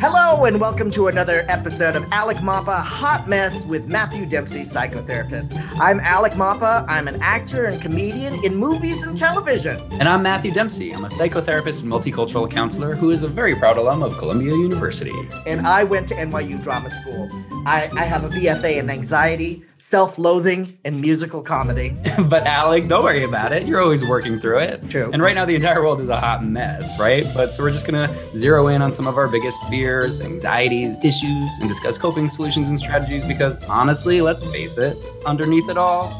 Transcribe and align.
Hello, 0.00 0.46
and 0.46 0.58
welcome 0.60 0.90
to 0.92 1.08
another 1.08 1.44
episode 1.48 1.94
of 1.94 2.04
Alec 2.10 2.38
Mapa 2.38 2.74
Hot 2.74 3.28
Mess 3.28 3.66
with 3.66 3.86
Matthew 3.86 4.26
Dempsey, 4.26 4.62
psychotherapist. 4.62 5.54
I'm 5.78 6.00
Alec 6.00 6.36
Mapa. 6.36 6.84
I'm 6.88 7.06
an 7.08 7.20
actor 7.20 7.66
and 7.66 7.80
comedian 7.80 8.42
in 8.44 8.56
movies 8.56 9.06
and 9.06 9.16
television. 9.16 9.78
And 9.92 10.08
I'm 10.08 10.22
Matthew 10.22 10.50
Dempsey. 10.50 10.92
I'm 10.92 11.04
a 11.04 11.08
psychotherapist 11.08 11.82
and 11.82 11.92
multicultural 11.92 12.50
counselor 12.50 12.94
who 12.94 13.10
is 13.10 13.22
a 13.22 13.28
very 13.28 13.54
proud 13.54 13.76
alum 13.76 14.02
of 14.02 14.16
Columbia 14.16 14.52
University. 14.52 15.14
And 15.46 15.66
I 15.66 15.84
went 15.84 16.08
to 16.08 16.14
NYU 16.14 16.62
Drama 16.62 16.90
School. 16.90 17.28
I, 17.66 17.90
I 17.94 18.04
have 18.04 18.24
a 18.24 18.28
BFA 18.28 18.78
in 18.78 18.88
anxiety, 18.90 19.62
self 19.82 20.16
loathing, 20.16 20.78
and 20.84 21.00
musical 21.00 21.42
comedy. 21.42 21.96
but 22.28 22.46
Alec, 22.46 22.86
don't 22.86 23.02
worry 23.02 23.24
about 23.24 23.52
it. 23.52 23.66
You're 23.66 23.82
always 23.82 24.06
working 24.06 24.38
through 24.38 24.60
it. 24.60 24.88
True. 24.88 25.10
And 25.12 25.20
right 25.20 25.34
now, 25.34 25.44
the 25.44 25.56
entire 25.56 25.82
world 25.82 26.00
is 26.00 26.08
a 26.08 26.20
hot 26.20 26.44
mess, 26.44 26.98
right? 27.00 27.26
But 27.34 27.52
so 27.52 27.64
we're 27.64 27.72
just 27.72 27.86
going 27.86 28.08
to 28.08 28.38
zero 28.38 28.68
in 28.68 28.80
on 28.80 28.94
some 28.94 29.08
of 29.08 29.18
our 29.18 29.26
biggest 29.26 29.60
fears, 29.64 30.20
anxieties, 30.20 30.96
issues, 31.04 31.58
and 31.58 31.68
discuss 31.68 31.98
coping 31.98 32.28
solutions 32.28 32.70
and 32.70 32.78
strategies 32.78 33.24
because 33.24 33.62
honestly, 33.64 34.20
let's 34.20 34.44
face 34.44 34.78
it, 34.78 34.96
underneath 35.26 35.68
it 35.68 35.76
all, 35.76 36.12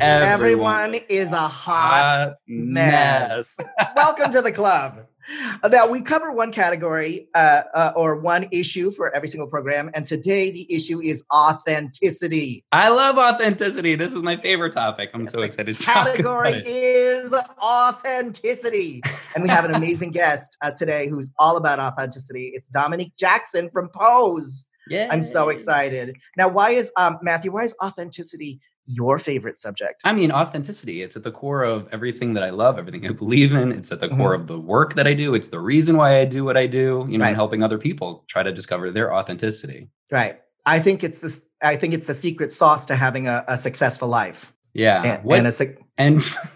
everyone, 0.00 0.32
everyone 0.32 0.94
is 1.10 1.32
a 1.32 1.36
hot, 1.36 2.00
hot 2.00 2.34
mess. 2.48 3.56
mess. 3.58 3.68
Welcome 3.96 4.32
to 4.32 4.40
the 4.40 4.52
club. 4.52 5.06
Now 5.70 5.88
we 5.88 6.00
cover 6.00 6.32
one 6.32 6.52
category 6.52 7.28
uh, 7.34 7.62
uh, 7.74 7.92
or 7.96 8.16
one 8.16 8.48
issue 8.50 8.90
for 8.90 9.14
every 9.14 9.28
single 9.28 9.48
program, 9.48 9.90
and 9.94 10.04
today 10.04 10.50
the 10.50 10.72
issue 10.72 11.00
is 11.00 11.24
authenticity. 11.32 12.64
I 12.72 12.88
love 12.88 13.18
authenticity. 13.18 13.96
This 13.96 14.14
is 14.14 14.22
my 14.22 14.36
favorite 14.36 14.72
topic. 14.72 15.10
I'm 15.14 15.22
yes, 15.22 15.32
so 15.32 15.42
excited. 15.42 15.76
The 15.76 15.84
category 15.84 16.62
is 16.64 17.34
authenticity, 17.62 19.02
and 19.34 19.42
we 19.42 19.50
have 19.50 19.64
an 19.64 19.74
amazing 19.80 20.12
guest 20.12 20.56
uh, 20.62 20.70
today 20.70 21.08
who's 21.08 21.30
all 21.38 21.56
about 21.56 21.78
authenticity. 21.78 22.52
It's 22.54 22.68
Dominique 22.68 23.16
Jackson 23.16 23.70
from 23.70 23.88
Pose. 23.88 24.66
Yeah, 24.88 25.08
I'm 25.10 25.22
so 25.22 25.48
excited. 25.48 26.16
Now, 26.36 26.48
why 26.48 26.70
is 26.70 26.92
um, 26.96 27.18
Matthew? 27.22 27.52
Why 27.52 27.64
is 27.64 27.74
authenticity 27.82 28.60
your 28.86 29.18
favorite 29.18 29.58
subject? 29.58 30.00
I 30.04 30.12
mean, 30.12 30.32
authenticity. 30.32 31.02
It's 31.02 31.16
at 31.16 31.24
the 31.24 31.30
core 31.30 31.62
of 31.62 31.88
everything 31.92 32.34
that 32.34 32.42
I 32.42 32.50
love, 32.50 32.78
everything 32.78 33.06
I 33.06 33.10
believe 33.10 33.52
in. 33.52 33.72
It's 33.72 33.92
at 33.92 34.00
the 34.00 34.08
mm-hmm. 34.08 34.16
core 34.16 34.34
of 34.34 34.46
the 34.46 34.58
work 34.58 34.94
that 34.94 35.06
I 35.06 35.14
do. 35.14 35.34
It's 35.34 35.48
the 35.48 35.60
reason 35.60 35.96
why 35.96 36.18
I 36.18 36.24
do 36.24 36.44
what 36.44 36.56
I 36.56 36.66
do, 36.66 37.06
you 37.08 37.18
know, 37.18 37.22
right. 37.22 37.28
and 37.28 37.36
helping 37.36 37.62
other 37.62 37.78
people 37.78 38.24
try 38.28 38.42
to 38.42 38.52
discover 38.52 38.90
their 38.90 39.14
authenticity. 39.14 39.88
Right. 40.10 40.40
I 40.64 40.80
think 40.80 41.04
it's 41.04 41.20
this 41.20 41.46
I 41.62 41.76
think 41.76 41.94
it's 41.94 42.06
the 42.06 42.14
secret 42.14 42.52
sauce 42.52 42.86
to 42.86 42.96
having 42.96 43.28
a, 43.28 43.44
a 43.48 43.56
successful 43.56 44.08
life. 44.08 44.52
Yeah. 44.74 45.02
And, 45.02 45.24
what, 45.24 45.38
and, 45.38 45.46
a, 45.46 45.76
and 45.96 46.22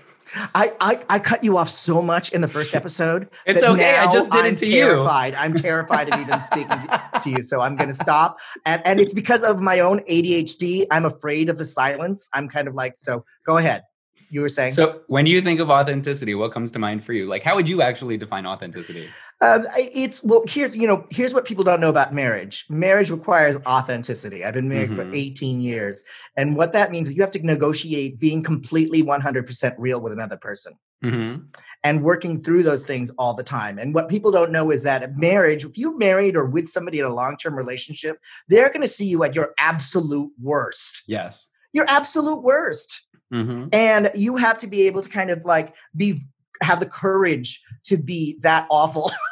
I, 0.54 0.72
I 0.80 1.00
I 1.08 1.18
cut 1.18 1.44
you 1.44 1.56
off 1.56 1.68
so 1.68 2.02
much 2.02 2.32
in 2.32 2.40
the 2.40 2.48
first 2.48 2.74
episode. 2.80 3.28
It's 3.46 3.62
okay. 3.62 3.96
I 3.96 4.10
just 4.12 4.30
did 4.30 4.44
I'm 4.44 4.54
it 4.54 4.58
to 4.58 4.66
terrified. 4.66 5.32
you. 5.34 5.38
I'm 5.38 5.54
terrified 5.54 6.12
of 6.12 6.20
even 6.20 6.40
speaking 6.42 6.68
to, 6.68 7.02
to, 7.22 7.30
you. 7.30 7.42
So 7.42 7.60
I'm 7.60 7.76
going 7.76 7.88
to 7.88 7.94
stop. 7.94 8.38
And 8.64 8.84
and 8.86 9.00
it's 9.00 9.12
because 9.12 9.42
of 9.42 9.60
my 9.60 9.80
own 9.80 10.00
ADHD. 10.00 10.86
I'm 10.90 11.04
afraid 11.04 11.48
of 11.48 11.58
the 11.58 11.64
silence. 11.64 12.28
I'm 12.32 12.48
kind 12.48 12.68
of 12.68 12.74
like 12.74 12.94
so. 12.96 13.24
Go 13.46 13.56
ahead 13.56 13.82
you 14.30 14.40
were 14.40 14.48
saying. 14.48 14.72
So, 14.72 15.00
when 15.08 15.26
you 15.26 15.42
think 15.42 15.60
of 15.60 15.70
authenticity, 15.70 16.34
what 16.34 16.52
comes 16.52 16.70
to 16.72 16.78
mind 16.78 17.04
for 17.04 17.12
you? 17.12 17.26
Like, 17.26 17.42
how 17.42 17.56
would 17.56 17.68
you 17.68 17.82
actually 17.82 18.16
define 18.16 18.46
authenticity? 18.46 19.08
Um, 19.42 19.66
it's 19.76 20.22
well, 20.22 20.44
here's 20.46 20.76
you 20.76 20.86
know, 20.86 21.06
here's 21.10 21.32
what 21.32 21.46
people 21.46 21.64
don't 21.64 21.80
know 21.80 21.88
about 21.88 22.12
marriage. 22.12 22.66
Marriage 22.68 23.10
requires 23.10 23.56
authenticity. 23.66 24.44
I've 24.44 24.52
been 24.52 24.68
married 24.68 24.90
mm-hmm. 24.90 25.10
for 25.10 25.16
18 25.16 25.60
years, 25.60 26.04
and 26.36 26.56
what 26.56 26.72
that 26.72 26.90
means 26.90 27.08
is 27.08 27.16
you 27.16 27.22
have 27.22 27.30
to 27.30 27.44
negotiate 27.44 28.18
being 28.18 28.42
completely 28.42 29.02
100% 29.02 29.74
real 29.78 30.00
with 30.00 30.12
another 30.12 30.36
person. 30.36 30.74
Mm-hmm. 31.02 31.44
And 31.82 32.02
working 32.02 32.42
through 32.42 32.62
those 32.62 32.84
things 32.84 33.10
all 33.16 33.32
the 33.32 33.42
time. 33.42 33.78
And 33.78 33.94
what 33.94 34.10
people 34.10 34.30
don't 34.30 34.52
know 34.52 34.70
is 34.70 34.82
that 34.82 35.16
marriage, 35.16 35.64
if 35.64 35.78
you're 35.78 35.96
married 35.96 36.36
or 36.36 36.44
with 36.44 36.68
somebody 36.68 36.98
in 36.98 37.06
a 37.06 37.14
long 37.14 37.38
term 37.38 37.54
relationship, 37.56 38.18
they're 38.48 38.68
going 38.68 38.82
to 38.82 38.88
see 38.88 39.06
you 39.06 39.24
at 39.24 39.34
your 39.34 39.54
absolute 39.58 40.30
worst. 40.38 41.04
Yes. 41.06 41.48
Your 41.72 41.86
absolute 41.88 42.42
worst. 42.42 43.06
Mm-hmm. 43.32 43.68
And 43.72 44.10
you 44.14 44.36
have 44.36 44.58
to 44.58 44.66
be 44.66 44.86
able 44.88 45.00
to 45.00 45.08
kind 45.08 45.30
of 45.30 45.46
like 45.46 45.74
be 45.96 46.20
have 46.62 46.80
the 46.80 46.86
courage 46.86 47.62
to 47.84 47.96
be 47.96 48.38
that 48.40 48.66
awful. 48.70 49.10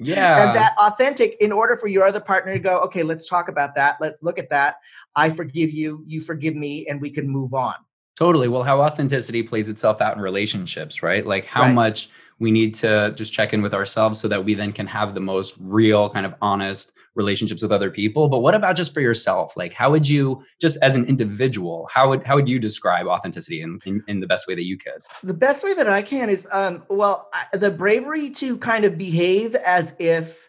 yeah. 0.00 0.46
and 0.46 0.56
that 0.56 0.74
authentic 0.78 1.36
in 1.40 1.52
order 1.52 1.76
for 1.76 1.88
your 1.88 2.04
other 2.04 2.20
partner 2.20 2.54
to 2.54 2.58
go, 2.58 2.78
okay, 2.80 3.02
let's 3.02 3.28
talk 3.28 3.48
about 3.48 3.74
that. 3.74 3.96
Let's 4.00 4.22
look 4.22 4.38
at 4.38 4.50
that. 4.50 4.76
I 5.16 5.30
forgive 5.30 5.70
you, 5.70 6.02
you 6.06 6.20
forgive 6.20 6.54
me, 6.54 6.86
and 6.86 7.00
we 7.00 7.10
can 7.10 7.28
move 7.28 7.54
on. 7.54 7.74
Totally. 8.16 8.48
Well, 8.48 8.64
how 8.64 8.80
authenticity 8.80 9.42
plays 9.42 9.68
itself 9.68 10.00
out 10.00 10.16
in 10.16 10.22
relationships, 10.22 11.02
right? 11.02 11.24
Like 11.24 11.46
how 11.46 11.62
right. 11.62 11.74
much 11.74 12.10
we 12.38 12.50
need 12.50 12.74
to 12.76 13.12
just 13.16 13.32
check 13.32 13.52
in 13.52 13.62
with 13.62 13.74
ourselves 13.74 14.20
so 14.20 14.28
that 14.28 14.44
we 14.44 14.54
then 14.54 14.72
can 14.72 14.86
have 14.86 15.14
the 15.14 15.20
most 15.20 15.54
real, 15.58 16.10
kind 16.10 16.26
of 16.26 16.34
honest 16.42 16.92
relationships 17.18 17.62
with 17.62 17.70
other 17.70 17.90
people. 17.90 18.28
But 18.28 18.38
what 18.38 18.54
about 18.54 18.76
just 18.76 18.94
for 18.94 19.00
yourself? 19.00 19.56
Like, 19.56 19.74
how 19.74 19.90
would 19.90 20.08
you, 20.08 20.42
just 20.58 20.78
as 20.80 20.96
an 20.96 21.04
individual, 21.04 21.88
how 21.92 22.08
would 22.08 22.24
how 22.24 22.36
would 22.36 22.48
you 22.48 22.58
describe 22.58 23.06
authenticity 23.06 23.60
in, 23.60 23.78
in, 23.84 24.02
in 24.08 24.20
the 24.20 24.26
best 24.26 24.46
way 24.48 24.54
that 24.54 24.64
you 24.64 24.78
could? 24.78 25.02
The 25.22 25.34
best 25.34 25.62
way 25.62 25.74
that 25.74 25.88
I 25.88 26.00
can 26.00 26.30
is, 26.30 26.48
um, 26.50 26.84
well, 26.88 27.28
I, 27.34 27.56
the 27.58 27.70
bravery 27.70 28.30
to 28.30 28.56
kind 28.56 28.86
of 28.86 28.96
behave 28.96 29.54
as 29.56 29.94
if 29.98 30.48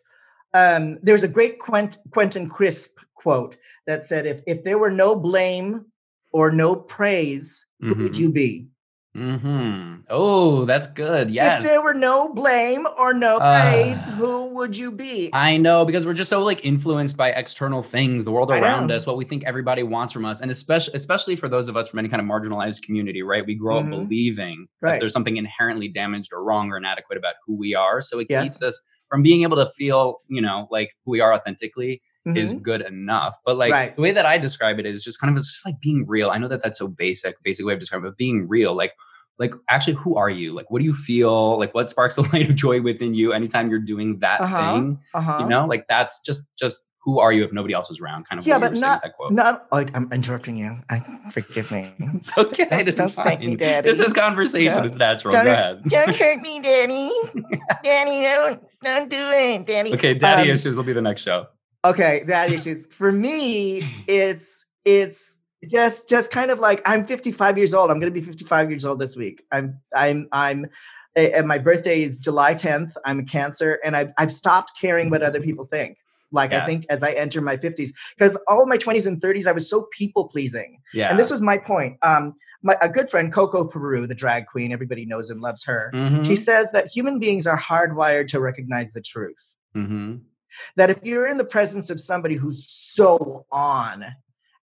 um, 0.53 0.99
there's 1.03 1.23
a 1.23 1.27
great 1.27 1.59
Quent, 1.59 1.97
Quentin 2.11 2.47
Crisp 2.47 2.99
quote 3.15 3.57
that 3.85 4.03
said, 4.03 4.25
"If 4.25 4.41
if 4.47 4.63
there 4.63 4.77
were 4.77 4.91
no 4.91 5.15
blame 5.15 5.85
or 6.31 6.51
no 6.51 6.75
praise, 6.75 7.65
mm-hmm. 7.83 7.93
who 7.93 8.03
would 8.03 8.13
mm-hmm. 8.13 8.21
you 8.21 8.29
be?" 8.31 8.67
Hmm. 9.15 9.95
Oh, 10.07 10.65
that's 10.65 10.85
good. 10.85 11.31
Yes. 11.31 11.63
If 11.63 11.69
there 11.69 11.83
were 11.83 11.95
no 11.95 12.31
blame 12.31 12.85
or 12.97 13.13
no 13.13 13.37
uh, 13.37 13.61
praise, 13.61 14.05
who 14.05 14.45
would 14.53 14.77
you 14.77 14.91
be? 14.91 15.31
I 15.33 15.57
know 15.57 15.83
because 15.83 16.05
we're 16.05 16.13
just 16.13 16.29
so 16.29 16.43
like 16.43 16.63
influenced 16.63 17.17
by 17.17 17.29
external 17.31 17.81
things, 17.81 18.23
the 18.23 18.31
world 18.31 18.51
around 18.51 18.91
us, 18.91 19.07
what 19.07 19.17
we 19.17 19.25
think 19.25 19.43
everybody 19.45 19.81
wants 19.81 20.13
from 20.13 20.25
us, 20.25 20.41
and 20.41 20.51
especially 20.51 20.93
especially 20.93 21.35
for 21.35 21.49
those 21.49 21.69
of 21.69 21.75
us 21.75 21.89
from 21.89 21.99
any 21.99 22.07
kind 22.07 22.21
of 22.21 22.27
marginalized 22.27 22.83
community, 22.83 23.23
right? 23.23 23.45
We 23.45 23.55
grow 23.55 23.79
mm-hmm. 23.81 23.93
up 23.93 23.99
believing 24.01 24.67
right. 24.81 24.93
that 24.93 24.99
there's 24.99 25.13
something 25.13 25.37
inherently 25.37 25.87
damaged 25.87 26.29
or 26.31 26.43
wrong 26.43 26.71
or 26.71 26.77
inadequate 26.77 27.17
about 27.17 27.35
who 27.45 27.57
we 27.57 27.73
are, 27.73 28.01
so 28.01 28.19
it 28.19 28.27
yes. 28.29 28.43
keeps 28.43 28.61
us 28.61 28.79
from 29.09 29.23
being 29.23 29.41
able 29.41 29.57
to 29.57 29.65
feel, 29.75 30.19
you 30.27 30.41
know, 30.41 30.67
like 30.69 30.91
who 31.03 31.11
we 31.11 31.19
are 31.19 31.33
authentically 31.33 32.01
mm-hmm. 32.27 32.37
is 32.37 32.53
good 32.53 32.81
enough. 32.81 33.35
But 33.45 33.57
like 33.57 33.71
right. 33.71 33.95
the 33.95 34.01
way 34.01 34.11
that 34.11 34.25
I 34.25 34.37
describe 34.37 34.79
it 34.79 34.85
is 34.85 35.03
just 35.03 35.19
kind 35.19 35.31
of 35.31 35.37
it's 35.37 35.51
just 35.51 35.65
like 35.65 35.79
being 35.81 36.05
real. 36.07 36.29
I 36.29 36.37
know 36.37 36.47
that 36.47 36.63
that's 36.63 36.79
so 36.79 36.87
basic, 36.87 37.41
basic 37.43 37.65
way 37.65 37.73
of 37.73 37.79
describing 37.79 38.07
it, 38.07 38.11
but 38.11 38.17
being 38.17 38.47
real, 38.47 38.75
like 38.75 38.93
like 39.39 39.53
actually 39.69 39.93
who 39.93 40.15
are 40.15 40.29
you 40.29 40.53
like 40.53 40.69
what 40.69 40.79
do 40.79 40.85
you 40.85 40.93
feel 40.93 41.57
like 41.57 41.73
what 41.73 41.89
sparks 41.89 42.17
a 42.17 42.21
light 42.33 42.49
of 42.49 42.55
joy 42.55 42.81
within 42.81 43.13
you 43.13 43.33
anytime 43.33 43.69
you're 43.69 43.79
doing 43.79 44.19
that 44.19 44.41
uh-huh, 44.41 44.73
thing 44.73 44.99
uh-huh. 45.13 45.37
you 45.39 45.47
know 45.47 45.65
like 45.65 45.87
that's 45.87 46.21
just 46.21 46.47
just 46.57 46.85
who 47.01 47.19
are 47.19 47.31
you 47.31 47.45
if 47.45 47.53
nobody 47.53 47.73
else 47.73 47.87
was 47.87 47.99
around 48.01 48.27
kind 48.27 48.39
of 48.39 48.45
yeah 48.45 48.59
but 48.59 48.73
not 48.73 49.01
not 49.31 49.65
oh, 49.71 49.85
i'm 49.93 50.11
interrupting 50.11 50.57
you 50.57 50.77
I, 50.89 50.99
forgive 51.31 51.71
me 51.71 51.91
it's 51.99 52.37
okay 52.37 52.67
don't, 52.69 52.85
this 52.85 52.97
don't 52.97 53.09
is 53.09 53.15
fine. 53.15 53.39
Me, 53.39 53.55
daddy. 53.55 53.89
this 53.89 53.99
is 53.99 54.13
conversation 54.13 54.73
don't, 54.73 54.85
it's 54.85 54.97
natural 54.97 55.31
go 55.31 55.39
ahead 55.39 55.83
don't 55.87 56.15
hurt 56.15 56.41
me 56.41 56.59
daddy 56.59 57.09
daddy 57.83 58.21
don't 58.21 58.63
don't 58.83 59.09
do 59.09 59.17
it 59.17 59.65
daddy 59.65 59.93
okay 59.93 60.13
daddy 60.13 60.49
um, 60.49 60.53
issues 60.53 60.77
will 60.77 60.83
be 60.83 60.93
the 60.93 61.01
next 61.01 61.21
show 61.21 61.47
okay 61.85 62.23
daddy 62.27 62.55
issues. 62.55 62.85
For 62.87 63.11
me 63.11 63.83
it's 64.07 64.65
it's 64.85 65.37
just 65.69 66.07
just 66.07 66.31
kind 66.31 66.51
of 66.51 66.59
like 66.59 66.81
i'm 66.85 67.03
55 67.03 67.57
years 67.57 67.73
old. 67.73 67.91
I'm 67.91 67.99
going 67.99 68.13
to 68.13 68.19
be 68.19 68.25
55 68.25 68.69
years 68.69 68.85
old 68.85 68.99
this 68.99 69.15
week. 69.15 69.43
I'm 69.51 69.79
i'm 69.95 70.27
i'm 70.31 70.67
and 71.15 71.47
my 71.47 71.57
birthday 71.57 72.01
is 72.01 72.17
july 72.17 72.53
10th 72.53 72.93
i'm 73.03 73.19
a 73.19 73.23
cancer 73.23 73.79
and 73.83 73.95
i've, 73.97 74.11
I've 74.17 74.31
stopped 74.31 74.73
caring 74.79 75.09
what 75.09 75.21
other 75.21 75.41
people 75.41 75.65
think. 75.65 75.97
Like 76.31 76.51
yeah. 76.51 76.63
i 76.63 76.65
think 76.65 76.85
as 76.89 77.03
i 77.03 77.11
enter 77.11 77.41
my 77.41 77.57
50s 77.57 77.89
because 78.17 78.37
all 78.47 78.61
of 78.61 78.69
my 78.69 78.77
20s 78.77 79.05
and 79.07 79.19
30s 79.19 79.47
i 79.47 79.51
was 79.51 79.69
so 79.69 79.87
people 79.91 80.27
pleasing. 80.27 80.79
Yeah. 80.93 81.09
and 81.09 81.19
this 81.19 81.29
was 81.29 81.41
my 81.41 81.57
point. 81.57 81.97
Um 82.03 82.35
my, 82.61 82.77
a 82.81 82.89
good 82.89 83.09
friend 83.09 83.33
coco 83.33 83.65
peru 83.65 84.05
the 84.05 84.15
drag 84.15 84.45
queen 84.47 84.71
everybody 84.71 85.05
knows 85.05 85.29
and 85.29 85.41
loves 85.41 85.63
her 85.65 85.91
mm-hmm. 85.93 86.23
she 86.23 86.35
says 86.35 86.71
that 86.71 86.87
human 86.87 87.19
beings 87.19 87.47
are 87.47 87.57
hardwired 87.57 88.27
to 88.29 88.39
recognize 88.39 88.93
the 88.93 89.01
truth. 89.01 89.57
Mm-hmm. 89.75 90.17
That 90.75 90.89
if 90.89 91.03
you're 91.03 91.27
in 91.27 91.37
the 91.37 91.45
presence 91.45 91.89
of 91.89 91.99
somebody 91.99 92.35
who's 92.35 92.69
so 92.69 93.45
on 93.51 94.05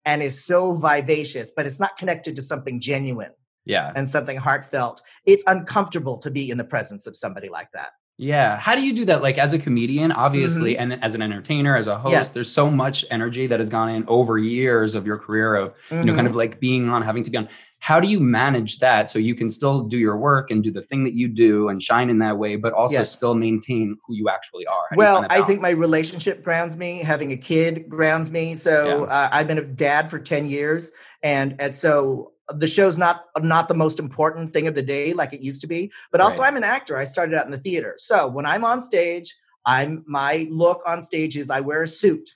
and 0.04 0.22
is 0.22 0.44
so 0.44 0.74
vivacious, 0.74 1.50
but 1.50 1.66
it's 1.66 1.80
not 1.80 1.96
connected 1.96 2.36
to 2.36 2.42
something 2.42 2.80
genuine. 2.80 3.32
Yeah. 3.64 3.92
And 3.96 4.08
something 4.08 4.36
heartfelt. 4.36 5.02
It's 5.24 5.42
uncomfortable 5.48 6.18
to 6.18 6.30
be 6.30 6.50
in 6.50 6.56
the 6.56 6.64
presence 6.64 7.08
of 7.08 7.16
somebody 7.16 7.48
like 7.48 7.72
that. 7.72 7.90
Yeah. 8.18 8.58
How 8.58 8.74
do 8.74 8.82
you 8.82 8.94
do 8.94 9.04
that? 9.06 9.22
Like 9.22 9.36
as 9.36 9.52
a 9.52 9.58
comedian, 9.58 10.10
obviously, 10.10 10.74
mm-hmm. 10.74 10.92
and 10.92 11.04
as 11.04 11.14
an 11.14 11.20
entertainer, 11.20 11.76
as 11.76 11.86
a 11.86 11.98
host, 11.98 12.12
yes. 12.12 12.30
there's 12.30 12.50
so 12.50 12.70
much 12.70 13.04
energy 13.10 13.46
that 13.46 13.60
has 13.60 13.68
gone 13.68 13.90
in 13.90 14.04
over 14.08 14.38
years 14.38 14.94
of 14.94 15.06
your 15.06 15.18
career 15.18 15.54
of, 15.54 15.74
mm-hmm. 15.74 15.96
you 15.96 16.04
know, 16.04 16.14
kind 16.14 16.20
mm-hmm. 16.20 16.28
of 16.28 16.36
like 16.36 16.58
being 16.58 16.88
on, 16.88 17.02
having 17.02 17.22
to 17.24 17.30
be 17.30 17.36
on. 17.36 17.48
How 17.78 18.00
do 18.00 18.08
you 18.08 18.18
manage 18.18 18.78
that 18.78 19.10
so 19.10 19.18
you 19.18 19.34
can 19.34 19.50
still 19.50 19.82
do 19.82 19.98
your 19.98 20.16
work 20.16 20.50
and 20.50 20.64
do 20.64 20.72
the 20.72 20.80
thing 20.80 21.04
that 21.04 21.12
you 21.12 21.28
do 21.28 21.68
and 21.68 21.80
shine 21.82 22.08
in 22.08 22.18
that 22.20 22.38
way, 22.38 22.56
but 22.56 22.72
also 22.72 23.00
yes. 23.00 23.12
still 23.12 23.34
maintain 23.34 23.98
who 24.06 24.14
you 24.14 24.30
actually 24.30 24.66
are? 24.66 24.86
How 24.90 24.96
well, 24.96 25.26
I 25.28 25.42
think 25.42 25.60
my 25.60 25.70
relationship 25.70 26.42
grounds 26.42 26.78
me. 26.78 27.02
Having 27.02 27.32
a 27.32 27.36
kid 27.36 27.86
grounds 27.86 28.30
me. 28.30 28.54
So 28.54 29.04
yeah. 29.04 29.12
uh, 29.12 29.28
I've 29.30 29.46
been 29.46 29.58
a 29.58 29.62
dad 29.62 30.10
for 30.10 30.18
10 30.18 30.46
years. 30.46 30.90
And, 31.22 31.56
and 31.58 31.74
so 31.74 32.32
the 32.54 32.66
show's 32.66 32.96
not 32.96 33.24
not 33.40 33.68
the 33.68 33.74
most 33.74 33.98
important 33.98 34.52
thing 34.52 34.66
of 34.66 34.74
the 34.74 34.82
day 34.82 35.12
like 35.12 35.32
it 35.32 35.40
used 35.40 35.60
to 35.60 35.66
be 35.66 35.90
but 36.12 36.20
also 36.20 36.40
right. 36.40 36.48
i'm 36.48 36.56
an 36.56 36.64
actor. 36.64 36.96
I 36.96 37.04
started 37.04 37.34
out 37.34 37.44
in 37.44 37.50
the 37.50 37.58
theater. 37.58 37.94
So 37.98 38.28
when 38.28 38.46
i'm 38.46 38.64
on 38.64 38.82
stage 38.82 39.34
i'm 39.64 40.04
my 40.06 40.46
look 40.50 40.82
on 40.86 41.02
stage 41.02 41.36
is 41.36 41.50
i 41.50 41.60
wear 41.60 41.82
a 41.82 41.88
suit. 41.88 42.30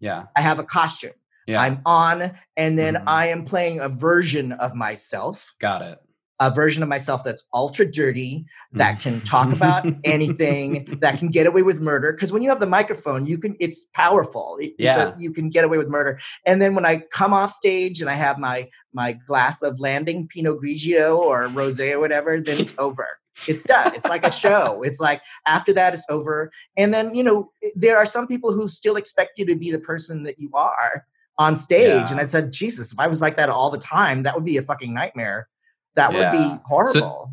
Yeah. 0.00 0.24
I 0.36 0.40
have 0.40 0.58
a 0.58 0.64
costume. 0.64 1.12
Yeah. 1.46 1.60
i'm 1.60 1.80
on 1.86 2.32
and 2.56 2.78
then 2.78 2.94
mm-hmm. 2.94 3.08
i 3.08 3.28
am 3.28 3.44
playing 3.44 3.80
a 3.80 3.88
version 3.88 4.52
of 4.52 4.74
myself. 4.74 5.54
Got 5.60 5.82
it 5.82 5.98
a 6.38 6.50
version 6.50 6.82
of 6.82 6.88
myself 6.88 7.24
that's 7.24 7.44
ultra 7.54 7.90
dirty, 7.90 8.44
that 8.72 8.98
mm. 8.98 9.02
can 9.02 9.20
talk 9.22 9.52
about 9.52 9.86
anything, 10.04 10.98
that 11.00 11.18
can 11.18 11.28
get 11.28 11.46
away 11.46 11.62
with 11.62 11.80
murder. 11.80 12.12
Because 12.12 12.32
when 12.32 12.42
you 12.42 12.48
have 12.50 12.60
the 12.60 12.66
microphone, 12.66 13.26
you 13.26 13.38
can 13.38 13.56
it's 13.58 13.86
powerful. 13.94 14.58
It, 14.60 14.74
yeah. 14.78 15.12
A, 15.14 15.18
you 15.18 15.32
can 15.32 15.48
get 15.48 15.64
away 15.64 15.78
with 15.78 15.88
murder. 15.88 16.20
And 16.44 16.60
then 16.60 16.74
when 16.74 16.84
I 16.84 16.98
come 17.10 17.32
off 17.32 17.50
stage 17.50 18.00
and 18.00 18.10
I 18.10 18.14
have 18.14 18.38
my 18.38 18.68
my 18.92 19.12
glass 19.12 19.62
of 19.62 19.80
landing 19.80 20.28
Pinot 20.28 20.60
Grigio 20.60 21.16
or 21.16 21.48
rosé 21.48 21.92
or 21.92 22.00
whatever, 22.00 22.40
then 22.40 22.60
it's 22.60 22.74
over. 22.78 23.06
It's 23.46 23.62
done. 23.62 23.94
It's 23.94 24.06
like 24.06 24.24
a 24.24 24.32
show. 24.44 24.82
It's 24.82 25.00
like 25.00 25.22
after 25.46 25.72
that, 25.74 25.94
it's 25.94 26.06
over. 26.10 26.50
And 26.76 26.92
then 26.92 27.14
you 27.14 27.22
know 27.22 27.50
there 27.74 27.96
are 27.96 28.06
some 28.06 28.26
people 28.26 28.52
who 28.52 28.68
still 28.68 28.96
expect 28.96 29.38
you 29.38 29.46
to 29.46 29.56
be 29.56 29.70
the 29.70 29.78
person 29.78 30.24
that 30.24 30.38
you 30.38 30.50
are 30.54 31.06
on 31.38 31.56
stage. 31.56 31.88
Yeah. 31.88 32.10
And 32.10 32.20
I 32.20 32.24
said, 32.24 32.52
Jesus, 32.52 32.92
if 32.92 32.98
I 32.98 33.06
was 33.06 33.20
like 33.20 33.36
that 33.36 33.50
all 33.50 33.70
the 33.70 33.78
time, 33.78 34.22
that 34.22 34.34
would 34.34 34.44
be 34.44 34.56
a 34.56 34.62
fucking 34.62 34.94
nightmare 34.94 35.48
that 35.96 36.12
yeah. 36.12 36.32
would 36.32 36.38
be 36.38 36.62
horrible. 36.64 36.92
So, 36.92 37.30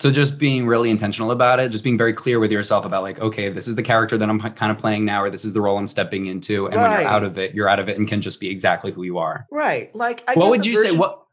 so 0.00 0.10
just 0.10 0.38
being 0.38 0.66
really 0.66 0.90
intentional 0.90 1.32
about 1.32 1.58
it, 1.58 1.70
just 1.70 1.82
being 1.82 1.98
very 1.98 2.12
clear 2.12 2.38
with 2.38 2.52
yourself 2.52 2.84
about 2.84 3.02
like, 3.02 3.20
okay, 3.20 3.48
this 3.48 3.66
is 3.66 3.74
the 3.74 3.82
character 3.82 4.16
that 4.16 4.30
I'm 4.30 4.40
kind 4.40 4.70
of 4.70 4.78
playing 4.78 5.04
now, 5.04 5.22
or 5.22 5.30
this 5.30 5.44
is 5.44 5.52
the 5.52 5.60
role 5.60 5.76
I'm 5.76 5.88
stepping 5.88 6.26
into, 6.26 6.66
and 6.66 6.76
right. 6.76 6.90
when 6.90 7.00
you're 7.00 7.10
out 7.10 7.24
of 7.24 7.38
it, 7.38 7.54
you're 7.54 7.68
out 7.68 7.80
of 7.80 7.88
it 7.88 7.98
and 7.98 8.06
can 8.06 8.20
just 8.20 8.40
be 8.40 8.48
exactly 8.48 8.92
who 8.92 9.02
you 9.02 9.18
are. 9.18 9.46
Right. 9.50 9.94
Like, 9.94 10.22
I 10.28 10.34
what 10.34 10.50
would 10.50 10.64
you 10.64 10.76
version- 10.76 10.92
say? 10.92 10.96
What? 10.96 11.24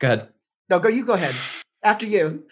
Go 0.00 0.06
ahead. 0.06 0.28
No, 0.68 0.78
go. 0.78 0.88
You 0.88 1.04
go 1.04 1.14
ahead. 1.14 1.34
After 1.82 2.06
you. 2.06 2.44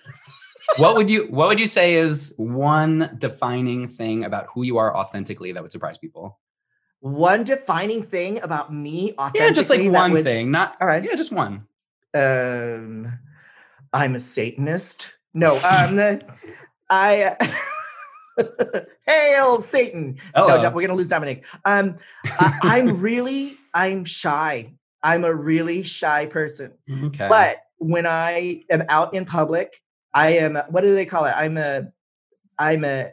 what 0.79 0.97
would 0.97 1.11
you 1.11 1.27
What 1.29 1.49
would 1.49 1.61
you 1.61 1.67
say 1.67 1.95
is 1.95 2.35
one 2.39 3.17
defining 3.19 3.89
thing 3.89 4.25
about 4.25 4.47
who 4.55 4.63
you 4.63 4.79
are 4.79 4.97
authentically 4.97 5.53
that 5.53 5.63
would 5.63 5.73
surprise 5.73 5.99
people? 5.99 6.41
One 7.01 7.45
defining 7.45 8.03
thing 8.03 8.41
about 8.43 8.73
me 8.73 9.13
authentically. 9.13 9.41
Yeah, 9.41 9.53
just 9.53 9.71
like 9.71 9.93
one 9.93 10.13
would, 10.13 10.25
thing. 10.25 10.51
Not 10.51 10.77
all 10.81 10.89
right. 10.89 11.05
Yeah, 11.05 11.15
just 11.15 11.31
one. 11.31 11.67
Um 12.15 13.19
I'm 13.97 14.15
a 14.15 14.21
Satanist. 14.21 15.15
No, 15.33 15.57
um, 15.57 15.99
I. 16.91 17.37
Hail 19.07 19.63
Satan! 19.63 20.19
Hello. 20.35 20.61
No, 20.61 20.71
we're 20.71 20.87
gonna 20.87 20.99
lose 20.99 21.09
Dominique. 21.09 21.47
Um, 21.65 21.97
I, 22.39 22.79
am 22.85 23.01
really, 23.01 23.57
I'm 23.73 24.05
shy. 24.05 24.75
I'm 25.03 25.25
a 25.25 25.35
really 25.35 25.83
shy 25.83 26.27
person. 26.27 26.75
Okay. 27.05 27.27
But 27.27 27.57
when 27.79 28.05
I 28.05 28.65
am 28.69 28.85
out 28.91 29.15
in 29.15 29.25
public, 29.25 29.83
I 30.13 30.33
am. 30.33 30.57
What 30.69 30.83
do 30.83 30.95
they 30.95 31.07
call 31.07 31.25
it? 31.25 31.33
I'm 31.35 31.57
a, 31.57 31.87
I'm 32.59 32.85
a 32.85 33.13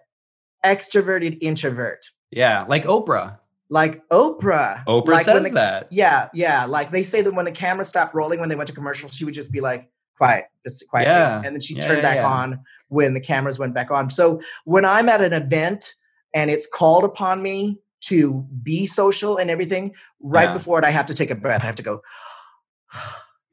extroverted 0.65 1.37
introvert. 1.39 2.09
Yeah, 2.29 2.65
like 2.67 2.83
Oprah. 2.83 3.39
Like 3.69 4.05
Oprah. 4.09 4.83
Oprah 4.85 5.07
like 5.07 5.23
says 5.23 5.47
the, 5.47 5.53
that. 5.53 5.87
Yeah, 5.89 6.27
yeah. 6.33 6.65
Like 6.65 6.91
they 6.91 7.03
say 7.03 7.21
that 7.21 7.33
when 7.33 7.45
the 7.45 7.51
camera 7.51 7.85
stopped 7.85 8.13
rolling 8.13 8.41
when 8.41 8.49
they 8.49 8.55
went 8.55 8.67
to 8.67 8.75
commercial, 8.75 9.07
she 9.07 9.23
would 9.23 9.33
just 9.33 9.51
be 9.53 9.61
like, 9.61 9.89
quiet, 10.23 10.45
just 10.65 10.87
quiet. 10.89 11.05
Yeah. 11.05 11.41
And 11.43 11.55
then 11.55 11.61
she 11.61 11.75
yeah, 11.75 11.81
turned 11.81 12.01
yeah, 12.01 12.15
back 12.15 12.25
on 12.25 12.59
when 12.89 13.13
the 13.13 13.19
cameras 13.19 13.59
went 13.59 13.73
back 13.73 13.91
on. 13.91 14.09
So 14.09 14.41
when 14.65 14.85
I'm 14.85 15.09
at 15.09 15.21
an 15.21 15.33
event 15.33 15.95
and 16.33 16.49
it's 16.49 16.67
called 16.67 17.03
upon 17.03 17.41
me 17.41 17.79
to 18.01 18.45
be 18.61 18.85
social 18.85 19.37
and 19.37 19.49
everything, 19.49 19.95
right 20.19 20.53
before 20.53 20.79
it, 20.79 20.85
I 20.85 20.91
have 20.91 21.05
to 21.07 21.13
take 21.13 21.31
a 21.31 21.35
breath. 21.35 21.63
I 21.63 21.65
have 21.65 21.75
to 21.75 21.83
go. 21.83 22.01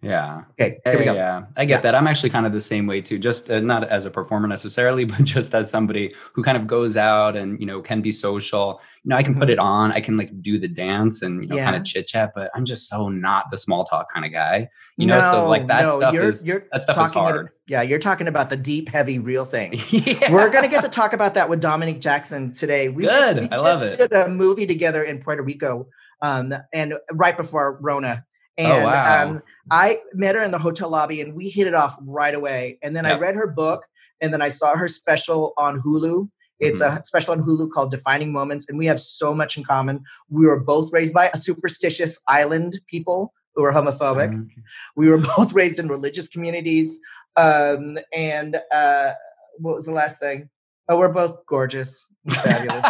Yeah. 0.02 0.44
Okay. 0.58 0.80
Here 0.84 0.98
we 0.98 1.04
go. 1.04 1.14
Yeah, 1.14 1.44
I 1.58 1.66
get 1.66 1.76
yeah. 1.76 1.80
that. 1.82 1.94
I'm 1.94 2.06
actually 2.06 2.30
kind 2.30 2.46
of 2.46 2.52
the 2.52 2.60
same 2.60 2.86
way 2.86 3.02
too. 3.02 3.18
Just 3.18 3.50
uh, 3.50 3.60
not 3.60 3.84
as 3.84 4.06
a 4.06 4.10
performer 4.10 4.48
necessarily, 4.48 5.04
but 5.06 5.24
just 5.24 5.54
as 5.54 5.70
somebody 5.70 6.14
who 6.32 6.42
kind 6.42 6.56
of 6.56 6.66
goes 6.66 6.96
out 6.96 7.36
and 7.36 7.60
you 7.60 7.66
know 7.66 7.82
can 7.82 8.00
be 8.00 8.10
social. 8.10 8.80
You 9.04 9.10
know, 9.10 9.16
I 9.16 9.22
can 9.22 9.32
mm-hmm. 9.32 9.40
put 9.40 9.50
it 9.50 9.58
on. 9.58 9.92
I 9.92 10.00
can 10.00 10.16
like 10.16 10.42
do 10.42 10.58
the 10.58 10.68
dance 10.68 11.20
and 11.20 11.42
you 11.42 11.48
know 11.48 11.56
yeah. 11.56 11.64
kind 11.64 11.76
of 11.76 11.84
chit 11.84 12.06
chat. 12.06 12.32
But 12.34 12.50
I'm 12.54 12.64
just 12.64 12.88
so 12.88 13.10
not 13.10 13.50
the 13.50 13.58
small 13.58 13.84
talk 13.84 14.10
kind 14.12 14.24
of 14.24 14.32
guy. 14.32 14.70
You 14.96 15.06
no, 15.06 15.20
know, 15.20 15.32
so 15.32 15.48
like 15.48 15.66
that 15.66 15.82
no, 15.82 15.98
stuff 15.98 16.14
you're, 16.14 16.24
is 16.24 16.46
you're 16.46 16.66
that 16.72 16.80
stuff 16.80 17.04
is 17.04 17.10
hard. 17.10 17.46
At, 17.46 17.52
yeah, 17.66 17.82
you're 17.82 17.98
talking 17.98 18.26
about 18.26 18.48
the 18.48 18.56
deep, 18.56 18.88
heavy, 18.88 19.18
real 19.18 19.44
thing. 19.44 19.74
yeah. 19.90 20.32
We're 20.32 20.48
gonna 20.48 20.68
get 20.68 20.82
to 20.82 20.88
talk 20.88 21.12
about 21.12 21.34
that 21.34 21.48
with 21.50 21.60
Dominique 21.60 22.00
Jackson 22.00 22.52
today. 22.52 22.88
We 22.88 23.04
Good. 23.04 23.34
Did, 23.36 23.50
we 23.50 23.56
I 23.56 23.60
love 23.60 23.82
it. 23.82 23.98
Did 23.98 24.12
a 24.12 24.28
movie 24.28 24.66
together 24.66 25.02
in 25.02 25.22
Puerto 25.22 25.42
Rico, 25.42 25.88
um, 26.22 26.54
and 26.72 26.94
right 27.12 27.36
before 27.36 27.78
Rona 27.82 28.24
and 28.58 28.82
oh, 28.82 28.86
wow. 28.86 29.24
um, 29.26 29.42
I 29.70 29.98
met 30.12 30.34
her 30.34 30.42
in 30.42 30.50
the 30.50 30.58
hotel 30.58 30.90
lobby 30.90 31.20
and 31.20 31.34
we 31.34 31.48
hit 31.48 31.66
it 31.66 31.74
off 31.74 31.96
right 32.02 32.34
away. 32.34 32.78
And 32.82 32.94
then 32.96 33.04
yep. 33.04 33.16
I 33.16 33.18
read 33.18 33.34
her 33.36 33.46
book 33.46 33.86
and 34.20 34.32
then 34.32 34.42
I 34.42 34.48
saw 34.48 34.76
her 34.76 34.88
special 34.88 35.52
on 35.56 35.80
Hulu. 35.80 36.28
It's 36.58 36.82
mm-hmm. 36.82 36.98
a 36.98 37.04
special 37.04 37.32
on 37.32 37.42
Hulu 37.42 37.70
called 37.70 37.90
Defining 37.90 38.32
Moments, 38.32 38.68
and 38.68 38.76
we 38.76 38.84
have 38.84 39.00
so 39.00 39.34
much 39.34 39.56
in 39.56 39.64
common. 39.64 40.04
We 40.28 40.44
were 40.44 40.60
both 40.60 40.92
raised 40.92 41.14
by 41.14 41.30
a 41.32 41.38
superstitious 41.38 42.20
island 42.28 42.78
people 42.86 43.32
who 43.54 43.62
were 43.62 43.72
homophobic. 43.72 44.30
Mm-hmm. 44.30 44.60
We 44.94 45.08
were 45.08 45.18
both 45.36 45.54
raised 45.54 45.78
in 45.78 45.88
religious 45.88 46.28
communities. 46.28 47.00
Um, 47.36 47.98
and 48.12 48.60
uh, 48.70 49.12
what 49.58 49.76
was 49.76 49.86
the 49.86 49.92
last 49.92 50.20
thing? 50.20 50.50
Oh, 50.88 50.98
we're 50.98 51.08
both 51.08 51.46
gorgeous, 51.46 52.12
fabulous. 52.28 52.84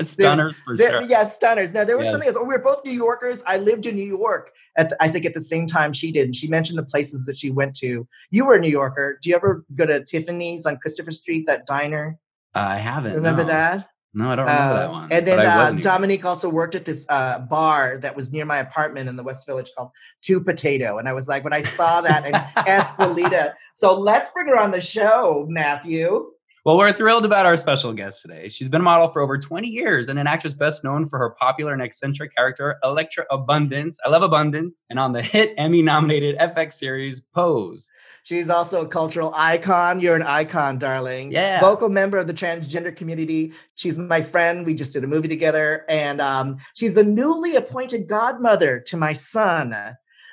stunners 0.10 0.58
for 0.60 0.76
there, 0.76 1.00
sure. 1.00 1.08
Yeah, 1.08 1.24
stunners. 1.24 1.74
Now 1.74 1.84
there 1.84 1.98
was 1.98 2.06
yes. 2.06 2.12
something 2.12 2.28
else. 2.28 2.38
Oh, 2.38 2.44
we 2.44 2.54
were 2.54 2.58
both 2.58 2.82
New 2.84 2.92
Yorkers. 2.92 3.42
I 3.46 3.58
lived 3.58 3.84
in 3.84 3.96
New 3.96 4.06
York 4.06 4.50
at 4.76 4.90
the, 4.90 5.02
I 5.02 5.08
think 5.08 5.26
at 5.26 5.34
the 5.34 5.42
same 5.42 5.66
time 5.66 5.92
she 5.92 6.10
did. 6.10 6.24
And 6.24 6.34
she 6.34 6.48
mentioned 6.48 6.78
the 6.78 6.84
places 6.84 7.26
that 7.26 7.36
she 7.36 7.50
went 7.50 7.76
to. 7.76 8.08
You 8.30 8.44
were 8.46 8.54
a 8.54 8.60
New 8.60 8.70
Yorker. 8.70 9.18
Do 9.22 9.28
you 9.28 9.36
ever 9.36 9.64
go 9.74 9.84
to 9.84 10.02
Tiffany's 10.02 10.64
on 10.64 10.78
Christopher 10.78 11.10
Street? 11.10 11.46
That 11.46 11.66
diner. 11.66 12.18
I 12.54 12.78
haven't. 12.78 13.14
Remember 13.14 13.42
no. 13.42 13.48
that? 13.48 13.88
No, 14.14 14.30
I 14.30 14.36
don't 14.36 14.46
remember 14.46 14.62
uh, 14.62 14.78
that 14.78 14.90
one. 14.90 15.12
And 15.12 15.26
then 15.26 15.40
uh, 15.40 15.72
Dominique 15.72 16.24
also 16.24 16.48
worked 16.48 16.74
at 16.74 16.84
this 16.84 17.06
uh, 17.10 17.40
bar 17.40 17.98
that 17.98 18.16
was 18.16 18.32
near 18.32 18.46
my 18.46 18.58
apartment 18.58 19.08
in 19.08 19.16
the 19.16 19.22
West 19.22 19.46
Village 19.46 19.70
called 19.76 19.90
Two 20.22 20.40
Potato. 20.40 20.98
And 20.98 21.08
I 21.08 21.12
was 21.12 21.28
like, 21.28 21.44
when 21.44 21.52
I 21.52 21.60
saw 21.62 22.00
that 22.00 22.26
in 22.26 22.32
Escuelita. 22.64 23.52
So 23.74 23.98
let's 23.98 24.30
bring 24.30 24.48
her 24.48 24.58
on 24.58 24.70
the 24.70 24.80
show, 24.80 25.46
Matthew. 25.50 26.32
Well, 26.68 26.76
we're 26.76 26.92
thrilled 26.92 27.24
about 27.24 27.46
our 27.46 27.56
special 27.56 27.94
guest 27.94 28.20
today. 28.20 28.50
She's 28.50 28.68
been 28.68 28.82
a 28.82 28.84
model 28.84 29.08
for 29.08 29.22
over 29.22 29.38
20 29.38 29.66
years 29.66 30.10
and 30.10 30.18
an 30.18 30.26
actress 30.26 30.52
best 30.52 30.84
known 30.84 31.06
for 31.06 31.18
her 31.18 31.30
popular 31.30 31.72
and 31.72 31.80
eccentric 31.80 32.36
character, 32.36 32.76
Elektra 32.84 33.24
Abundance. 33.30 33.98
I 34.04 34.10
love 34.10 34.22
Abundance. 34.22 34.84
And 34.90 34.98
on 34.98 35.14
the 35.14 35.22
hit 35.22 35.54
Emmy 35.56 35.80
nominated 35.80 36.36
FX 36.36 36.74
series, 36.74 37.20
Pose. 37.20 37.88
She's 38.22 38.50
also 38.50 38.82
a 38.82 38.86
cultural 38.86 39.32
icon. 39.34 40.00
You're 40.00 40.14
an 40.14 40.20
icon, 40.20 40.78
darling. 40.78 41.32
Yeah. 41.32 41.58
Vocal 41.58 41.88
member 41.88 42.18
of 42.18 42.26
the 42.26 42.34
transgender 42.34 42.94
community. 42.94 43.54
She's 43.74 43.96
my 43.96 44.20
friend. 44.20 44.66
We 44.66 44.74
just 44.74 44.92
did 44.92 45.04
a 45.04 45.06
movie 45.06 45.28
together. 45.28 45.86
And 45.88 46.20
um, 46.20 46.58
she's 46.74 46.92
the 46.92 47.02
newly 47.02 47.56
appointed 47.56 48.08
godmother 48.08 48.78
to 48.88 48.98
my 48.98 49.14
son 49.14 49.74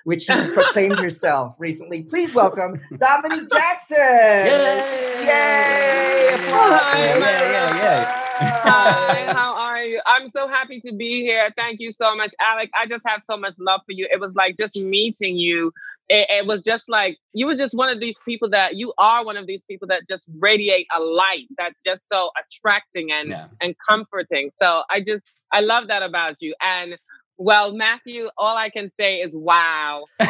which 0.05 0.21
she 0.21 0.33
proclaimed 0.53 0.99
herself 0.99 1.55
recently. 1.59 2.03
Please 2.03 2.33
welcome 2.33 2.79
Dominique 2.97 3.49
Jackson. 3.49 3.97
Yay! 3.97 5.25
Yay! 5.25 6.05
Hi, 6.47 7.17
yeah, 7.19 7.75
yeah, 7.75 8.21
Hi, 8.37 9.33
how 9.33 9.55
are 9.57 9.83
you? 9.83 9.99
I'm 10.05 10.29
so 10.29 10.47
happy 10.47 10.79
to 10.81 10.93
be 10.93 11.21
here. 11.21 11.51
Thank 11.57 11.79
you 11.79 11.91
so 11.91 12.15
much, 12.15 12.33
Alec. 12.39 12.69
I 12.75 12.85
just 12.85 13.01
have 13.05 13.23
so 13.25 13.35
much 13.35 13.55
love 13.59 13.81
for 13.85 13.93
you. 13.93 14.07
It 14.11 14.19
was 14.19 14.33
like 14.35 14.57
just 14.57 14.79
meeting 14.85 15.37
you. 15.37 15.73
It, 16.07 16.27
it, 16.29 16.45
was 16.45 16.61
just 16.61 16.87
like 16.87 17.17
you 17.33 17.47
were 17.47 17.55
just 17.55 17.73
one 17.73 17.89
of 17.89 17.99
these 17.99 18.15
people 18.23 18.47
that 18.51 18.75
you 18.75 18.93
are 18.99 19.25
one 19.25 19.37
of 19.37 19.47
these 19.47 19.63
people 19.63 19.87
that 19.87 20.03
just 20.07 20.27
radiate 20.37 20.85
a 20.95 21.01
light 21.01 21.47
that's 21.57 21.79
just 21.83 22.07
so 22.07 22.29
attracting 22.39 23.11
and 23.11 23.29
yeah. 23.29 23.47
and 23.59 23.73
comforting. 23.89 24.51
So 24.53 24.83
I 24.91 25.01
just 25.01 25.25
I 25.51 25.61
love 25.61 25.87
that 25.87 26.03
about 26.03 26.35
you. 26.41 26.53
And 26.61 26.95
well, 27.37 27.73
Matthew, 27.73 28.29
all 28.37 28.57
I 28.57 28.69
can 28.69 28.91
say 28.99 29.17
is 29.17 29.33
wow. 29.33 30.05
I 30.19 30.25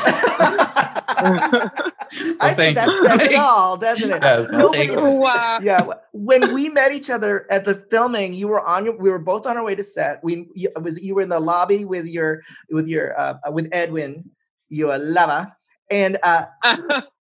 think 2.56 2.76
that 2.76 2.90
says 3.06 3.30
it 3.30 3.36
all, 3.40 3.78
doesn't 3.78 4.12
it? 4.12 4.22
Yes, 4.22 4.50
Nobody, 4.52 4.90
wow. 4.90 5.60
Yeah. 5.62 5.88
When 6.14 6.54
we 6.54 6.70
met 6.70 6.92
each 6.92 7.10
other 7.10 7.46
at 7.52 7.66
the 7.66 7.76
filming, 7.92 8.34
you 8.34 8.48
were 8.48 8.62
on 8.62 8.86
your. 8.86 8.98
We 8.98 9.10
were 9.10 9.20
both 9.20 9.46
on 9.46 9.58
our 9.58 9.64
way 9.64 9.76
to 9.76 9.84
set. 9.84 10.24
We 10.24 10.48
you, 10.56 10.70
was 10.82 11.02
you 11.02 11.16
were 11.16 11.22
in 11.22 11.30
the 11.30 11.40
lobby 11.40 11.86
with 11.86 12.06
your 12.06 12.42
with 12.70 12.88
your 12.88 13.20
uh, 13.20 13.36
with 13.52 13.70
Edwin, 13.72 14.30
your 14.70 14.98
lover, 14.98 15.52
and 15.92 16.18
uh, 16.24 16.46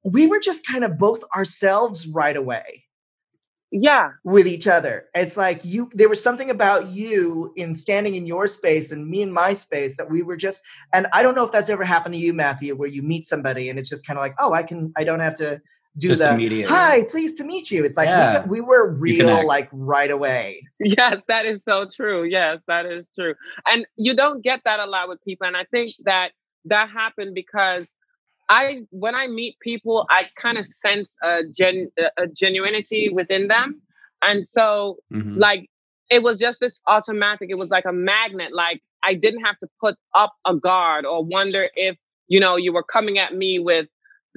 we 0.04 0.28
were 0.28 0.40
just 0.40 0.66
kind 0.66 0.84
of 0.84 0.98
both 0.98 1.24
ourselves 1.36 2.08
right 2.08 2.36
away 2.36 2.87
yeah. 3.72 4.12
with 4.24 4.48
each 4.48 4.68
other. 4.68 5.06
It's 5.14 5.38
like 5.38 5.64
you 5.66 5.90
there 5.94 6.10
was 6.10 6.22
something 6.22 6.50
about 6.50 6.88
you 6.88 7.54
in 7.56 7.76
standing 7.76 8.16
in 8.16 8.26
your 8.26 8.48
space 8.48 8.92
and 8.92 9.08
me 9.08 9.22
in 9.22 9.32
my 9.32 9.54
space 9.54 9.98
that 9.98 10.10
we 10.10 10.22
were 10.22 10.38
just 10.38 10.62
and 10.94 11.08
i 11.14 11.22
don't 11.22 11.36
know 11.36 11.44
if 11.44 11.52
that's 11.52 11.70
ever 11.70 11.84
happened 11.84 12.16
to 12.16 12.20
you 12.20 12.34
matthew 12.34 12.76
where 12.76 12.88
you 12.88 13.02
meet 13.02 13.26
somebody 13.26 13.70
and 13.70 13.80
it's 13.80 13.90
just 13.90 14.06
kind 14.06 14.18
of 14.18 14.22
like 14.22 14.34
oh 14.40 14.54
i 14.54 14.64
can 14.64 14.92
i 14.98 15.04
don't 15.04 15.20
have 15.20 15.34
to 15.34 15.62
do 15.98 16.10
just 16.10 16.22
the 16.22 16.66
hi 16.68 17.04
pleased 17.10 17.38
to 17.38 17.44
meet 17.44 17.72
you. 17.72 17.84
It's 17.84 17.98
like 17.98 18.08
yeah. 18.08 18.46
we, 18.46 18.60
we, 18.60 18.62
were 18.62 18.92
real 18.92 19.48
like 19.48 19.68
right 19.72 20.12
away. 20.12 20.62
Yes 20.80 21.18
that 21.28 21.48
is 21.48 21.60
so 21.68 21.88
true. 21.88 22.24
Yes 22.24 22.60
that 22.68 22.86
is 22.86 23.08
true. 23.18 23.34
And 23.66 23.88
you 23.96 24.16
don't 24.16 24.44
get 24.44 24.62
that 24.66 24.80
a 24.80 24.86
lot 24.86 25.10
with 25.10 25.24
people 25.24 25.48
and 25.48 25.58
i 25.58 25.64
think 25.66 25.90
that 26.06 26.32
that 26.66 26.90
happened 26.90 27.34
because 27.34 27.88
I 28.50 28.82
when 28.92 29.16
I 29.16 29.28
meet 29.28 29.60
people, 29.60 30.06
I 30.10 30.24
kind 30.42 30.58
of 30.58 30.68
sense 30.86 31.16
a 31.24 31.44
gen 31.44 31.90
a 32.18 32.28
genuinity 32.28 33.12
within 33.14 33.48
them, 33.48 33.82
and 34.22 34.48
so 34.48 34.98
mm-hmm. 35.12 35.38
like 35.38 35.70
it 36.10 36.24
was 36.24 36.38
just 36.38 36.60
this 36.60 36.80
automatic. 36.88 37.50
It 37.50 37.58
was 37.58 37.70
like 37.70 37.86
a 37.86 37.94
magnet. 37.94 38.54
Like 38.54 38.82
I 39.04 39.14
didn't 39.14 39.44
have 39.44 39.60
to 39.60 39.68
put 39.82 39.96
up 40.16 40.34
a 40.46 40.56
guard 40.56 41.06
or 41.06 41.24
wonder 41.24 41.70
if 41.76 41.98
you 42.28 42.40
know 42.40 42.56
you 42.56 42.74
were 42.74 42.84
coming 42.84 43.18
at 43.18 43.36
me 43.36 43.60
with 43.60 43.88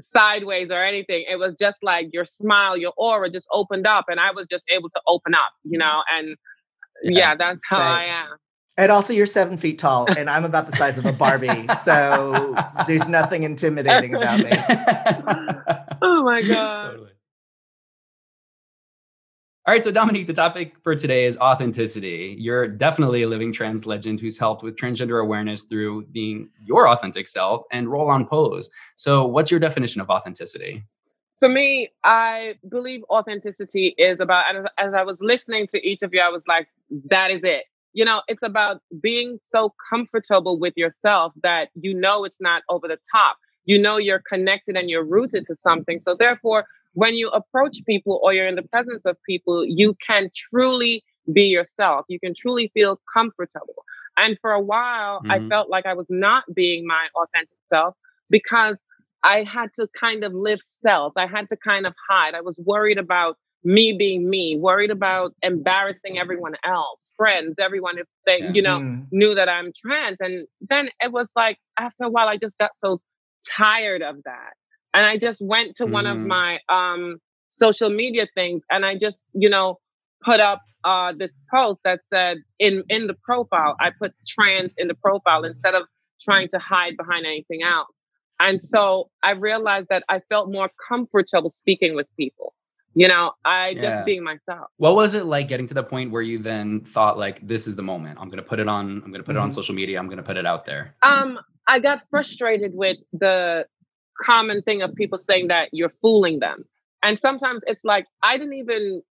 sideways 0.00 0.71
or 0.71 0.83
anything. 0.83 1.25
It 1.31 1.37
was 1.37 1.55
just 1.59 1.83
like 1.83 2.09
your 2.12 2.25
smile, 2.25 2.76
your 2.76 2.93
aura 2.97 3.31
just 3.31 3.47
opened 3.52 3.87
up, 3.87 4.07
and 4.09 4.19
I 4.19 4.33
was 4.33 4.47
just 4.50 4.64
able 4.69 4.90
to 4.90 5.00
open 5.07 5.35
up, 5.35 5.52
you 5.64 5.79
know. 5.79 6.02
And 6.12 6.37
yeah, 7.02 7.19
yeah 7.19 7.35
that's 7.37 7.61
how 7.69 7.79
right. 7.79 8.02
I 8.02 8.05
am. 8.07 8.37
And 8.77 8.91
also, 8.91 9.12
you're 9.12 9.27
seven 9.27 9.57
feet 9.57 9.79
tall, 9.79 10.07
and 10.17 10.31
I'm 10.31 10.45
about 10.45 10.67
the 10.67 10.77
size 10.77 10.97
of 10.97 11.05
a 11.05 11.12
Barbie. 11.12 11.67
so 11.79 12.55
there's 12.87 13.09
nothing 13.09 13.43
intimidating 13.43 14.15
about 14.15 14.39
me. 14.41 14.50
oh 16.03 16.23
my 16.23 16.41
God. 16.43 16.91
Totally. 16.93 17.11
All 19.67 19.75
right, 19.75 19.85
so 19.85 19.93
Dominique, 19.93 20.27
the 20.27 20.33
topic 20.33 20.75
for 20.83 20.95
today 20.95 21.27
is 21.27 21.37
authenticity. 21.37 22.35
You're 22.39 22.67
definitely 22.67 23.23
a 23.23 23.29
living 23.29 23.53
trans 23.53 23.85
legend 23.85 24.19
who's 24.19 24.39
helped 24.39 24.62
with 24.62 24.77
transgender 24.77 25.23
awareness 25.23 25.65
through 25.65 26.07
being 26.07 26.49
your 26.65 26.89
authentic 26.89 27.29
self 27.29 27.65
and 27.71 27.89
roll 27.89 28.09
on 28.09 28.27
pose. 28.27 28.71
So, 28.97 29.27
what's 29.27 29.50
your 29.50 29.61
definition 29.61 30.00
of 30.00 30.09
authenticity? 30.09 30.85
For 31.39 31.49
me, 31.49 31.91
I 32.03 32.55
believe 32.69 33.03
authenticity 33.11 33.95
is 33.99 34.19
about, 34.21 34.57
as, 34.57 34.65
as 34.79 34.95
I 34.95 35.03
was 35.03 35.21
listening 35.21 35.67
to 35.69 35.87
each 35.87 36.03
of 36.03 36.15
you, 36.15 36.21
I 36.21 36.31
was 36.31 36.43
like, 36.49 36.69
that 37.11 37.31
is 37.31 37.43
it 37.45 37.65
you 37.92 38.04
know, 38.04 38.23
it's 38.28 38.42
about 38.42 38.80
being 39.00 39.38
so 39.44 39.75
comfortable 39.90 40.59
with 40.59 40.75
yourself 40.76 41.32
that 41.42 41.68
you 41.75 41.94
know 41.94 42.25
it's 42.25 42.40
not 42.40 42.62
over 42.68 42.87
the 42.88 42.99
top. 43.11 43.37
You 43.64 43.80
know 43.80 43.99
you're 43.99 44.23
connected 44.28 44.76
and 44.76 44.88
you're 44.88 45.04
rooted 45.04 45.47
to 45.49 45.56
something. 45.56 46.00
So 46.00 46.16
therefore, 46.18 46.66
when 46.94 47.14
you 47.14 47.28
approach 47.28 47.78
people 47.87 48.20
or 48.23 48.32
you're 48.32 48.47
in 48.47 48.56
the 48.56 48.62
presence 48.62 49.02
of 49.04 49.16
people, 49.28 49.64
you 49.64 49.97
can 50.04 50.30
truly 50.35 51.04
be 51.32 51.44
yourself. 51.44 52.06
You 52.09 52.18
can 52.18 52.35
truly 52.35 52.70
feel 52.75 53.00
comfortable. 53.12 53.85
And 54.16 54.37
for 54.40 54.52
a 54.52 54.61
while, 54.61 55.20
mm-hmm. 55.20 55.30
I 55.30 55.49
felt 55.49 55.70
like 55.70 55.87
I 55.87 55.94
was 55.94 56.09
not 56.11 56.44
being 56.54 56.87
my 56.87 57.06
authentic 57.14 57.56
self 57.73 57.94
because 58.28 58.78
I 59.23 59.44
had 59.44 59.73
to 59.75 59.88
kind 59.99 60.25
of 60.25 60.32
live 60.32 60.61
stealth. 60.61 61.12
I 61.16 61.26
had 61.26 61.49
to 61.50 61.56
kind 61.56 61.87
of 61.87 61.94
hide. 62.09 62.35
I 62.35 62.40
was 62.40 62.59
worried 62.64 62.99
about 62.99 63.37
me 63.64 63.93
being 63.93 64.29
me, 64.29 64.57
worried 64.59 64.90
about 64.90 65.35
embarrassing 65.43 66.19
everyone 66.19 66.55
else, 66.64 67.12
friends, 67.17 67.57
everyone, 67.59 67.99
if 67.99 68.07
they, 68.26 68.38
yeah. 68.40 68.52
you 68.52 68.62
know, 68.62 68.79
mm. 68.79 69.07
knew 69.11 69.35
that 69.35 69.49
I'm 69.49 69.73
trans. 69.76 70.17
And 70.21 70.47
then 70.69 70.88
it 71.00 71.12
was 71.12 71.33
like, 71.37 71.59
after 71.79 72.05
a 72.05 72.11
while, 72.11 72.29
I 72.29 72.37
just 72.37 72.59
got 72.59 72.71
so 72.75 73.00
tired 73.47 74.02
of 74.02 74.17
that. 74.25 74.52
And 74.95 75.07
I 75.07 75.19
just 75.19 75.40
went 75.45 75.76
to 75.76 75.85
mm. 75.85 75.90
one 75.90 76.07
of 76.07 76.17
mm. 76.17 76.26
my 76.26 76.59
um, 76.69 77.19
social 77.50 77.90
media 77.90 78.26
things 78.35 78.62
and 78.71 78.85
I 78.87 78.97
just, 78.97 79.21
you 79.35 79.49
know, 79.49 79.79
put 80.25 80.40
up 80.40 80.62
uh, 80.85 81.12
this 81.17 81.33
post 81.55 81.81
that 81.85 82.00
said 82.05 82.38
in 82.59 82.83
in 82.88 83.07
the 83.07 83.14
profile, 83.23 83.76
I 83.81 83.90
put 83.99 84.12
trans 84.26 84.71
in 84.79 84.88
the 84.88 84.95
profile 84.95 85.45
instead 85.45 85.75
of 85.75 85.83
trying 86.23 86.49
to 86.49 86.59
hide 86.59 86.97
behind 86.97 87.26
anything 87.26 87.62
else. 87.62 87.88
And 88.38 88.61
so 88.61 89.11
I 89.23 89.33
realized 89.33 89.88
that 89.90 90.05
I 90.09 90.21
felt 90.31 90.50
more 90.50 90.71
comfortable 90.88 91.50
speaking 91.50 91.95
with 91.95 92.07
people 92.17 92.55
you 92.94 93.06
know 93.09 93.32
i 93.44 93.75
just 93.75 94.04
being 94.04 94.23
myself. 94.23 94.68
What 94.78 94.94
was 94.94 95.14
it 95.14 95.26
like 95.26 95.49
getting 95.49 95.66
to 95.68 95.75
the 95.75 95.82
point 95.82 96.11
where 96.11 96.23
you 96.23 96.38
then 96.38 96.80
thought 96.80 97.18
like 97.18 97.47
this 97.47 97.66
is 97.66 97.76
the 97.76 97.82
moment. 97.82 98.18
I'm 98.20 98.28
gonna 98.28 98.42
put 98.42 98.59
it 98.59 98.68
on 98.68 99.02
i'm 99.04 99.12
gonna 99.12 99.23
put 99.23 99.32
mm-hmm. 99.32 99.38
it 99.38 99.40
on 99.40 99.49
mm-hmm. 99.49 99.54
social 99.54 99.75
media. 99.75 99.99
I'm 99.99 100.09
gonna 100.09 100.23
put 100.23 100.37
it 100.37 100.47
out 100.47 100.64
there 100.64 100.94
um 101.02 101.38
i 101.68 101.78
got 101.78 102.02
frustrated 102.11 102.75
with 102.75 102.99
the 103.12 103.66
common 104.23 104.62
thing 104.62 104.82
of 104.82 104.94
people 104.94 105.18
saying 105.18 105.49
that 105.49 105.70
you're 105.73 105.92
fooling 106.02 106.40
them. 106.40 106.64
And 107.02 107.18
sometimes 107.18 107.62
it's 107.66 107.85
like 107.85 108.06
i 108.23 108.37
didn't 108.37 108.54
even 108.54 109.02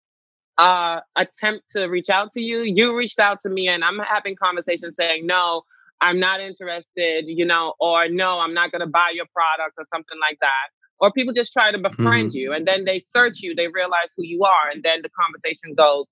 uh 0.58 1.00
attempt 1.16 1.70
to 1.72 1.86
reach 1.86 2.10
out 2.10 2.32
to 2.34 2.42
you. 2.42 2.62
You 2.62 2.96
reached 2.96 3.20
out 3.20 3.42
to 3.44 3.50
me 3.50 3.68
and 3.70 3.84
i'm 3.84 4.00
having 4.00 4.36
conversations 4.36 4.96
saying 4.96 5.26
no 5.26 5.64
i'm 6.02 6.20
not 6.20 6.40
interested 6.40 7.26
you 7.28 7.46
know 7.46 7.74
or 7.80 8.08
no 8.08 8.40
i'm 8.40 8.54
not 8.54 8.72
gonna 8.72 8.88
buy 8.88 9.12
your 9.14 9.26
product 9.34 9.76
or 9.78 9.86
something 9.94 10.18
like 10.20 10.38
that 10.42 10.68
or 11.00 11.12
people 11.12 11.34
just 11.34 11.54
try 11.54 11.72
to 11.72 11.78
befriend 11.78 12.30
mm-hmm. 12.30 12.38
you 12.38 12.54
and 12.54 12.68
then 12.68 12.86
they 12.86 13.00
search 13.00 13.40
you, 13.40 13.56
they 13.56 13.68
realize 13.68 14.12
who 14.16 14.24
you 14.24 14.44
are, 14.44 14.70
and 14.72 14.84
then 14.84 15.02
the 15.02 15.10
conversation 15.10 15.74
goes 15.76 16.06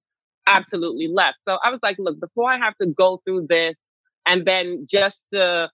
absolutely 0.47 1.07
left. 1.07 1.37
So 1.47 1.57
I 1.63 1.69
was 1.69 1.81
like, 1.83 1.97
look, 1.99 2.19
before 2.19 2.49
I 2.49 2.57
have 2.57 2.75
to 2.81 2.87
go 2.87 3.21
through 3.25 3.47
this 3.49 3.75
and 4.25 4.45
then 4.45 4.85
just 4.89 5.27
to 5.33 5.69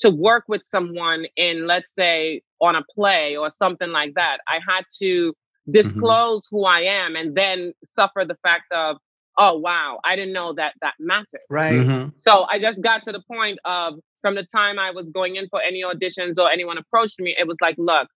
to 0.00 0.10
work 0.10 0.44
with 0.48 0.62
someone 0.64 1.26
in 1.36 1.66
let's 1.66 1.94
say 1.94 2.42
on 2.60 2.74
a 2.74 2.82
play 2.94 3.36
or 3.36 3.52
something 3.58 3.90
like 3.90 4.14
that, 4.14 4.38
I 4.48 4.58
had 4.66 4.84
to 5.00 5.30
mm-hmm. 5.32 5.72
disclose 5.72 6.46
mm-hmm. 6.46 6.56
who 6.56 6.64
I 6.64 6.80
am 6.80 7.16
and 7.16 7.36
then 7.36 7.72
suffer 7.84 8.24
the 8.26 8.36
fact 8.42 8.72
of 8.72 8.96
oh 9.38 9.58
wow 9.58 9.98
i 10.04 10.14
didn't 10.14 10.32
know 10.32 10.52
that 10.52 10.74
that 10.80 10.94
mattered 10.98 11.40
right 11.48 11.72
mm-hmm. 11.72 12.08
so 12.18 12.44
i 12.50 12.58
just 12.58 12.82
got 12.82 13.02
to 13.02 13.12
the 13.12 13.22
point 13.30 13.58
of 13.64 13.94
from 14.20 14.34
the 14.34 14.44
time 14.44 14.78
i 14.78 14.90
was 14.90 15.08
going 15.10 15.36
in 15.36 15.48
for 15.48 15.60
any 15.62 15.82
auditions 15.82 16.34
or 16.38 16.50
anyone 16.50 16.78
approached 16.78 17.18
me 17.18 17.34
it 17.38 17.46
was 17.46 17.56
like 17.60 17.74
look 17.78 18.08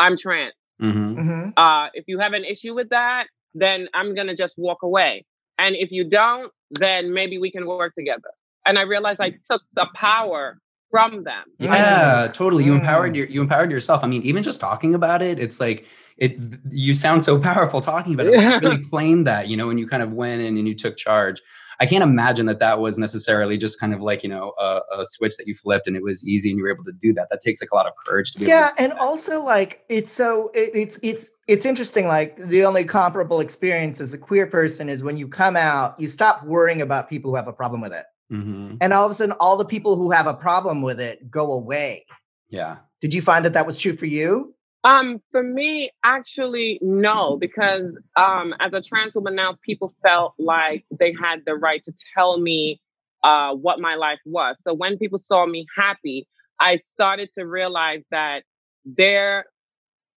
I'm 0.00 0.16
trans. 0.16 0.54
Mm-hmm. 0.82 1.20
mm-hmm. 1.20 1.50
Uh, 1.56 1.88
if 1.94 2.04
you 2.08 2.18
have 2.18 2.32
an 2.32 2.44
issue 2.44 2.74
with 2.74 2.88
that, 2.88 3.26
then 3.54 3.88
I'm 3.94 4.14
gonna 4.14 4.34
just 4.34 4.56
walk 4.58 4.78
away. 4.82 5.24
And 5.58 5.76
if 5.76 5.92
you 5.92 6.04
don't, 6.08 6.50
then 6.70 7.12
maybe 7.12 7.38
we 7.38 7.50
can 7.50 7.66
work 7.66 7.94
together. 7.94 8.30
And 8.66 8.78
I 8.78 8.82
realized 8.82 9.20
I 9.20 9.34
took 9.50 9.62
the 9.74 9.86
power 9.94 10.58
from 10.90 11.24
them. 11.24 11.44
Yeah, 11.58 12.28
totally. 12.32 12.64
You 12.64 12.74
empowered 12.74 13.12
mm. 13.12 13.16
your 13.16 13.26
you 13.26 13.40
empowered 13.40 13.70
yourself. 13.70 14.02
I 14.02 14.06
mean, 14.06 14.22
even 14.22 14.42
just 14.42 14.60
talking 14.60 14.94
about 14.94 15.22
it, 15.22 15.38
it's 15.38 15.60
like 15.60 15.84
it 16.16 16.38
you 16.70 16.92
sound 16.92 17.22
so 17.24 17.38
powerful 17.50 17.80
talking 17.80 18.14
about 18.14 18.26
it. 18.26 18.34
Yeah. 18.34 18.58
Really 18.58 18.82
claimed 18.90 19.26
that, 19.26 19.48
you 19.48 19.56
know, 19.56 19.66
when 19.66 19.78
you 19.78 19.86
kind 19.86 20.02
of 20.02 20.12
went 20.12 20.42
in 20.42 20.56
and 20.56 20.66
you 20.66 20.74
took 20.74 20.96
charge. 20.96 21.40
I 21.80 21.86
can't 21.86 22.04
imagine 22.04 22.44
that 22.46 22.58
that 22.58 22.78
was 22.78 22.98
necessarily 22.98 23.56
just 23.56 23.80
kind 23.80 23.94
of 23.94 24.02
like 24.02 24.22
you 24.22 24.28
know 24.28 24.52
a, 24.58 24.80
a, 24.98 25.04
switch 25.04 25.36
that 25.38 25.46
you 25.46 25.54
flipped 25.54 25.86
and 25.86 25.96
it 25.96 26.02
was 26.02 26.26
easy 26.28 26.50
and 26.50 26.58
you 26.58 26.64
were 26.64 26.70
able 26.70 26.84
to 26.84 26.92
do 26.92 27.14
that. 27.14 27.28
That 27.30 27.40
takes 27.40 27.62
like 27.62 27.70
a 27.70 27.74
lot 27.74 27.86
of 27.86 27.94
courage 28.06 28.32
to 28.32 28.40
be. 28.40 28.44
Yeah, 28.44 28.72
and 28.76 28.92
also 28.92 29.42
like 29.42 29.82
it's 29.88 30.12
so 30.12 30.50
it, 30.54 30.70
it's 30.74 31.00
it's 31.02 31.30
it's 31.48 31.64
interesting. 31.64 32.06
Like 32.06 32.36
the 32.36 32.66
only 32.66 32.84
comparable 32.84 33.40
experience 33.40 33.98
as 33.98 34.12
a 34.12 34.18
queer 34.18 34.46
person 34.46 34.90
is 34.90 35.02
when 35.02 35.16
you 35.16 35.26
come 35.26 35.56
out, 35.56 35.98
you 35.98 36.06
stop 36.06 36.44
worrying 36.44 36.82
about 36.82 37.08
people 37.08 37.30
who 37.30 37.36
have 37.36 37.48
a 37.48 37.52
problem 37.52 37.80
with 37.80 37.94
it, 37.94 38.04
mm-hmm. 38.30 38.74
and 38.82 38.92
all 38.92 39.06
of 39.06 39.10
a 39.10 39.14
sudden, 39.14 39.34
all 39.40 39.56
the 39.56 39.64
people 39.64 39.96
who 39.96 40.10
have 40.10 40.26
a 40.26 40.34
problem 40.34 40.82
with 40.82 41.00
it 41.00 41.30
go 41.30 41.52
away. 41.52 42.04
Yeah. 42.50 42.78
Did 43.00 43.14
you 43.14 43.22
find 43.22 43.44
that 43.46 43.54
that 43.54 43.64
was 43.64 43.78
true 43.78 43.96
for 43.96 44.06
you? 44.06 44.54
Um, 44.82 45.20
for 45.30 45.42
me, 45.42 45.90
actually, 46.04 46.78
no, 46.80 47.36
because 47.36 47.96
um, 48.16 48.54
as 48.60 48.72
a 48.72 48.80
trans 48.80 49.14
woman 49.14 49.34
now, 49.34 49.56
people 49.62 49.94
felt 50.02 50.34
like 50.38 50.84
they 50.90 51.14
had 51.20 51.40
the 51.44 51.54
right 51.54 51.84
to 51.84 51.92
tell 52.14 52.38
me 52.38 52.80
uh, 53.22 53.54
what 53.54 53.78
my 53.78 53.94
life 53.96 54.20
was. 54.24 54.56
So 54.60 54.72
when 54.72 54.96
people 54.96 55.20
saw 55.22 55.44
me 55.44 55.66
happy, 55.76 56.26
I 56.58 56.80
started 56.84 57.30
to 57.34 57.44
realize 57.44 58.04
that 58.10 58.44
they're 58.84 59.44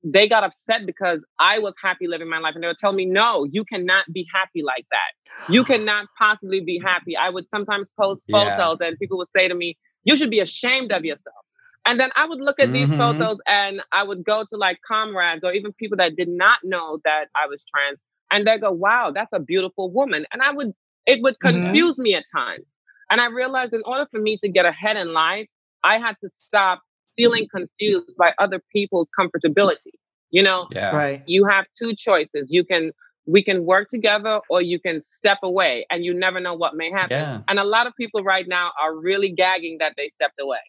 they 0.06 0.28
got 0.28 0.44
upset 0.44 0.86
because 0.86 1.26
I 1.40 1.60
was 1.60 1.74
happy 1.82 2.08
living 2.08 2.30
my 2.30 2.40
life, 2.40 2.56
and 2.56 2.64
they 2.64 2.68
would 2.68 2.78
tell 2.78 2.92
me, 2.92 3.06
"No, 3.06 3.46
you 3.50 3.64
cannot 3.64 4.06
be 4.12 4.28
happy 4.34 4.62
like 4.62 4.86
that. 4.92 5.52
You 5.52 5.64
cannot 5.72 6.08
possibly 6.18 6.60
be 6.60 6.80
happy." 6.84 7.16
I 7.16 7.30
would 7.30 7.50
sometimes 7.50 7.92
post 8.00 8.24
photos, 8.30 8.78
yeah. 8.82 8.88
and 8.88 9.00
people 9.00 9.18
would 9.18 9.30
say 9.36 9.48
to 9.48 9.56
me, 9.56 9.78
"You 10.04 10.18
should 10.18 10.30
be 10.30 10.40
ashamed 10.40 10.92
of 10.92 11.06
yourself." 11.06 11.43
And 11.86 12.00
then 12.00 12.12
I 12.16 12.26
would 12.26 12.40
look 12.40 12.60
at 12.60 12.72
these 12.72 12.88
mm-hmm. 12.88 12.98
photos 12.98 13.38
and 13.48 13.82
I 13.92 14.04
would 14.04 14.24
go 14.24 14.46
to 14.50 14.58
like 14.58 14.80
comrades 14.88 15.44
or 15.44 15.52
even 15.52 15.74
people 15.74 15.98
that 15.98 16.16
did 16.16 16.30
not 16.30 16.60
know 16.64 17.00
that 17.04 17.26
I 17.36 17.48
was 17.48 17.64
trans 17.64 18.00
and 18.32 18.48
they 18.48 18.58
go, 18.58 18.72
wow, 18.72 19.12
that's 19.14 19.32
a 19.34 19.40
beautiful 19.40 19.92
woman. 19.92 20.26
And 20.32 20.42
I 20.42 20.52
would, 20.52 20.74
it 21.06 21.22
would 21.22 21.36
mm-hmm. 21.40 21.64
confuse 21.64 21.94
mm-hmm. 21.94 22.04
me 22.04 22.16
at 22.16 22.24
times. 22.34 22.74
And 23.10 23.20
I 23.20 23.28
realized 23.28 23.74
in 23.74 23.82
order 23.86 24.08
for 24.10 24.20
me 24.20 24.38
to 24.38 24.50
get 24.50 24.66
ahead 24.66 24.98
in 24.98 25.14
life, 25.14 25.48
I 25.84 26.00
had 26.00 26.16
to 26.24 26.30
stop 26.30 26.82
feeling 27.18 27.48
confused 27.54 28.14
by 28.18 28.34
other 28.40 28.62
people's 28.72 29.10
comfortability. 29.20 29.92
You 30.32 30.42
know, 30.42 30.68
yeah. 30.72 30.96
right. 30.96 31.22
you 31.28 31.46
have 31.46 31.66
two 31.78 31.96
choices. 31.96 32.48
You 32.50 32.64
can, 32.64 32.92
we 33.28 33.44
can 33.44 33.66
work 33.66 33.90
together 33.90 34.40
or 34.50 34.64
you 34.64 34.80
can 34.80 35.00
step 35.02 35.40
away 35.44 35.86
and 35.92 36.04
you 36.04 36.14
never 36.14 36.40
know 36.40 36.56
what 36.56 36.76
may 36.76 36.90
happen. 36.90 37.18
Yeah. 37.18 37.42
And 37.48 37.60
a 37.60 37.64
lot 37.64 37.88
of 37.88 37.94
people 37.96 38.24
right 38.24 38.48
now 38.48 38.72
are 38.82 38.96
really 38.96 39.30
gagging 39.30 39.78
that 39.80 39.94
they 39.96 40.10
stepped 40.10 40.40
away 40.42 40.60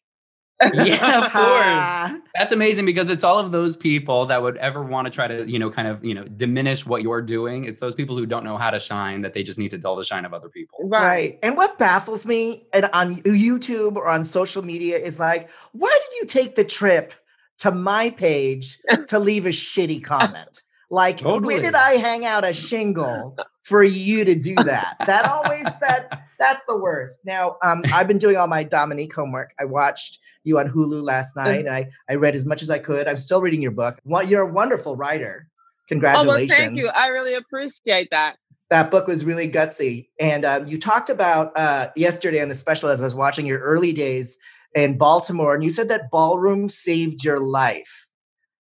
yeah, 0.72 1.24
of 1.24 1.32
course. 1.32 2.22
That's 2.34 2.52
amazing 2.52 2.84
because 2.84 3.10
it's 3.10 3.24
all 3.24 3.38
of 3.38 3.52
those 3.52 3.76
people 3.76 4.26
that 4.26 4.42
would 4.42 4.56
ever 4.58 4.82
want 4.82 5.06
to 5.06 5.10
try 5.10 5.26
to, 5.26 5.48
you 5.50 5.58
know, 5.58 5.70
kind 5.70 5.88
of, 5.88 6.04
you 6.04 6.14
know, 6.14 6.24
diminish 6.24 6.86
what 6.86 7.02
you're 7.02 7.22
doing. 7.22 7.64
It's 7.64 7.80
those 7.80 7.94
people 7.94 8.16
who 8.16 8.26
don't 8.26 8.44
know 8.44 8.56
how 8.56 8.70
to 8.70 8.78
shine 8.78 9.22
that 9.22 9.34
they 9.34 9.42
just 9.42 9.58
need 9.58 9.70
to 9.72 9.78
dull 9.78 9.96
the 9.96 10.04
shine 10.04 10.24
of 10.24 10.32
other 10.32 10.48
people. 10.48 10.78
Right. 10.82 11.02
right. 11.02 11.38
And 11.42 11.56
what 11.56 11.78
baffles 11.78 12.26
me 12.26 12.66
and 12.72 12.88
on 12.92 13.16
YouTube 13.16 13.96
or 13.96 14.08
on 14.08 14.24
social 14.24 14.64
media 14.64 14.98
is 14.98 15.18
like, 15.18 15.50
why 15.72 15.96
did 16.02 16.20
you 16.20 16.26
take 16.26 16.54
the 16.54 16.64
trip 16.64 17.14
to 17.58 17.70
my 17.70 18.10
page 18.10 18.78
to 19.08 19.18
leave 19.18 19.46
a 19.46 19.50
shitty 19.50 20.02
comment? 20.02 20.62
Like, 20.94 21.18
totally. 21.18 21.54
where 21.54 21.62
did 21.62 21.74
I 21.74 21.94
hang 21.94 22.24
out 22.24 22.44
a 22.44 22.52
shingle 22.52 23.36
for 23.64 23.82
you 23.82 24.24
to 24.24 24.36
do 24.36 24.54
that? 24.54 24.94
That 25.06 25.28
always 25.28 25.64
that's 25.80 26.14
that's 26.38 26.64
the 26.66 26.78
worst. 26.78 27.22
Now, 27.24 27.56
um, 27.64 27.82
I've 27.92 28.06
been 28.06 28.18
doing 28.18 28.36
all 28.36 28.46
my 28.46 28.62
Dominique 28.62 29.12
homework. 29.12 29.52
I 29.58 29.64
watched 29.64 30.20
you 30.44 30.56
on 30.60 30.70
Hulu 30.70 31.02
last 31.02 31.34
night, 31.34 31.66
and 31.66 31.74
I 31.74 31.90
I 32.08 32.14
read 32.14 32.36
as 32.36 32.46
much 32.46 32.62
as 32.62 32.70
I 32.70 32.78
could. 32.78 33.08
I'm 33.08 33.16
still 33.16 33.40
reading 33.40 33.60
your 33.60 33.72
book. 33.72 33.98
You're 34.24 34.42
a 34.42 34.52
wonderful 34.52 34.94
writer. 34.94 35.48
Congratulations! 35.88 36.52
Oh, 36.52 36.56
well, 36.56 36.68
thank 36.68 36.78
you. 36.78 36.88
I 36.94 37.08
really 37.08 37.34
appreciate 37.34 38.10
that. 38.12 38.36
That 38.70 38.92
book 38.92 39.08
was 39.08 39.24
really 39.24 39.50
gutsy, 39.50 40.06
and 40.20 40.44
um, 40.44 40.64
you 40.66 40.78
talked 40.78 41.10
about 41.10 41.50
uh, 41.56 41.88
yesterday 41.96 42.40
on 42.40 42.48
the 42.48 42.54
special 42.54 42.88
as 42.88 43.00
I 43.00 43.04
was 43.04 43.16
watching 43.16 43.46
your 43.46 43.58
early 43.58 43.92
days 43.92 44.38
in 44.76 44.96
Baltimore, 44.96 45.54
and 45.54 45.64
you 45.64 45.70
said 45.70 45.88
that 45.88 46.08
ballroom 46.12 46.68
saved 46.68 47.24
your 47.24 47.40
life. 47.40 48.03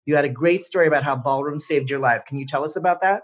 You 0.07 0.17
had 0.17 0.25
a 0.25 0.29
great 0.29 0.65
story 0.65 0.87
about 0.87 1.05
how 1.05 1.17
ballroom 1.17 1.61
saved 1.61 1.91
your 1.91 2.01
life. 2.01 2.25
Can 2.25 2.39
you 2.39 2.47
tell 2.47 2.65
us 2.65 2.77
about 2.77 3.01
that? 3.03 3.23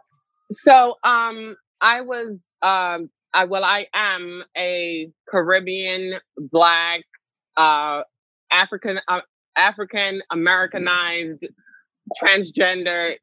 So, 0.53 0.95
um, 1.05 1.57
I 1.81 2.01
was, 2.01 2.57
um, 2.63 3.11
I 3.35 3.45
well, 3.45 3.65
I 3.65 3.87
am 3.95 4.43
a 4.57 5.11
Caribbean 5.29 6.15
Black, 6.39 7.03
uh, 7.57 8.03
African, 8.51 9.01
uh, 9.09 9.21
African 9.57 10.23
Americanized, 10.33 11.47
transgender, 12.21 13.15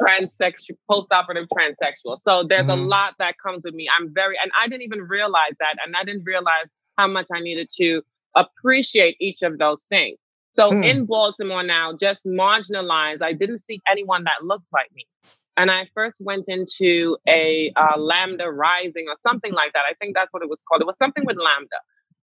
transsexual, 0.00 0.76
post-operative 0.90 1.48
transsexual. 1.56 2.18
So 2.20 2.44
there's 2.48 2.66
mm-hmm. 2.66 2.82
a 2.82 2.86
lot 2.86 3.14
that 3.18 3.34
comes 3.44 3.62
with 3.64 3.74
me. 3.74 3.88
I'm 3.98 4.12
very, 4.12 4.36
and 4.42 4.50
I 4.60 4.68
didn't 4.68 4.82
even 4.82 5.02
realize 5.02 5.54
that, 5.60 5.76
and 5.84 5.94
I 5.96 6.04
didn't 6.04 6.24
realize 6.24 6.66
how 6.96 7.06
much 7.06 7.26
I 7.32 7.40
needed 7.40 7.68
to 7.78 8.02
appreciate 8.36 9.16
each 9.20 9.42
of 9.42 9.58
those 9.58 9.78
things. 9.88 10.18
So 10.52 10.70
hmm. 10.70 10.82
in 10.82 11.06
Baltimore 11.06 11.62
now, 11.62 11.94
just 11.98 12.24
marginalized, 12.24 13.22
I 13.22 13.32
didn't 13.32 13.58
see 13.58 13.80
anyone 13.90 14.24
that 14.24 14.44
looked 14.44 14.66
like 14.72 14.90
me. 14.94 15.06
And 15.56 15.70
I 15.70 15.86
first 15.94 16.20
went 16.20 16.48
into 16.48 17.16
a 17.28 17.72
uh, 17.76 17.98
Lambda 17.98 18.50
Rising 18.50 19.06
or 19.08 19.16
something 19.20 19.52
like 19.52 19.72
that. 19.74 19.82
I 19.88 19.94
think 19.94 20.14
that's 20.14 20.32
what 20.32 20.42
it 20.42 20.48
was 20.48 20.62
called. 20.62 20.80
It 20.80 20.86
was 20.86 20.96
something 20.98 21.24
with 21.26 21.36
Lambda. 21.36 21.76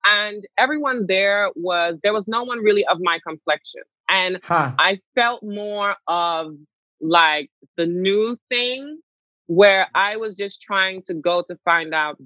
And 0.07 0.43
everyone 0.57 1.05
there 1.07 1.49
was, 1.55 1.97
there 2.03 2.13
was 2.13 2.27
no 2.27 2.43
one 2.43 2.59
really 2.59 2.85
of 2.85 2.99
my 3.01 3.19
complexion. 3.25 3.81
And 4.09 4.39
huh. 4.43 4.73
I 4.77 4.99
felt 5.15 5.41
more 5.41 5.95
of 6.07 6.53
like 7.01 7.49
the 7.77 7.87
new 7.87 8.37
thing 8.49 8.99
where 9.47 9.87
I 9.95 10.17
was 10.17 10.35
just 10.35 10.61
trying 10.61 11.01
to 11.03 11.13
go 11.15 11.43
to 11.47 11.57
find 11.65 11.93
out 11.93 12.17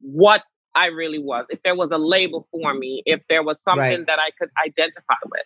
what 0.00 0.42
I 0.74 0.86
really 0.86 1.18
was, 1.18 1.46
if 1.50 1.62
there 1.62 1.76
was 1.76 1.90
a 1.92 1.98
label 1.98 2.46
for 2.50 2.74
me, 2.74 3.02
if 3.06 3.20
there 3.28 3.42
was 3.42 3.62
something 3.62 3.98
right. 3.98 4.06
that 4.06 4.18
I 4.18 4.30
could 4.38 4.50
identify 4.64 5.14
with. 5.24 5.42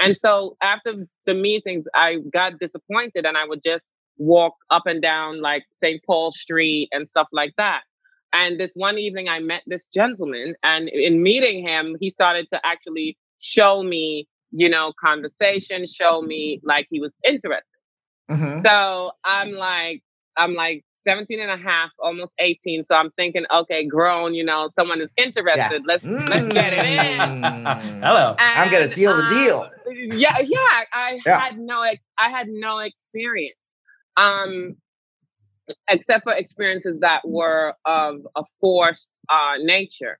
And 0.00 0.16
so 0.16 0.56
after 0.62 1.06
the 1.26 1.34
meetings, 1.34 1.86
I 1.94 2.18
got 2.32 2.58
disappointed 2.58 3.24
and 3.24 3.36
I 3.36 3.44
would 3.44 3.62
just 3.62 3.94
walk 4.18 4.54
up 4.70 4.82
and 4.86 5.00
down 5.00 5.40
like 5.40 5.64
St. 5.82 6.02
Paul 6.04 6.32
Street 6.32 6.88
and 6.92 7.08
stuff 7.08 7.28
like 7.32 7.54
that. 7.56 7.82
And 8.34 8.58
this 8.58 8.72
one 8.74 8.98
evening, 8.98 9.28
I 9.28 9.40
met 9.40 9.62
this 9.66 9.86
gentleman, 9.88 10.54
and 10.62 10.88
in 10.88 11.22
meeting 11.22 11.66
him, 11.66 11.96
he 12.00 12.10
started 12.10 12.46
to 12.52 12.60
actually 12.64 13.18
show 13.40 13.82
me, 13.82 14.26
you 14.50 14.70
know, 14.70 14.92
conversation, 14.98 15.86
show 15.86 16.22
me 16.22 16.58
like 16.62 16.86
he 16.90 16.98
was 16.98 17.12
interested. 17.24 17.78
Mm-hmm. 18.30 18.62
So 18.64 19.12
I'm 19.22 19.52
like, 19.52 20.02
I'm 20.36 20.54
like, 20.54 20.82
17 21.06 21.40
and 21.40 21.50
a 21.50 21.56
half, 21.56 21.90
almost 21.98 22.32
18. 22.38 22.84
So 22.84 22.94
I'm 22.94 23.10
thinking, 23.12 23.44
okay, 23.52 23.86
grown, 23.86 24.34
you 24.34 24.44
know, 24.44 24.68
someone 24.72 25.00
is 25.00 25.12
interested. 25.16 25.82
Yeah. 25.82 25.86
Let's 25.86 26.04
mm. 26.04 26.28
let's 26.28 26.52
get 26.52 26.72
it 26.72 26.84
in. 26.84 27.18
Hello. 28.02 28.34
And, 28.38 28.60
I'm 28.60 28.70
gonna 28.70 28.88
seal 28.88 29.16
the 29.16 29.26
deal. 29.28 29.60
Um, 29.60 30.18
yeah, 30.18 30.38
yeah. 30.40 30.84
I 30.92 31.20
yeah. 31.24 31.40
had 31.40 31.58
no 31.58 31.82
ex- 31.82 32.02
I 32.18 32.30
had 32.30 32.48
no 32.48 32.78
experience. 32.78 33.56
Um 34.16 34.76
except 35.88 36.24
for 36.24 36.32
experiences 36.32 36.98
that 37.00 37.26
were 37.26 37.74
of 37.84 38.26
a 38.36 38.42
forced 38.60 39.10
uh 39.28 39.54
nature. 39.58 40.18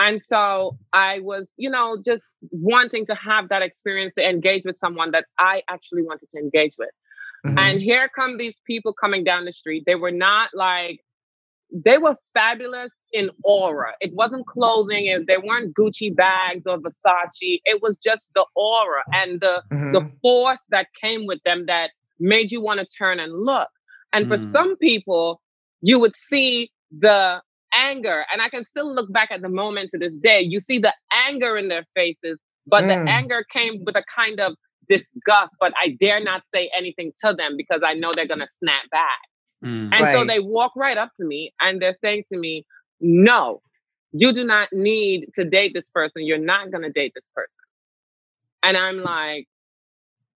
And 0.00 0.22
so 0.22 0.78
I 0.92 1.18
was, 1.20 1.50
you 1.56 1.68
know, 1.68 1.98
just 2.04 2.24
wanting 2.52 3.06
to 3.06 3.14
have 3.16 3.48
that 3.48 3.62
experience 3.62 4.14
to 4.14 4.28
engage 4.28 4.62
with 4.64 4.78
someone 4.78 5.10
that 5.10 5.24
I 5.38 5.62
actually 5.68 6.02
wanted 6.02 6.28
to 6.30 6.38
engage 6.38 6.74
with. 6.78 6.90
Mm-hmm. 7.46 7.58
And 7.58 7.80
here 7.80 8.08
come 8.08 8.36
these 8.36 8.56
people 8.66 8.92
coming 8.92 9.24
down 9.24 9.44
the 9.44 9.52
street. 9.52 9.84
They 9.86 9.94
were 9.94 10.10
not 10.10 10.50
like, 10.54 11.00
they 11.72 11.98
were 11.98 12.16
fabulous 12.32 12.90
in 13.12 13.30
aura. 13.44 13.92
It 14.00 14.14
wasn't 14.14 14.46
clothing, 14.46 15.08
and 15.08 15.26
they 15.26 15.36
weren't 15.36 15.74
Gucci 15.74 16.14
bags 16.14 16.66
or 16.66 16.78
Versace. 16.78 17.60
It 17.64 17.82
was 17.82 17.96
just 18.02 18.30
the 18.34 18.46
aura 18.54 19.02
and 19.12 19.40
the 19.40 19.62
mm-hmm. 19.70 19.92
the 19.92 20.10
force 20.22 20.60
that 20.70 20.86
came 21.00 21.26
with 21.26 21.42
them 21.44 21.66
that 21.66 21.90
made 22.18 22.50
you 22.50 22.62
want 22.62 22.80
to 22.80 22.86
turn 22.86 23.20
and 23.20 23.32
look. 23.44 23.68
And 24.12 24.26
mm. 24.26 24.28
for 24.28 24.58
some 24.58 24.76
people, 24.78 25.42
you 25.82 26.00
would 26.00 26.16
see 26.16 26.70
the 26.90 27.42
anger, 27.74 28.24
and 28.32 28.40
I 28.40 28.48
can 28.48 28.64
still 28.64 28.92
look 28.92 29.12
back 29.12 29.30
at 29.30 29.42
the 29.42 29.48
moment 29.50 29.90
to 29.90 29.98
this 29.98 30.16
day. 30.16 30.40
You 30.40 30.60
see 30.60 30.78
the 30.78 30.94
anger 31.12 31.58
in 31.58 31.68
their 31.68 31.84
faces, 31.94 32.42
but 32.66 32.84
mm. 32.84 32.88
the 32.88 33.10
anger 33.10 33.44
came 33.52 33.84
with 33.84 33.94
a 33.94 34.04
kind 34.14 34.40
of 34.40 34.56
disgust, 34.88 35.54
but 35.60 35.72
I 35.82 35.96
dare 35.98 36.22
not 36.22 36.42
say 36.52 36.70
anything 36.76 37.12
to 37.24 37.34
them 37.34 37.56
because 37.56 37.82
I 37.84 37.94
know 37.94 38.10
they're 38.14 38.26
going 38.26 38.40
to 38.40 38.48
snap 38.48 38.88
back. 38.90 39.18
Mm, 39.64 39.90
and 39.92 40.00
right. 40.00 40.14
so 40.14 40.24
they 40.24 40.38
walk 40.38 40.72
right 40.76 40.96
up 40.96 41.10
to 41.18 41.26
me 41.26 41.52
and 41.60 41.82
they're 41.82 41.96
saying 42.00 42.24
to 42.28 42.38
me, 42.38 42.64
No, 43.00 43.60
you 44.12 44.32
do 44.32 44.44
not 44.44 44.72
need 44.72 45.26
to 45.34 45.44
date 45.44 45.72
this 45.74 45.88
person. 45.88 46.24
You're 46.24 46.38
not 46.38 46.70
going 46.70 46.84
to 46.84 46.90
date 46.90 47.12
this 47.14 47.24
person. 47.34 47.50
And 48.62 48.76
I'm 48.76 49.02
like, 49.02 49.46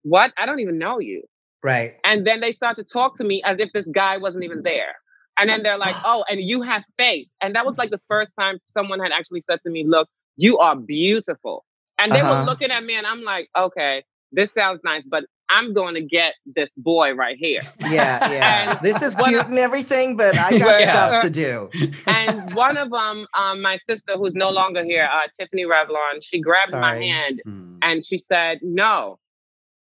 What? 0.02 0.32
I 0.38 0.46
don't 0.46 0.60
even 0.60 0.78
know 0.78 1.00
you. 1.00 1.22
Right. 1.62 1.96
And 2.04 2.26
then 2.26 2.40
they 2.40 2.52
start 2.52 2.76
to 2.76 2.84
talk 2.84 3.16
to 3.18 3.24
me 3.24 3.42
as 3.44 3.58
if 3.58 3.70
this 3.72 3.88
guy 3.88 4.18
wasn't 4.18 4.44
even 4.44 4.62
there. 4.62 4.94
And 5.38 5.50
then 5.50 5.62
they're 5.62 5.78
like, 5.78 5.96
Oh, 6.04 6.24
and 6.28 6.40
you 6.40 6.62
have 6.62 6.84
face. 6.96 7.30
And 7.40 7.54
that 7.56 7.66
was 7.66 7.76
like 7.76 7.90
the 7.90 8.00
first 8.08 8.34
time 8.38 8.58
someone 8.68 9.00
had 9.00 9.12
actually 9.12 9.42
said 9.42 9.60
to 9.64 9.70
me, 9.70 9.84
Look, 9.84 10.08
you 10.36 10.58
are 10.58 10.76
beautiful. 10.76 11.64
And 12.00 12.12
they 12.12 12.20
uh-huh. 12.20 12.40
were 12.40 12.46
looking 12.46 12.70
at 12.70 12.84
me 12.84 12.94
and 12.94 13.06
I'm 13.06 13.22
like, 13.22 13.48
Okay, 13.58 14.04
this 14.32 14.50
sounds 14.54 14.80
nice, 14.84 15.02
but 15.06 15.24
I'm 15.50 15.72
going 15.72 15.94
to 15.94 16.02
get 16.02 16.34
this 16.44 16.70
boy 16.76 17.14
right 17.14 17.36
here. 17.36 17.60
Yeah, 17.80 17.88
yeah. 18.30 18.74
this 18.80 19.02
is 19.02 19.14
cute 19.14 19.46
and 19.46 19.58
everything, 19.58 20.16
but 20.16 20.36
I 20.36 20.50
got 20.58 20.80
yeah. 20.80 20.90
stuff 20.90 21.22
to 21.22 21.30
do. 21.30 21.70
and 22.06 22.54
one 22.54 22.76
of 22.76 22.90
them, 22.90 23.26
um, 23.34 23.62
my 23.62 23.78
sister, 23.88 24.16
who's 24.16 24.34
no 24.34 24.50
longer 24.50 24.84
here, 24.84 25.08
uh, 25.10 25.28
Tiffany 25.38 25.64
Revlon, 25.64 26.22
she 26.22 26.40
grabbed 26.40 26.70
Sorry. 26.70 26.80
my 26.80 26.96
hand 26.96 27.42
mm. 27.46 27.78
and 27.82 28.04
she 28.04 28.22
said, 28.30 28.58
"No, 28.62 29.18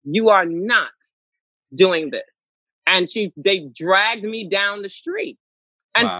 you 0.03 0.29
are 0.29 0.45
not 0.45 0.91
doing 1.75 2.09
this." 2.09 2.23
And 2.85 3.09
she, 3.09 3.31
they 3.37 3.69
dragged 3.73 4.23
me 4.23 4.49
down 4.49 4.81
the 4.81 4.89
street. 4.89 5.37
And 5.95 6.07
wow. 6.07 6.17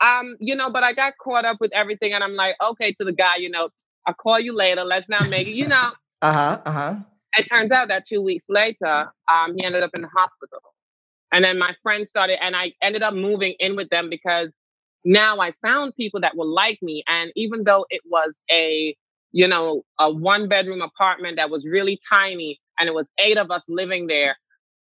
so, 0.00 0.06
um, 0.06 0.36
you 0.38 0.54
know, 0.54 0.70
but 0.70 0.84
I 0.84 0.92
got 0.92 1.14
caught 1.18 1.46
up 1.46 1.56
with 1.58 1.72
everything, 1.72 2.12
and 2.12 2.22
I'm 2.22 2.34
like, 2.34 2.56
okay, 2.62 2.92
to 2.92 3.04
the 3.04 3.12
guy, 3.12 3.36
you 3.36 3.48
know, 3.48 3.70
I'll 4.06 4.14
call 4.14 4.38
you 4.38 4.54
later. 4.54 4.84
Let's 4.84 5.08
not 5.08 5.28
make 5.30 5.48
it, 5.48 5.54
you 5.54 5.66
know. 5.66 5.92
Uh 6.20 6.32
huh. 6.32 6.60
Uh 6.66 6.70
huh 6.70 6.96
it 7.36 7.44
turns 7.44 7.72
out 7.72 7.88
that 7.88 8.06
two 8.06 8.22
weeks 8.22 8.46
later, 8.48 9.10
um, 9.30 9.54
he 9.56 9.64
ended 9.64 9.82
up 9.82 9.90
in 9.94 10.02
the 10.02 10.08
hospital. 10.08 10.60
And 11.32 11.44
then 11.44 11.58
my 11.58 11.74
friends 11.82 12.08
started, 12.08 12.38
and 12.42 12.54
I 12.54 12.72
ended 12.80 13.02
up 13.02 13.14
moving 13.14 13.54
in 13.58 13.74
with 13.74 13.90
them 13.90 14.08
because 14.08 14.50
now 15.04 15.40
I 15.40 15.52
found 15.62 15.94
people 15.96 16.20
that 16.20 16.36
were 16.36 16.46
like 16.46 16.78
me. 16.80 17.02
And 17.08 17.32
even 17.34 17.64
though 17.64 17.86
it 17.90 18.02
was 18.08 18.40
a, 18.50 18.96
you 19.32 19.48
know, 19.48 19.82
a 19.98 20.10
one 20.10 20.48
bedroom 20.48 20.80
apartment 20.80 21.36
that 21.36 21.50
was 21.50 21.64
really 21.64 21.98
tiny 22.08 22.60
and 22.78 22.88
it 22.88 22.94
was 22.94 23.08
eight 23.18 23.36
of 23.36 23.50
us 23.50 23.62
living 23.68 24.06
there, 24.06 24.36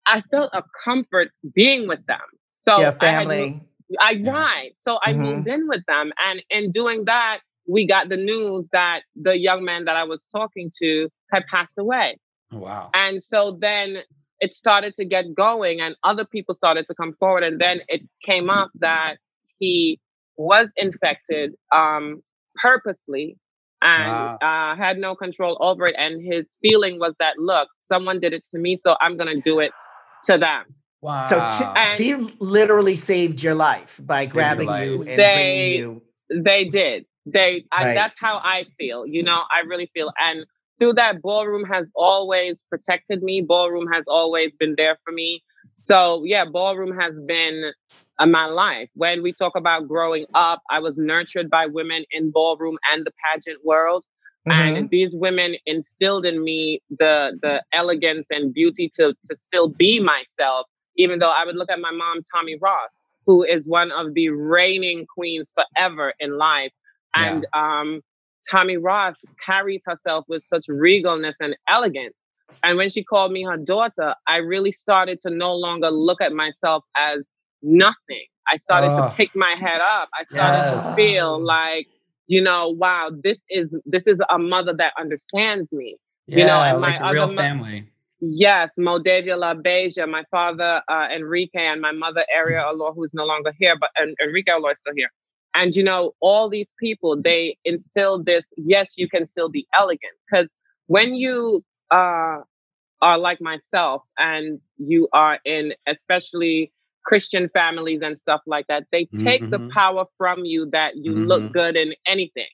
I 0.06 0.22
felt 0.30 0.50
a 0.54 0.62
comfort 0.84 1.30
being 1.54 1.88
with 1.88 2.04
them. 2.06 2.20
So 2.66 2.80
yeah, 2.80 2.92
family. 2.92 3.60
I, 4.00 4.22
right. 4.24 4.72
So 4.80 4.98
I 5.04 5.12
mm-hmm. 5.12 5.22
moved 5.22 5.48
in 5.48 5.68
with 5.68 5.84
them. 5.86 6.12
And 6.28 6.42
in 6.50 6.70
doing 6.70 7.04
that, 7.06 7.40
we 7.66 7.86
got 7.86 8.08
the 8.08 8.16
news 8.16 8.66
that 8.72 9.02
the 9.14 9.36
young 9.36 9.64
man 9.64 9.84
that 9.84 9.96
I 9.96 10.04
was 10.04 10.26
talking 10.32 10.70
to 10.80 11.08
had 11.32 11.44
passed 11.46 11.76
away. 11.78 12.18
Oh, 12.52 12.58
wow. 12.58 12.90
And 12.94 13.22
so 13.22 13.58
then 13.60 13.98
it 14.40 14.54
started 14.54 14.94
to 14.96 15.04
get 15.04 15.34
going 15.34 15.80
and 15.80 15.96
other 16.04 16.24
people 16.24 16.54
started 16.54 16.86
to 16.88 16.94
come 16.94 17.14
forward. 17.18 17.42
And 17.42 17.60
then 17.60 17.80
it 17.88 18.02
came 18.24 18.50
up 18.50 18.70
that 18.80 19.16
he 19.58 20.00
was 20.36 20.68
infected 20.76 21.54
um, 21.74 22.22
purposely 22.56 23.36
and 23.82 24.10
wow. 24.10 24.38
uh, 24.40 24.76
had 24.76 24.98
no 24.98 25.14
control 25.14 25.56
over 25.60 25.86
it. 25.86 25.94
And 25.98 26.22
his 26.24 26.56
feeling 26.62 26.98
was 26.98 27.14
that, 27.18 27.38
look, 27.38 27.68
someone 27.80 28.20
did 28.20 28.32
it 28.32 28.44
to 28.52 28.58
me, 28.58 28.78
so 28.84 28.96
I'm 29.00 29.16
going 29.16 29.30
to 29.30 29.40
do 29.40 29.60
it 29.60 29.72
to 30.24 30.38
them. 30.38 30.64
Wow. 31.00 31.28
So 31.28 31.48
t- 31.48 31.88
she 31.88 32.14
literally 32.40 32.96
saved 32.96 33.42
your 33.42 33.54
life 33.54 34.00
by 34.02 34.22
saved 34.22 34.32
grabbing 34.32 34.66
life. 34.66 34.88
you 34.88 34.98
and 35.02 35.06
they, 35.06 35.34
bringing 35.34 35.78
you. 35.78 36.02
They 36.42 36.64
did. 36.64 37.04
They. 37.24 37.64
I, 37.70 37.94
That's 37.94 38.16
how 38.18 38.38
I 38.38 38.64
feel. 38.78 39.06
You 39.06 39.22
know, 39.22 39.42
I 39.50 39.60
really 39.66 39.90
feel. 39.94 40.10
And 40.18 40.44
through 40.78 40.94
that, 40.94 41.22
ballroom 41.22 41.64
has 41.64 41.86
always 41.94 42.58
protected 42.70 43.22
me. 43.22 43.40
Ballroom 43.40 43.86
has 43.92 44.04
always 44.06 44.52
been 44.58 44.74
there 44.76 44.98
for 45.04 45.12
me. 45.12 45.42
So 45.88 46.22
yeah, 46.24 46.44
ballroom 46.44 46.96
has 46.98 47.18
been 47.26 47.72
uh, 48.18 48.26
my 48.26 48.46
life. 48.46 48.88
When 48.94 49.22
we 49.22 49.32
talk 49.32 49.56
about 49.56 49.88
growing 49.88 50.26
up, 50.34 50.62
I 50.70 50.80
was 50.80 50.98
nurtured 50.98 51.48
by 51.48 51.66
women 51.66 52.04
in 52.10 52.30
ballroom 52.30 52.78
and 52.92 53.06
the 53.06 53.12
pageant 53.24 53.64
world. 53.64 54.04
Mm-hmm. 54.46 54.76
And 54.76 54.90
these 54.90 55.10
women 55.12 55.56
instilled 55.66 56.24
in 56.24 56.42
me 56.44 56.80
the 56.90 57.38
the 57.42 57.62
elegance 57.72 58.26
and 58.30 58.52
beauty 58.52 58.90
to 58.96 59.14
to 59.28 59.36
still 59.36 59.68
be 59.68 60.00
myself, 60.00 60.66
even 60.96 61.18
though 61.18 61.30
I 61.30 61.44
would 61.44 61.56
look 61.56 61.70
at 61.70 61.80
my 61.80 61.90
mom, 61.90 62.20
Tommie 62.34 62.58
Ross, 62.60 62.96
who 63.26 63.42
is 63.42 63.66
one 63.66 63.90
of 63.92 64.14
the 64.14 64.30
reigning 64.30 65.06
queens 65.06 65.52
forever 65.54 66.14
in 66.20 66.38
life. 66.38 66.72
And 67.14 67.46
yeah. 67.54 67.80
um, 67.80 68.00
Tommie 68.50 68.76
Ross 68.76 69.16
carries 69.44 69.82
herself 69.84 70.24
with 70.28 70.42
such 70.42 70.66
regalness 70.66 71.34
and 71.40 71.56
elegance. 71.68 72.14
And 72.62 72.78
when 72.78 72.90
she 72.90 73.04
called 73.04 73.32
me 73.32 73.44
her 73.44 73.56
daughter, 73.56 74.14
I 74.26 74.36
really 74.36 74.72
started 74.72 75.20
to 75.22 75.30
no 75.30 75.54
longer 75.54 75.90
look 75.90 76.20
at 76.20 76.32
myself 76.32 76.84
as 76.96 77.26
nothing. 77.62 78.24
I 78.50 78.56
started 78.56 78.88
oh, 78.88 79.08
to 79.08 79.14
pick 79.14 79.34
my 79.36 79.54
head 79.54 79.80
up. 79.80 80.08
I 80.18 80.24
started 80.24 80.74
yes. 80.76 80.90
to 80.90 80.96
feel 80.96 81.44
like, 81.44 81.86
you 82.26 82.40
know, 82.40 82.68
wow, 82.70 83.10
this 83.22 83.40
is 83.50 83.74
this 83.84 84.06
is 84.06 84.20
a 84.30 84.38
mother 84.38 84.74
that 84.74 84.94
understands 84.98 85.70
me. 85.72 85.96
Yeah, 86.26 86.38
you 86.38 86.44
know, 86.46 86.60
and 86.60 86.80
like 86.80 87.00
my 87.00 87.10
real 87.10 87.28
family. 87.28 87.90
Yes, 88.20 88.74
Moldavia 88.78 89.36
LaBeija, 89.36 90.08
my 90.08 90.24
father 90.30 90.82
uh, 90.88 91.06
Enrique, 91.14 91.66
and 91.66 91.80
my 91.80 91.92
mother 91.92 92.24
Aria 92.36 92.62
Alor, 92.62 92.94
who's 92.94 93.14
no 93.14 93.24
longer 93.24 93.52
here, 93.58 93.76
but 93.78 93.90
and 93.96 94.16
Enrique 94.22 94.50
Alor 94.50 94.72
is 94.72 94.78
still 94.78 94.94
here. 94.96 95.10
And 95.58 95.74
you 95.74 95.82
know, 95.82 96.14
all 96.20 96.48
these 96.48 96.72
people, 96.78 97.20
they 97.20 97.58
instilled 97.64 98.26
this, 98.26 98.48
yes, 98.56 98.94
you 98.96 99.08
can 99.08 99.26
still 99.26 99.48
be 99.48 99.66
elegant. 99.74 100.12
Because 100.30 100.46
when 100.86 101.16
you 101.16 101.64
uh, 101.90 102.38
are 103.02 103.18
like 103.18 103.40
myself 103.40 104.02
and 104.18 104.60
you 104.76 105.08
are 105.12 105.40
in 105.44 105.74
especially 105.88 106.72
Christian 107.04 107.48
families 107.48 108.02
and 108.02 108.16
stuff 108.16 108.40
like 108.46 108.68
that, 108.68 108.84
they 108.92 109.06
take 109.18 109.42
mm-hmm. 109.42 109.66
the 109.66 109.70
power 109.74 110.04
from 110.16 110.44
you 110.44 110.70
that 110.70 110.96
you 110.96 111.12
mm-hmm. 111.12 111.24
look 111.24 111.52
good 111.52 111.74
in 111.74 111.92
anything 112.06 112.46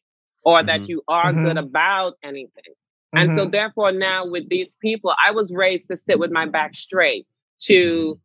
or 0.43 0.59
mm-hmm. 0.59 0.69
that 0.69 0.89
you 0.89 1.03
are 1.07 1.31
good 1.31 1.57
mm-hmm. 1.57 1.59
about 1.59 2.15
anything. 2.23 2.73
And 3.13 3.37
so, 3.37 3.43
mm-hmm. 3.43 3.51
therefore, 3.51 3.93
now 3.93 4.27
with 4.27 4.49
these 4.49 4.75
people, 4.81 5.15
I 5.25 5.31
was 5.31 5.53
raised 5.53 5.89
to 5.89 5.97
sit 5.99 6.19
with 6.19 6.33
my 6.33 6.47
back 6.47 6.75
straight, 6.75 7.27
to 7.65 8.19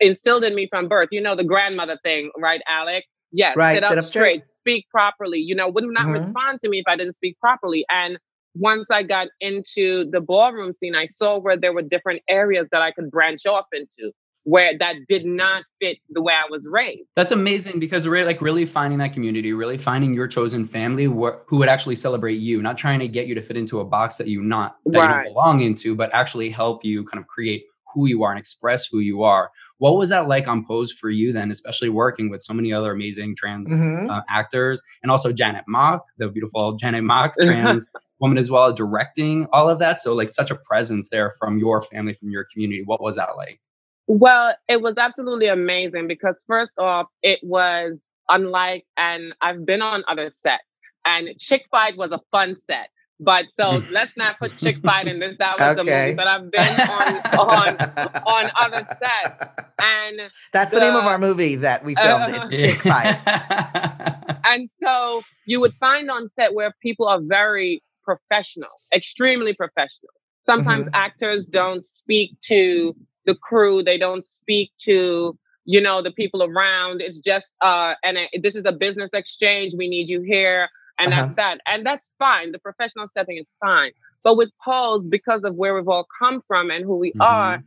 instilled 0.00 0.42
in 0.42 0.56
me 0.56 0.66
from 0.68 0.88
birth. 0.88 1.10
You 1.12 1.20
know, 1.20 1.36
the 1.36 1.44
grandmother 1.44 1.98
thing, 2.02 2.32
right, 2.36 2.60
Alec? 2.68 3.04
Yes, 3.36 3.56
right, 3.56 3.74
sit, 3.74 3.84
up, 3.84 3.90
sit 3.90 3.98
up 3.98 4.04
straight, 4.04 4.44
straight, 4.44 4.46
speak 4.60 4.88
properly. 4.90 5.40
You 5.40 5.56
know, 5.56 5.68
would 5.68 5.84
not 5.84 6.04
mm-hmm. 6.04 6.24
respond 6.24 6.60
to 6.60 6.68
me 6.68 6.78
if 6.78 6.84
I 6.86 6.96
didn't 6.96 7.14
speak 7.14 7.38
properly. 7.40 7.84
And 7.90 8.16
once 8.54 8.86
I 8.90 9.02
got 9.02 9.26
into 9.40 10.08
the 10.10 10.20
ballroom 10.20 10.72
scene, 10.78 10.94
I 10.94 11.06
saw 11.06 11.38
where 11.38 11.56
there 11.56 11.72
were 11.72 11.82
different 11.82 12.22
areas 12.28 12.68
that 12.70 12.80
I 12.80 12.92
could 12.92 13.10
branch 13.10 13.44
off 13.44 13.66
into 13.72 14.12
where 14.44 14.76
that 14.78 14.94
did 15.08 15.24
not 15.24 15.64
fit 15.80 15.98
the 16.10 16.22
way 16.22 16.34
I 16.34 16.48
was 16.50 16.62
raised. 16.64 17.08
That's 17.16 17.32
amazing 17.32 17.80
because 17.80 18.06
really 18.06 18.26
like 18.26 18.40
really 18.40 18.66
finding 18.66 18.98
that 18.98 19.14
community, 19.14 19.52
really 19.52 19.78
finding 19.78 20.14
your 20.14 20.28
chosen 20.28 20.66
family 20.66 21.06
wh- 21.06 21.40
who 21.46 21.56
would 21.56 21.68
actually 21.68 21.94
celebrate 21.94 22.34
you, 22.34 22.62
not 22.62 22.78
trying 22.78 23.00
to 23.00 23.08
get 23.08 23.26
you 23.26 23.34
to 23.34 23.42
fit 23.42 23.56
into 23.56 23.80
a 23.80 23.84
box 23.84 24.16
that 24.18 24.28
you 24.28 24.42
not 24.42 24.76
that 24.86 24.98
right. 24.98 25.08
you 25.08 25.14
don't 25.24 25.34
belong 25.34 25.60
into, 25.60 25.96
but 25.96 26.12
actually 26.12 26.50
help 26.50 26.84
you 26.84 27.04
kind 27.04 27.20
of 27.20 27.26
create 27.26 27.64
who 27.94 28.06
you 28.06 28.22
are 28.22 28.30
and 28.30 28.38
express 28.38 28.86
who 28.86 28.98
you 28.98 29.22
are. 29.22 29.50
What 29.78 29.96
was 29.96 30.08
that 30.10 30.28
like 30.28 30.48
on 30.48 30.64
Pose 30.66 30.92
for 30.92 31.10
you 31.10 31.32
then, 31.32 31.50
especially 31.50 31.88
working 31.88 32.30
with 32.30 32.42
so 32.42 32.52
many 32.52 32.72
other 32.72 32.92
amazing 32.92 33.36
trans 33.36 33.74
mm-hmm. 33.74 34.10
uh, 34.10 34.22
actors 34.28 34.82
and 35.02 35.10
also 35.10 35.32
Janet 35.32 35.64
Mock, 35.68 36.04
the 36.18 36.28
beautiful 36.28 36.72
Janet 36.76 37.04
Mock, 37.04 37.34
trans 37.40 37.90
woman 38.20 38.38
as 38.38 38.50
well, 38.50 38.72
directing 38.72 39.46
all 39.52 39.68
of 39.68 39.78
that. 39.78 40.00
So 40.00 40.14
like 40.14 40.30
such 40.30 40.50
a 40.50 40.54
presence 40.54 41.08
there 41.08 41.32
from 41.38 41.58
your 41.58 41.82
family, 41.82 42.14
from 42.14 42.30
your 42.30 42.46
community. 42.52 42.82
What 42.84 43.02
was 43.02 43.16
that 43.16 43.36
like? 43.36 43.60
Well, 44.06 44.54
it 44.68 44.82
was 44.82 44.94
absolutely 44.98 45.46
amazing 45.46 46.08
because 46.08 46.34
first 46.46 46.74
off, 46.78 47.06
it 47.22 47.40
was 47.42 47.98
unlike, 48.28 48.84
and 48.96 49.34
I've 49.40 49.64
been 49.64 49.82
on 49.82 50.04
other 50.08 50.30
sets, 50.30 50.78
and 51.06 51.28
Chick 51.38 51.64
Fight 51.70 51.96
was 51.96 52.12
a 52.12 52.20
fun 52.30 52.58
set. 52.58 52.88
But 53.20 53.46
so 53.52 53.82
let's 53.90 54.16
not 54.16 54.38
put 54.38 54.56
Chick 54.56 54.78
Fight 54.82 55.06
in 55.06 55.20
this. 55.20 55.36
That 55.38 55.58
was 55.58 55.76
okay. 55.78 55.84
the 55.84 55.84
movie 55.84 56.14
that 56.14 56.26
I've 56.26 56.50
been 56.50 56.80
on 56.90 57.78
on 57.78 58.20
on 58.26 58.50
other 58.58 58.86
sets. 58.86 59.50
And 59.82 60.30
that's 60.52 60.70
the, 60.70 60.78
the 60.78 60.86
name 60.86 60.94
of 60.96 61.04
our 61.04 61.18
movie 61.18 61.56
that 61.56 61.84
we 61.84 61.96
filmed 61.96 62.32
uh, 62.32 62.48
Chick 62.56 62.80
Fight. 62.80 63.18
and 64.44 64.70
so 64.80 65.20
you 65.46 65.60
would 65.60 65.74
find 65.74 66.10
on 66.10 66.30
set 66.38 66.54
where 66.54 66.72
people 66.80 67.06
are 67.06 67.20
very 67.20 67.82
professional, 68.04 68.70
extremely 68.94 69.52
professional. 69.52 70.12
Sometimes 70.46 70.86
mm-hmm. 70.86 70.94
actors 70.94 71.44
don't 71.44 71.84
speak 71.84 72.36
to 72.46 72.94
the 73.26 73.34
crew. 73.34 73.82
They 73.82 73.98
don't 73.98 74.26
speak 74.26 74.70
to 74.84 75.36
you 75.64 75.80
know 75.80 76.02
the 76.02 76.12
people 76.12 76.42
around. 76.42 77.00
It's 77.00 77.20
just 77.20 77.52
uh, 77.60 77.94
and 78.02 78.18
it, 78.18 78.42
this 78.42 78.54
is 78.54 78.64
a 78.64 78.72
business 78.72 79.10
exchange. 79.12 79.74
We 79.76 79.88
need 79.88 80.08
you 80.08 80.22
here, 80.22 80.68
and 80.98 81.08
uh-huh. 81.08 81.22
that's 81.22 81.36
that, 81.36 81.60
and 81.66 81.86
that's 81.86 82.10
fine. 82.18 82.52
The 82.52 82.58
professional 82.58 83.08
setting 83.14 83.38
is 83.38 83.52
fine. 83.60 83.92
But 84.22 84.36
with 84.36 84.50
Pose 84.64 85.06
because 85.06 85.42
of 85.44 85.54
where 85.54 85.74
we've 85.74 85.88
all 85.88 86.06
come 86.18 86.42
from 86.46 86.70
and 86.70 86.84
who 86.84 86.98
we 86.98 87.10
mm-hmm. 87.10 87.22
are, 87.22 87.62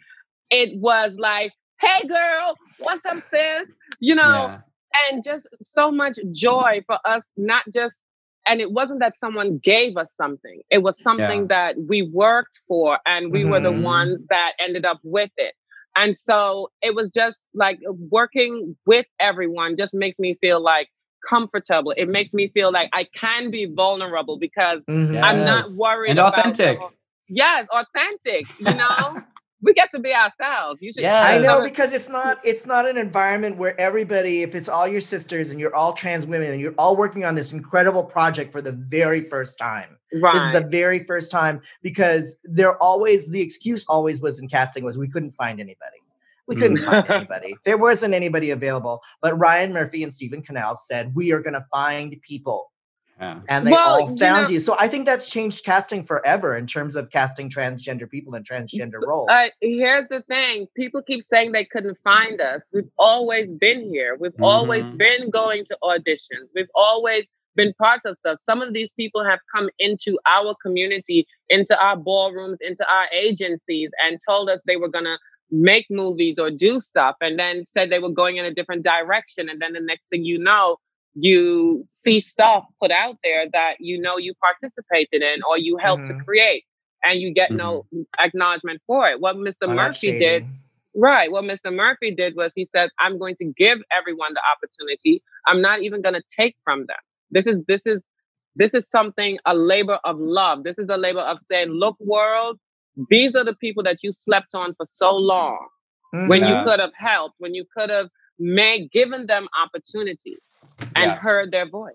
it 0.49 0.77
was 0.77 1.17
like, 1.17 1.51
"Hey, 1.79 2.07
girl, 2.07 2.55
what's 2.79 3.05
up, 3.05 3.17
sis?" 3.17 3.67
You 3.99 4.15
know, 4.15 4.23
yeah. 4.23 4.59
and 5.11 5.23
just 5.23 5.47
so 5.61 5.91
much 5.91 6.17
joy 6.31 6.83
for 6.87 6.97
us, 7.05 7.23
not 7.35 7.63
just 7.73 8.01
and 8.49 8.61
it 8.61 8.71
wasn't 8.71 9.01
that 9.01 9.19
someone 9.19 9.59
gave 9.61 9.97
us 9.97 10.07
something 10.13 10.61
it 10.69 10.79
was 10.79 11.01
something 11.01 11.41
yeah. 11.41 11.47
that 11.47 11.75
we 11.87 12.01
worked 12.01 12.61
for 12.67 12.97
and 13.05 13.31
we 13.31 13.41
mm-hmm. 13.41 13.51
were 13.51 13.59
the 13.59 13.69
mm-hmm. 13.69 13.83
ones 13.83 14.25
that 14.29 14.53
ended 14.59 14.85
up 14.85 14.99
with 15.03 15.31
it 15.37 15.53
and 15.97 16.17
so 16.17 16.69
it 16.81 16.95
was 16.95 17.09
just 17.09 17.49
like 17.53 17.79
working 18.09 18.77
with 18.85 19.05
everyone 19.19 19.75
just 19.77 19.93
makes 19.93 20.19
me 20.19 20.37
feel 20.39 20.61
like 20.61 20.87
comfortable 21.27 21.91
it 21.97 22.07
makes 22.07 22.33
me 22.33 22.47
feel 22.49 22.71
like 22.71 22.89
i 22.93 23.05
can 23.15 23.49
be 23.51 23.65
vulnerable 23.65 24.37
because 24.37 24.83
mm-hmm. 24.85 25.13
yes. 25.13 25.23
i'm 25.23 25.39
not 25.39 25.65
worried 25.77 26.11
and 26.11 26.19
authentic 26.19 26.79
yes 27.27 27.67
authentic 27.71 28.45
you 28.59 28.73
know 28.73 29.21
we 29.61 29.73
get 29.73 29.89
to 29.91 29.99
be 29.99 30.13
ourselves. 30.13 30.81
You 30.81 30.93
should. 30.93 31.03
Yeah, 31.03 31.21
I 31.21 31.39
know 31.39 31.61
because 31.61 31.93
it's 31.93 32.09
not 32.09 32.39
it's 32.43 32.65
not 32.65 32.87
an 32.87 32.97
environment 32.97 33.57
where 33.57 33.79
everybody, 33.79 34.43
if 34.43 34.53
it's 34.53 34.69
all 34.69 34.87
your 34.87 35.01
sisters 35.01 35.51
and 35.51 35.59
you're 35.59 35.75
all 35.75 35.93
trans 35.93 36.27
women 36.27 36.51
and 36.51 36.61
you're 36.61 36.75
all 36.77 36.95
working 36.95 37.25
on 37.25 37.35
this 37.35 37.51
incredible 37.51 38.03
project 38.03 38.51
for 38.51 38.61
the 38.61 38.71
very 38.71 39.21
first 39.21 39.57
time. 39.57 39.97
Right. 40.13 40.33
This 40.33 40.43
is 40.43 40.53
the 40.53 40.67
very 40.69 41.03
first 41.05 41.31
time 41.31 41.61
because 41.81 42.37
there 42.43 42.77
always 42.81 43.29
the 43.29 43.41
excuse 43.41 43.85
always 43.89 44.21
was 44.21 44.39
in 44.39 44.47
casting 44.47 44.83
was 44.83 44.97
we 44.97 45.09
couldn't 45.09 45.31
find 45.31 45.59
anybody. 45.59 45.97
We 46.47 46.55
couldn't 46.55 46.77
find 46.77 47.05
mm. 47.05 47.09
anybody. 47.15 47.55
There 47.65 47.77
wasn't 47.77 48.13
anybody 48.13 48.51
available. 48.51 49.01
But 49.21 49.37
Ryan 49.37 49.73
Murphy 49.73 50.03
and 50.03 50.13
Steven 50.13 50.41
Canals 50.41 50.87
said 50.87 51.13
we 51.15 51.31
are 51.31 51.41
going 51.41 51.53
to 51.53 51.65
find 51.71 52.15
people 52.21 52.71
yeah. 53.19 53.39
And 53.49 53.65
they 53.65 53.71
well, 53.71 54.01
all 54.01 54.17
found 54.17 54.19
you, 54.19 54.29
know, 54.29 54.49
you, 54.49 54.59
So 54.59 54.75
I 54.79 54.87
think 54.87 55.05
that's 55.05 55.27
changed 55.27 55.65
casting 55.65 56.03
forever 56.03 56.55
in 56.55 56.67
terms 56.67 56.95
of 56.95 57.09
casting 57.09 57.49
transgender 57.49 58.09
people 58.09 58.35
in 58.35 58.43
transgender 58.43 59.01
roles. 59.05 59.27
Uh, 59.29 59.49
here's 59.59 60.07
the 60.09 60.21
thing 60.21 60.67
people 60.75 61.01
keep 61.01 61.23
saying 61.23 61.51
they 61.51 61.65
couldn't 61.65 61.97
find 62.03 62.39
us. 62.39 62.61
We've 62.71 62.89
always 62.99 63.51
been 63.51 63.81
here, 63.89 64.15
we've 64.19 64.31
mm-hmm. 64.33 64.43
always 64.43 64.85
been 64.97 65.31
going 65.31 65.65
to 65.65 65.77
auditions, 65.81 66.49
we've 66.53 66.69
always 66.75 67.25
been 67.55 67.73
parts 67.73 68.05
of 68.05 68.19
stuff. 68.19 68.37
Some 68.39 68.61
of 68.61 68.73
these 68.73 68.91
people 68.91 69.25
have 69.25 69.39
come 69.53 69.67
into 69.79 70.19
our 70.27 70.53
community, 70.61 71.25
into 71.49 71.79
our 71.81 71.97
ballrooms, 71.97 72.59
into 72.61 72.85
our 72.87 73.07
agencies, 73.11 73.89
and 74.05 74.19
told 74.27 74.47
us 74.47 74.61
they 74.67 74.77
were 74.77 74.89
going 74.89 75.05
to 75.05 75.17
make 75.51 75.85
movies 75.89 76.35
or 76.37 76.51
do 76.51 76.81
stuff, 76.81 77.15
and 77.21 77.39
then 77.39 77.65
said 77.65 77.89
they 77.89 77.99
were 77.99 78.11
going 78.11 78.37
in 78.37 78.45
a 78.45 78.53
different 78.53 78.83
direction. 78.83 79.49
And 79.49 79.61
then 79.61 79.73
the 79.73 79.79
next 79.79 80.09
thing 80.09 80.25
you 80.25 80.37
know, 80.37 80.77
you 81.13 81.85
see 82.03 82.21
stuff 82.21 82.65
put 82.81 82.91
out 82.91 83.17
there 83.23 83.45
that 83.51 83.75
you 83.79 83.99
know 83.99 84.17
you 84.17 84.33
participated 84.35 85.21
in 85.21 85.39
or 85.49 85.57
you 85.57 85.77
helped 85.77 86.03
mm-hmm. 86.03 86.19
to 86.19 86.23
create 86.23 86.63
and 87.03 87.19
you 87.19 87.33
get 87.33 87.49
mm-hmm. 87.49 87.57
no 87.57 87.85
acknowledgement 88.19 88.81
for 88.85 89.09
it. 89.09 89.19
What 89.19 89.35
Mr. 89.35 89.63
Oh, 89.63 89.73
Murphy 89.73 90.19
did, 90.19 90.45
right? 90.95 91.31
What 91.31 91.43
Mr. 91.43 91.73
Murphy 91.73 92.13
did 92.13 92.35
was 92.35 92.51
he 92.55 92.65
said, 92.65 92.89
I'm 92.99 93.17
going 93.17 93.35
to 93.35 93.45
give 93.57 93.79
everyone 93.91 94.33
the 94.33 94.41
opportunity. 94.53 95.23
I'm 95.47 95.61
not 95.61 95.81
even 95.81 96.01
going 96.01 96.15
to 96.15 96.23
take 96.35 96.55
from 96.63 96.79
them. 96.81 96.97
This 97.31 97.47
is 97.47 97.61
this 97.67 97.85
is 97.85 98.03
this 98.55 98.73
is 98.73 98.89
something 98.89 99.37
a 99.45 99.53
labor 99.53 99.99
of 100.03 100.17
love. 100.19 100.63
This 100.63 100.79
is 100.79 100.87
a 100.89 100.97
labor 100.97 101.19
of 101.19 101.39
saying, 101.39 101.69
look, 101.69 101.95
world, 101.99 102.59
these 103.09 103.35
are 103.35 103.43
the 103.43 103.55
people 103.55 103.83
that 103.83 104.03
you 104.03 104.11
slept 104.11 104.55
on 104.55 104.73
for 104.75 104.85
so 104.85 105.15
long. 105.15 105.67
Mm-hmm. 106.13 106.27
When 106.29 106.41
you 106.41 106.63
could 106.63 106.79
have 106.79 106.93
helped, 106.97 107.35
when 107.39 107.53
you 107.53 107.65
could 107.75 107.89
have 107.89 108.07
made 108.39 108.91
given 108.91 109.27
them 109.27 109.47
opportunities 109.61 110.39
and 110.95 111.11
yeah. 111.11 111.15
heard 111.15 111.51
their 111.51 111.69
voice. 111.69 111.93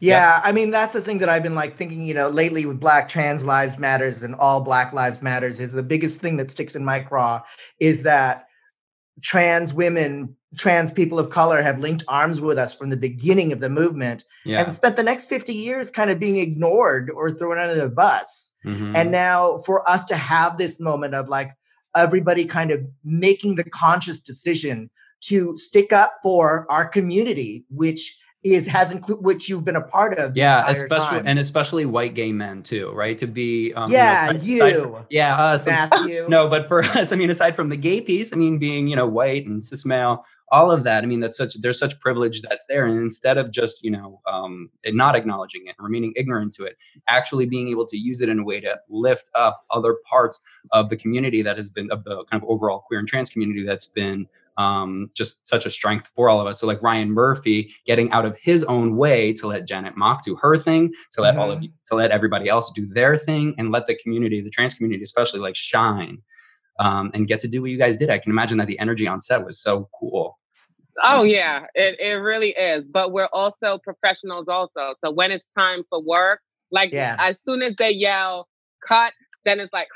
Yeah, 0.00 0.40
I 0.44 0.52
mean 0.52 0.70
that's 0.70 0.92
the 0.92 1.00
thing 1.00 1.18
that 1.18 1.28
I've 1.28 1.42
been 1.42 1.54
like 1.54 1.76
thinking, 1.76 2.00
you 2.00 2.14
know, 2.14 2.28
lately 2.28 2.66
with 2.66 2.80
Black 2.80 3.08
Trans 3.08 3.44
Lives 3.44 3.78
Matters 3.78 4.22
and 4.22 4.34
All 4.36 4.60
Black 4.60 4.92
Lives 4.92 5.22
Matters 5.22 5.60
is 5.60 5.72
the 5.72 5.82
biggest 5.82 6.20
thing 6.20 6.36
that 6.38 6.50
sticks 6.50 6.74
in 6.74 6.84
my 6.84 7.00
craw 7.00 7.42
is 7.80 8.02
that 8.02 8.46
trans 9.22 9.72
women, 9.72 10.36
trans 10.56 10.92
people 10.92 11.18
of 11.18 11.30
color 11.30 11.62
have 11.62 11.78
linked 11.78 12.04
arms 12.08 12.40
with 12.40 12.58
us 12.58 12.74
from 12.74 12.90
the 12.90 12.96
beginning 12.96 13.52
of 13.52 13.60
the 13.60 13.70
movement 13.70 14.24
yeah. 14.44 14.62
and 14.62 14.72
spent 14.72 14.96
the 14.96 15.02
next 15.02 15.28
50 15.28 15.54
years 15.54 15.90
kind 15.90 16.10
of 16.10 16.18
being 16.18 16.36
ignored 16.36 17.10
or 17.10 17.30
thrown 17.30 17.58
under 17.58 17.74
the 17.74 17.88
bus. 17.88 18.53
Mm-hmm. 18.64 18.96
And 18.96 19.10
now 19.10 19.58
for 19.58 19.88
us 19.88 20.04
to 20.06 20.16
have 20.16 20.58
this 20.58 20.80
moment 20.80 21.14
of 21.14 21.28
like 21.28 21.50
everybody 21.96 22.44
kind 22.44 22.70
of 22.70 22.80
making 23.04 23.54
the 23.54 23.64
conscious 23.64 24.20
decision 24.20 24.90
to 25.22 25.56
stick 25.56 25.92
up 25.92 26.14
for 26.22 26.66
our 26.70 26.86
community, 26.86 27.64
which 27.70 28.18
is 28.44 28.66
has 28.66 28.92
included 28.92 29.24
which 29.24 29.48
you've 29.48 29.64
been 29.64 29.76
a 29.76 29.80
part 29.80 30.18
of. 30.18 30.36
yeah, 30.36 30.68
especially 30.68 31.18
time. 31.18 31.26
and 31.26 31.38
especially 31.38 31.86
white 31.86 32.14
gay 32.14 32.30
men 32.30 32.62
too, 32.62 32.92
right? 32.92 33.16
To 33.18 33.26
be 33.26 33.72
um, 33.74 33.90
yeah, 33.90 34.32
you, 34.32 34.58
know, 34.58 34.66
aside, 34.66 34.78
you. 34.78 34.94
Aside 34.94 35.06
yeah, 35.10 35.36
us. 35.36 35.66
Matthew. 35.66 36.26
No, 36.28 36.48
but 36.48 36.68
for 36.68 36.84
us, 36.84 37.12
I 37.12 37.16
mean, 37.16 37.30
aside 37.30 37.56
from 37.56 37.70
the 37.70 37.76
gay 37.76 38.02
piece, 38.02 38.34
I 38.34 38.36
mean, 38.36 38.58
being 38.58 38.86
you 38.86 38.96
know 38.96 39.06
white 39.06 39.46
and 39.46 39.64
cis 39.64 39.86
male, 39.86 40.24
all 40.50 40.70
of 40.70 40.84
that. 40.84 41.02
I 41.02 41.06
mean, 41.06 41.20
that's 41.20 41.36
such 41.36 41.54
there's 41.60 41.78
such 41.78 41.98
privilege 42.00 42.42
that's 42.42 42.66
there, 42.66 42.86
and 42.86 42.98
instead 42.98 43.38
of 43.38 43.50
just 43.50 43.82
you 43.82 43.90
know 43.90 44.20
um, 44.26 44.70
not 44.86 45.14
acknowledging 45.14 45.66
it, 45.66 45.76
remaining 45.78 46.12
ignorant 46.16 46.52
to 46.54 46.64
it, 46.64 46.76
actually 47.08 47.46
being 47.46 47.68
able 47.68 47.86
to 47.86 47.96
use 47.96 48.20
it 48.22 48.28
in 48.28 48.38
a 48.38 48.44
way 48.44 48.60
to 48.60 48.76
lift 48.88 49.30
up 49.34 49.64
other 49.70 49.96
parts 50.08 50.40
of 50.72 50.88
the 50.90 50.96
community 50.96 51.42
that 51.42 51.56
has 51.56 51.70
been 51.70 51.90
of 51.90 52.04
the 52.04 52.24
kind 52.30 52.42
of 52.42 52.48
overall 52.48 52.80
queer 52.80 53.00
and 53.00 53.08
trans 53.08 53.30
community 53.30 53.64
that's 53.64 53.86
been 53.86 54.26
um, 54.56 55.10
just 55.14 55.46
such 55.46 55.66
a 55.66 55.70
strength 55.70 56.10
for 56.14 56.28
all 56.28 56.40
of 56.40 56.46
us. 56.46 56.60
So 56.60 56.66
like 56.66 56.80
Ryan 56.82 57.10
Murphy 57.10 57.74
getting 57.86 58.10
out 58.12 58.24
of 58.24 58.36
his 58.36 58.64
own 58.64 58.96
way 58.96 59.32
to 59.34 59.48
let 59.48 59.66
Janet 59.66 59.96
Mock 59.96 60.22
do 60.22 60.36
her 60.36 60.56
thing, 60.56 60.92
to 61.12 61.22
let 61.22 61.36
all 61.36 61.50
of 61.50 61.56
mm-hmm. 61.56 61.64
you, 61.64 61.70
to 61.86 61.94
let 61.96 62.10
everybody 62.10 62.48
else 62.48 62.70
do 62.72 62.86
their 62.86 63.16
thing, 63.16 63.54
and 63.58 63.72
let 63.72 63.86
the 63.86 63.96
community, 63.96 64.40
the 64.40 64.50
trans 64.50 64.74
community 64.74 65.02
especially, 65.02 65.40
like 65.40 65.56
shine 65.56 66.18
um, 66.78 67.10
and 67.14 67.28
get 67.28 67.40
to 67.40 67.48
do 67.48 67.62
what 67.62 67.70
you 67.70 67.78
guys 67.78 67.96
did. 67.96 68.10
I 68.10 68.18
can 68.18 68.32
imagine 68.32 68.58
that 68.58 68.66
the 68.66 68.78
energy 68.78 69.06
on 69.06 69.20
set 69.20 69.44
was 69.44 69.58
so 69.58 69.88
cool. 69.98 70.23
Oh 71.02 71.22
yeah, 71.24 71.66
it, 71.74 71.98
it 71.98 72.14
really 72.14 72.50
is. 72.50 72.84
But 72.84 73.12
we're 73.12 73.28
also 73.32 73.78
professionals 73.78 74.46
also. 74.48 74.94
So 75.04 75.10
when 75.10 75.30
it's 75.32 75.50
time 75.56 75.82
for 75.88 76.00
work, 76.00 76.40
like 76.70 76.92
yeah. 76.92 77.16
as 77.18 77.40
soon 77.42 77.62
as 77.62 77.74
they 77.76 77.90
yell 77.90 78.48
cut, 78.86 79.12
then 79.44 79.60
it's 79.60 79.72
like, 79.72 79.88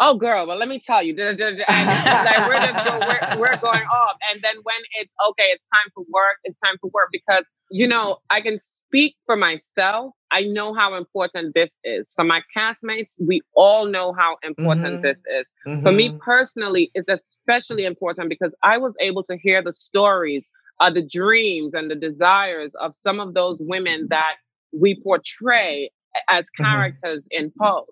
oh 0.00 0.14
girl, 0.14 0.46
well 0.46 0.56
let 0.56 0.68
me 0.68 0.80
tell 0.80 1.02
you, 1.02 1.14
like 1.14 1.38
we're 1.38 1.46
just 1.46 2.84
go, 2.84 2.98
we're, 3.00 3.38
we're 3.38 3.56
going 3.58 3.84
off. 3.84 4.16
And 4.32 4.42
then 4.42 4.56
when 4.62 4.76
it's 4.98 5.14
okay, 5.28 5.44
it's 5.44 5.66
time 5.72 5.90
for 5.94 6.04
work. 6.10 6.38
It's 6.44 6.58
time 6.64 6.76
for 6.80 6.90
work 6.92 7.08
because 7.12 7.46
you 7.70 7.86
know 7.86 8.18
I 8.30 8.40
can 8.40 8.58
speak 8.58 9.14
for 9.26 9.36
myself. 9.36 10.14
I 10.32 10.42
know 10.42 10.74
how 10.74 10.94
important 10.94 11.54
this 11.54 11.78
is. 11.84 12.12
For 12.16 12.24
my 12.24 12.40
castmates, 12.56 13.14
we 13.20 13.42
all 13.54 13.86
know 13.86 14.12
how 14.12 14.36
important 14.42 14.86
mm-hmm. 14.86 15.02
this 15.02 15.16
is. 15.26 15.46
Mm-hmm. 15.66 15.82
For 15.82 15.92
me 15.92 16.08
mm-hmm. 16.08 16.18
personally, 16.18 16.90
it's 16.94 17.08
especially 17.08 17.84
important 17.84 18.28
because 18.28 18.54
I 18.62 18.78
was 18.78 18.94
able 19.00 19.22
to 19.24 19.36
hear 19.36 19.62
the 19.62 19.72
stories, 19.72 20.46
uh, 20.80 20.90
the 20.90 21.06
dreams, 21.06 21.74
and 21.74 21.90
the 21.90 21.96
desires 21.96 22.74
of 22.80 22.94
some 22.94 23.20
of 23.20 23.34
those 23.34 23.58
women 23.60 24.06
that 24.10 24.36
we 24.72 25.00
portray 25.02 25.90
as 26.28 26.46
mm-hmm. 26.46 26.64
characters 26.64 27.24
mm-hmm. 27.24 27.44
in 27.44 27.52
Pose 27.60 27.86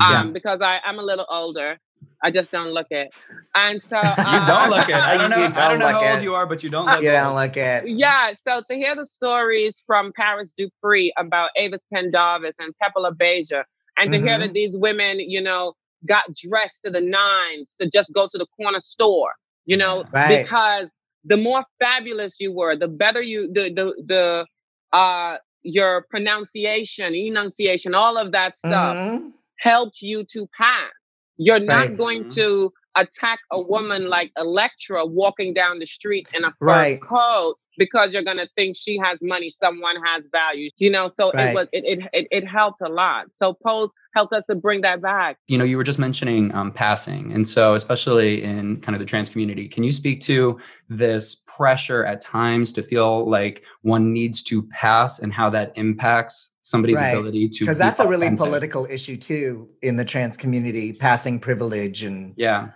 um, 0.00 0.32
because 0.32 0.60
I, 0.60 0.80
I'm 0.84 0.98
a 0.98 1.02
little 1.02 1.26
older. 1.28 1.78
I 2.22 2.30
just 2.30 2.50
don't 2.50 2.72
look 2.72 2.86
it. 2.90 3.12
And 3.54 3.82
so 3.86 3.98
uh, 4.02 4.14
you 4.16 4.46
don't 4.46 4.70
look 4.70 4.88
it. 4.88 4.94
I 4.94 5.16
don't 5.16 5.30
know. 5.30 5.36
Don't 5.36 5.58
I 5.58 5.68
don't 5.68 5.78
know 5.78 5.88
how 5.88 6.02
it. 6.02 6.14
old 6.14 6.22
you 6.22 6.34
are, 6.34 6.46
but 6.46 6.62
you 6.62 6.70
don't 6.70 6.86
look 6.86 7.02
you 7.02 7.10
it. 7.10 7.12
don't 7.12 7.34
look 7.34 7.56
it. 7.56 7.88
Yeah. 7.88 8.32
So 8.46 8.62
to 8.68 8.74
hear 8.74 8.96
the 8.96 9.06
stories 9.06 9.82
from 9.86 10.12
Paris 10.14 10.52
Dupree 10.56 11.12
about 11.18 11.50
Avis 11.56 11.80
Pendavis 11.92 12.54
and 12.58 12.74
Pepper 12.82 13.00
LaBeija, 13.00 13.64
and 13.96 14.10
to 14.10 14.18
mm-hmm. 14.18 14.26
hear 14.26 14.38
that 14.38 14.52
these 14.52 14.74
women, 14.74 15.20
you 15.20 15.40
know, 15.40 15.74
got 16.06 16.24
dressed 16.34 16.82
to 16.84 16.90
the 16.90 17.00
nines 17.00 17.76
to 17.80 17.88
just 17.88 18.12
go 18.12 18.28
to 18.30 18.38
the 18.38 18.46
corner 18.56 18.80
store, 18.80 19.32
you 19.66 19.76
know, 19.76 20.04
right. 20.12 20.42
because 20.42 20.88
the 21.24 21.36
more 21.36 21.64
fabulous 21.78 22.40
you 22.40 22.52
were, 22.52 22.76
the 22.76 22.88
better 22.88 23.22
you 23.22 23.52
the 23.52 23.72
the 23.72 24.02
the 24.04 24.96
uh 24.96 25.36
your 25.62 26.04
pronunciation, 26.10 27.14
enunciation, 27.14 27.94
all 27.94 28.16
of 28.18 28.32
that 28.32 28.58
stuff. 28.58 28.96
Mm-hmm 28.96 29.28
helped 29.58 30.02
you 30.02 30.24
to 30.24 30.46
pass. 30.56 30.90
You're 31.36 31.60
not 31.60 31.88
right. 31.88 31.96
going 31.96 32.20
mm-hmm. 32.24 32.34
to 32.34 32.72
attack 32.96 33.40
a 33.50 33.60
woman 33.60 34.08
like 34.08 34.30
Elektra 34.36 35.04
walking 35.04 35.52
down 35.52 35.78
the 35.78 35.86
street 35.86 36.28
in 36.34 36.44
a 36.44 36.52
fur 36.58 36.66
right. 36.66 37.02
coat 37.02 37.56
because 37.76 38.12
you're 38.12 38.22
gonna 38.22 38.46
think 38.54 38.76
she 38.76 38.98
has 38.98 39.18
money, 39.22 39.50
someone 39.50 39.96
has 40.04 40.26
value, 40.30 40.70
you 40.76 40.90
know. 40.90 41.10
So 41.16 41.32
right. 41.32 41.48
it 41.48 41.54
was 41.54 41.68
it, 41.72 41.84
it, 41.84 42.08
it 42.12 42.28
it 42.30 42.46
helped 42.46 42.80
a 42.80 42.88
lot. 42.88 43.26
So 43.32 43.54
Pose 43.54 43.90
helped 44.14 44.32
us 44.32 44.46
to 44.46 44.54
bring 44.54 44.82
that 44.82 45.02
back. 45.02 45.38
You 45.48 45.58
know, 45.58 45.64
you 45.64 45.76
were 45.76 45.84
just 45.84 45.98
mentioning 45.98 46.54
um, 46.54 46.70
passing, 46.70 47.32
and 47.32 47.48
so 47.48 47.74
especially 47.74 48.42
in 48.42 48.80
kind 48.80 48.94
of 48.94 49.00
the 49.00 49.06
trans 49.06 49.28
community, 49.30 49.68
can 49.68 49.82
you 49.82 49.92
speak 49.92 50.20
to 50.22 50.58
this 50.88 51.34
pressure 51.34 52.04
at 52.04 52.20
times 52.20 52.72
to 52.72 52.82
feel 52.82 53.28
like 53.28 53.64
one 53.82 54.12
needs 54.12 54.42
to 54.44 54.62
pass 54.64 55.20
and 55.20 55.32
how 55.32 55.50
that 55.50 55.72
impacts 55.76 56.53
somebody's 56.64 56.98
right. 56.98 57.10
ability 57.10 57.46
to 57.46 57.60
because 57.60 57.76
that's 57.76 58.00
a 58.00 58.08
really 58.08 58.34
political 58.36 58.86
issue 58.86 59.16
too 59.18 59.68
in 59.82 59.96
the 59.96 60.04
trans 60.04 60.36
community 60.36 60.94
passing 60.94 61.38
privilege 61.38 62.02
and 62.02 62.32
yeah 62.36 62.68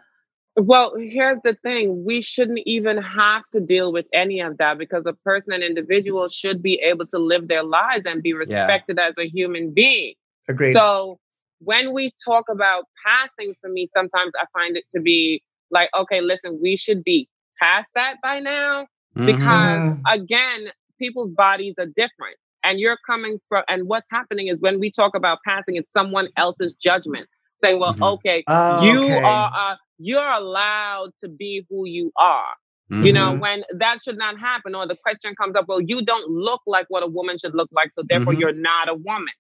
well 0.57 0.93
here's 0.97 1.39
the 1.43 1.57
thing 1.63 2.05
we 2.05 2.21
shouldn't 2.21 2.61
even 2.67 2.99
have 2.99 3.43
to 3.51 3.61
deal 3.61 3.91
with 3.91 4.05
any 4.13 4.41
of 4.41 4.59
that 4.59 4.77
because 4.77 5.05
a 5.07 5.15
person 5.15 5.55
an 5.55 5.63
individual 5.63 6.29
should 6.29 6.63
be 6.63 6.75
able 6.75 7.07
to 7.07 7.19
live 7.19 7.49
their 7.49 7.63
lives 7.65 8.05
and 8.05 8.23
be 8.23 8.35
respected 8.35 8.99
yeah. 8.99 9.09
as 9.09 9.15
a 9.19 9.27
human 9.27 9.73
being 9.73 10.13
agreed 10.49 10.75
so 10.75 11.19
when 11.61 11.95
we 11.95 12.13
talk 12.23 12.45
about 12.51 12.85
passing 13.07 13.55
for 13.59 13.71
me 13.71 13.89
sometimes 13.97 14.33
i 14.39 14.45
find 14.53 14.77
it 14.77 14.85
to 14.95 15.01
be 15.01 15.43
like 15.71 15.89
okay 15.99 16.21
listen 16.21 16.59
we 16.63 16.77
should 16.77 17.03
be 17.03 17.27
past 17.59 17.91
that 17.95 18.17
by 18.23 18.39
now 18.39 18.87
because 19.15 19.37
mm-hmm. 19.37 20.03
again 20.13 20.69
people's 20.99 21.31
bodies 21.31 21.75
are 21.79 21.87
different 21.87 22.37
and 22.65 22.81
you're 22.81 22.99
coming 23.07 23.39
from 23.49 23.65
and 23.69 23.89
what's 23.89 24.07
happening 24.11 24.49
is 24.49 24.59
when 24.61 24.81
we 24.81 24.91
talk 24.91 25.15
about 25.15 25.39
passing 25.47 25.77
it's 25.77 25.93
someone 25.93 26.29
else's 26.37 26.75
judgment 26.83 27.27
saying 27.63 27.79
well 27.79 27.93
mm-hmm. 27.93 28.03
okay 28.03 28.45
oh, 28.49 28.85
you 28.85 29.05
okay. 29.05 29.23
are 29.23 29.53
uh, 29.55 29.77
you're 29.99 30.31
allowed 30.31 31.11
to 31.21 31.29
be 31.29 31.67
who 31.69 31.87
you 31.87 32.13
are 32.17 32.53
mm-hmm. 32.91 33.05
you 33.05 33.13
know 33.13 33.33
mm-hmm. 33.33 33.41
when 33.41 33.65
that 33.75 33.99
should 34.03 34.19
not 34.19 34.39
happen 34.39 34.75
or 34.75 34.87
the 34.87 34.97
question 34.97 35.35
comes 35.37 35.57
up 35.57 35.67
well 35.69 35.81
you 35.81 36.03
don't 36.03 36.31
look 36.31 36.61
like 36.67 36.87
what 36.89 37.03
a 37.03 37.07
woman 37.07 37.39
should 37.39 37.55
look 37.55 37.69
like 37.73 37.91
so 37.93 38.03
therefore 38.09 38.33
mm-hmm. 38.33 38.41
you're 38.41 38.53
not 38.53 38.89
a 38.89 38.95
woman 38.95 39.35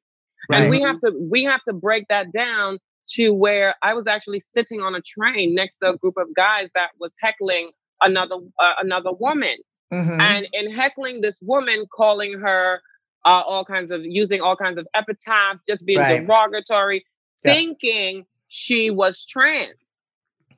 right. 0.50 0.62
and 0.62 0.70
we 0.70 0.80
have 0.80 1.00
to 1.00 1.12
we 1.30 1.44
have 1.44 1.60
to 1.66 1.72
break 1.72 2.04
that 2.08 2.32
down 2.32 2.78
to 3.08 3.30
where 3.30 3.74
i 3.82 3.94
was 3.94 4.06
actually 4.06 4.40
sitting 4.40 4.80
on 4.80 4.94
a 4.94 5.00
train 5.00 5.54
next 5.54 5.78
to 5.78 5.90
a 5.90 5.96
group 5.96 6.14
of 6.16 6.26
guys 6.34 6.68
that 6.74 6.90
was 7.00 7.14
heckling 7.20 7.70
another 8.02 8.36
uh, 8.62 8.74
another 8.80 9.12
woman 9.12 9.56
mm-hmm. 9.92 10.20
and 10.20 10.46
in 10.52 10.74
heckling 10.74 11.20
this 11.20 11.38
woman 11.42 11.86
calling 11.94 12.38
her 12.38 12.80
uh, 13.28 13.42
all 13.46 13.64
kinds 13.64 13.90
of 13.90 14.04
using 14.04 14.40
all 14.40 14.56
kinds 14.56 14.78
of 14.78 14.88
epitaphs, 14.94 15.60
just 15.68 15.84
being 15.84 15.98
right. 15.98 16.26
derogatory, 16.26 17.04
yeah. 17.44 17.52
thinking 17.52 18.24
she 18.48 18.90
was 18.90 19.24
trans. 19.26 19.74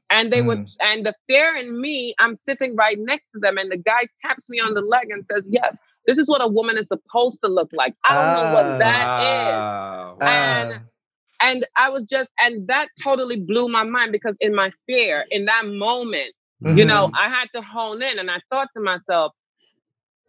And 0.09 0.33
they 0.33 0.41
mm. 0.41 0.47
would, 0.47 0.69
and 0.81 1.05
the 1.05 1.15
fear 1.29 1.57
in 1.57 1.81
me, 1.81 2.15
I'm 2.21 2.37
sitting 2.37 2.77
right 2.77 2.97
next 2.99 3.31
to 3.31 3.41
them, 3.41 3.59
and 3.59 3.71
the 3.71 3.77
guy 3.77 4.03
taps 4.21 4.49
me 4.49 4.61
on 4.61 4.75
the 4.75 4.83
leg 4.83 5.11
and 5.11 5.25
says, 5.31 5.49
Yes, 5.51 5.77
this 6.07 6.17
is 6.17 6.29
what 6.29 6.43
a 6.43 6.47
woman 6.47 6.79
is 6.79 6.87
supposed 6.87 7.41
to 7.43 7.51
look 7.51 7.71
like. 7.73 7.95
I 8.05 8.15
don't 8.15 8.45
know 8.45 8.55
what 8.55 8.79
that 8.79 9.23
is. 9.23 10.27
And 10.29 10.73
uh. 10.73 10.79
and 11.41 11.67
I 11.77 11.91
was 11.91 12.05
just, 12.05 12.29
and 12.39 12.69
that 12.69 12.89
totally 13.03 13.41
blew 13.41 13.69
my 13.69 13.83
mind 13.83 14.13
because 14.13 14.37
in 14.41 14.55
my 14.55 14.71
fear, 14.87 15.25
in 15.31 15.45
that 15.47 15.67
moment, 15.67 16.35
mm-hmm. 16.63 16.79
you 16.79 16.85
know, 16.85 17.07
mm-hmm. 17.07 17.17
I 17.17 17.29
had 17.29 17.49
to 17.55 17.63
hone 17.63 18.03
in 18.03 18.19
and 18.19 18.31
I 18.31 18.41
thought 18.51 18.69
to 18.75 18.81
myself, 18.81 19.33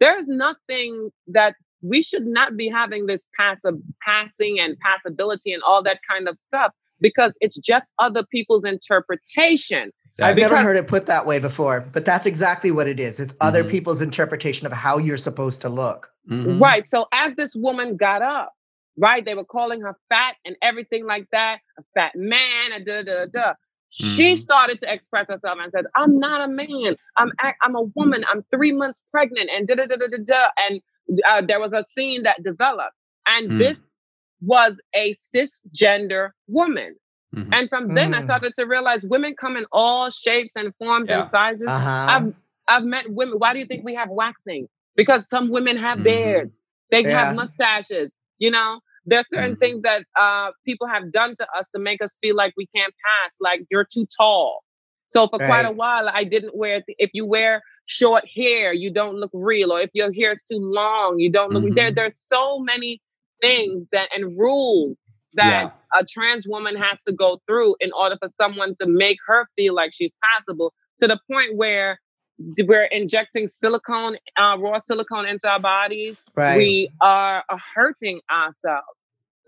there's 0.00 0.26
nothing 0.26 1.10
that 1.28 1.54
we 1.82 2.02
should 2.02 2.26
not 2.26 2.56
be 2.56 2.68
having 2.68 3.06
this 3.06 3.24
passive 3.36 3.74
passing 4.06 4.58
and 4.58 4.76
passability 4.80 5.52
and 5.52 5.62
all 5.62 5.82
that 5.82 6.00
kind 6.08 6.28
of 6.28 6.38
stuff 6.40 6.72
because 7.00 7.32
it's 7.40 7.58
just 7.58 7.90
other 7.98 8.24
people's 8.24 8.64
interpretation. 8.64 9.90
I've 10.22 10.36
because, 10.36 10.50
never 10.50 10.62
heard 10.62 10.76
it 10.76 10.86
put 10.86 11.06
that 11.06 11.26
way 11.26 11.38
before, 11.38 11.80
but 11.92 12.04
that's 12.04 12.26
exactly 12.26 12.70
what 12.70 12.86
it 12.86 13.00
is. 13.00 13.18
It's 13.18 13.32
mm-hmm. 13.32 13.46
other 13.46 13.64
people's 13.64 14.00
interpretation 14.00 14.66
of 14.66 14.72
how 14.72 14.98
you're 14.98 15.16
supposed 15.16 15.60
to 15.62 15.68
look. 15.68 16.10
Mm-hmm. 16.30 16.62
Right. 16.62 16.88
So 16.88 17.06
as 17.12 17.34
this 17.34 17.54
woman 17.56 17.96
got 17.96 18.22
up, 18.22 18.52
right, 18.96 19.24
they 19.24 19.34
were 19.34 19.44
calling 19.44 19.80
her 19.80 19.96
fat 20.08 20.36
and 20.44 20.54
everything 20.62 21.04
like 21.04 21.26
that, 21.32 21.58
a 21.78 21.82
fat 21.94 22.12
man, 22.14 22.72
a 22.72 22.84
da 22.84 23.02
da 23.02 23.26
da. 23.26 23.54
Mm-hmm. 24.00 24.08
She 24.14 24.36
started 24.36 24.80
to 24.80 24.92
express 24.92 25.28
herself 25.28 25.58
and 25.60 25.70
said, 25.70 25.84
"I'm 25.96 26.18
not 26.18 26.40
a 26.40 26.48
man. 26.48 26.96
I'm 27.18 27.30
I'm 27.62 27.74
a 27.74 27.82
woman. 27.94 28.24
I'm 28.30 28.42
three 28.50 28.72
months 28.72 29.02
pregnant." 29.10 29.50
And 29.54 29.68
da 29.68 29.74
da 29.74 29.84
da 29.84 29.96
da 29.96 30.06
da 30.06 30.24
da. 30.24 30.48
And 30.56 30.80
uh, 31.28 31.42
there 31.46 31.60
was 31.60 31.72
a 31.72 31.84
scene 31.86 32.22
that 32.24 32.42
developed, 32.42 32.96
and 33.26 33.52
mm. 33.52 33.58
this 33.58 33.78
was 34.40 34.80
a 34.94 35.16
cisgender 35.34 36.30
woman. 36.48 36.96
Mm-hmm. 37.34 37.52
And 37.54 37.68
from 37.68 37.88
then, 37.88 38.12
mm. 38.12 38.18
I 38.18 38.24
started 38.24 38.52
to 38.58 38.66
realize 38.66 39.02
women 39.04 39.34
come 39.40 39.56
in 39.56 39.64
all 39.72 40.10
shapes 40.10 40.52
and 40.56 40.74
forms 40.78 41.08
yeah. 41.08 41.22
and 41.22 41.30
sizes. 41.30 41.66
Uh-huh. 41.66 42.06
I've 42.10 42.34
I've 42.68 42.84
met 42.84 43.10
women. 43.10 43.36
Why 43.38 43.52
do 43.52 43.58
you 43.58 43.66
think 43.66 43.84
we 43.84 43.94
have 43.94 44.08
waxing? 44.10 44.68
Because 44.96 45.28
some 45.28 45.50
women 45.50 45.76
have 45.78 45.96
mm-hmm. 45.96 46.04
beards, 46.04 46.58
they 46.90 47.02
yeah. 47.02 47.24
have 47.24 47.36
mustaches. 47.36 48.10
You 48.38 48.50
know, 48.50 48.80
there 49.06 49.20
are 49.20 49.24
certain 49.32 49.52
mm-hmm. 49.52 49.60
things 49.60 49.82
that 49.82 50.04
uh, 50.18 50.50
people 50.66 50.86
have 50.86 51.12
done 51.12 51.34
to 51.36 51.46
us 51.58 51.68
to 51.74 51.80
make 51.80 52.02
us 52.02 52.16
feel 52.20 52.36
like 52.36 52.52
we 52.56 52.66
can't 52.74 52.92
pass, 52.92 53.36
like 53.40 53.62
you're 53.70 53.86
too 53.90 54.06
tall. 54.16 54.62
So 55.10 55.28
for 55.28 55.38
right. 55.38 55.46
quite 55.46 55.66
a 55.66 55.72
while, 55.72 56.08
I 56.08 56.24
didn't 56.24 56.56
wear. 56.56 56.82
If 56.98 57.10
you 57.14 57.26
wear 57.26 57.62
short 57.86 58.24
hair, 58.28 58.72
you 58.72 58.90
don't 58.90 59.16
look 59.16 59.30
real, 59.32 59.72
or 59.72 59.80
if 59.80 59.90
your 59.92 60.12
hair 60.12 60.32
is 60.32 60.42
too 60.50 60.58
long, 60.58 61.18
you 61.18 61.30
don't 61.30 61.52
look. 61.52 61.64
Mm-hmm. 61.64 61.74
There, 61.74 61.90
there's 61.90 62.24
so 62.26 62.58
many 62.58 63.00
things 63.40 63.86
that 63.92 64.08
and 64.14 64.38
rules 64.38 64.96
that 65.34 65.72
yeah. 65.94 66.00
a 66.00 66.04
trans 66.04 66.46
woman 66.46 66.76
has 66.76 66.98
to 67.06 67.12
go 67.12 67.40
through 67.46 67.74
in 67.80 67.90
order 67.92 68.16
for 68.18 68.28
someone 68.30 68.76
to 68.80 68.86
make 68.86 69.18
her 69.26 69.48
feel 69.56 69.74
like 69.74 69.92
she's 69.94 70.12
possible 70.36 70.72
to 71.00 71.08
the 71.08 71.18
point 71.30 71.56
where 71.56 71.98
we're 72.58 72.84
injecting 72.84 73.48
silicone, 73.48 74.16
uh, 74.36 74.56
raw 74.58 74.78
silicone 74.80 75.26
into 75.26 75.48
our 75.48 75.60
bodies. 75.60 76.22
Right. 76.34 76.56
We 76.56 76.90
are 77.00 77.44
hurting 77.74 78.20
ourselves. 78.30 78.86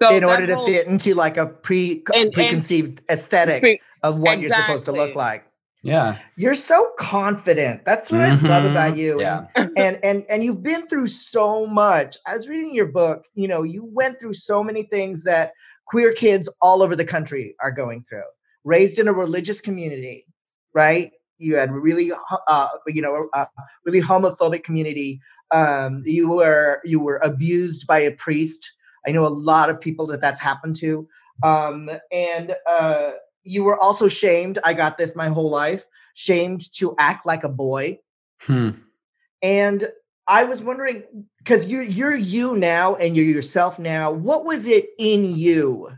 So 0.02 0.14
in 0.14 0.24
order 0.24 0.46
to 0.46 0.56
whole, 0.56 0.66
fit 0.66 0.86
into 0.86 1.14
like 1.14 1.36
a 1.36 1.46
pre 1.46 2.02
and, 2.12 2.32
preconceived 2.32 3.02
and, 3.08 3.18
aesthetic 3.18 3.60
pre, 3.60 3.80
of 4.02 4.18
what 4.18 4.38
exactly. 4.38 4.42
you're 4.42 4.66
supposed 4.66 4.84
to 4.86 4.92
look 4.92 5.14
like. 5.14 5.46
Yeah. 5.84 6.16
You're 6.36 6.54
so 6.54 6.92
confident. 6.98 7.84
That's 7.84 8.10
what 8.10 8.22
mm-hmm. 8.22 8.46
I 8.46 8.48
love 8.48 8.64
about 8.64 8.92
mm-hmm. 8.92 9.00
you. 9.00 9.20
Yeah. 9.20 9.46
And 9.76 9.98
and 10.02 10.24
and 10.30 10.42
you've 10.42 10.62
been 10.62 10.86
through 10.86 11.08
so 11.08 11.66
much. 11.66 12.16
I 12.26 12.34
was 12.34 12.48
reading 12.48 12.74
your 12.74 12.86
book, 12.86 13.26
you 13.34 13.46
know, 13.46 13.62
you 13.62 13.84
went 13.84 14.18
through 14.18 14.32
so 14.32 14.64
many 14.64 14.84
things 14.84 15.24
that 15.24 15.52
queer 15.86 16.12
kids 16.12 16.48
all 16.62 16.82
over 16.82 16.96
the 16.96 17.04
country 17.04 17.54
are 17.60 17.70
going 17.70 18.04
through. 18.08 18.24
Raised 18.64 18.98
in 18.98 19.08
a 19.08 19.12
religious 19.12 19.60
community, 19.60 20.26
right? 20.72 21.10
You 21.36 21.56
had 21.56 21.70
really 21.70 22.12
uh, 22.48 22.68
you 22.86 23.02
know, 23.02 23.28
a 23.34 23.46
really 23.84 24.00
homophobic 24.00 24.64
community. 24.64 25.20
Um, 25.50 26.02
you 26.06 26.30
were 26.30 26.80
you 26.84 26.98
were 26.98 27.20
abused 27.22 27.86
by 27.86 27.98
a 27.98 28.12
priest. 28.12 28.72
I 29.06 29.10
know 29.10 29.26
a 29.26 29.28
lot 29.28 29.68
of 29.68 29.78
people 29.78 30.06
that 30.06 30.20
that's 30.22 30.40
happened 30.40 30.76
to. 30.76 31.06
Um, 31.42 31.90
and 32.10 32.54
uh 32.66 33.12
you 33.44 33.62
were 33.64 33.78
also 33.78 34.08
shamed. 34.08 34.58
I 34.64 34.74
got 34.74 34.98
this 34.98 35.14
my 35.14 35.28
whole 35.28 35.50
life, 35.50 35.84
shamed 36.14 36.72
to 36.74 36.94
act 36.98 37.26
like 37.26 37.44
a 37.44 37.48
boy. 37.48 38.00
Hmm. 38.40 38.70
And 39.42 39.88
I 40.26 40.44
was 40.44 40.62
wondering 40.62 41.04
because 41.38 41.68
you're 41.68 41.82
you're 41.82 42.16
you 42.16 42.56
now 42.56 42.94
and 42.96 43.14
you're 43.14 43.26
yourself 43.26 43.78
now. 43.78 44.10
What 44.10 44.44
was 44.44 44.66
it 44.66 44.88
in 44.98 45.24
you 45.24 45.90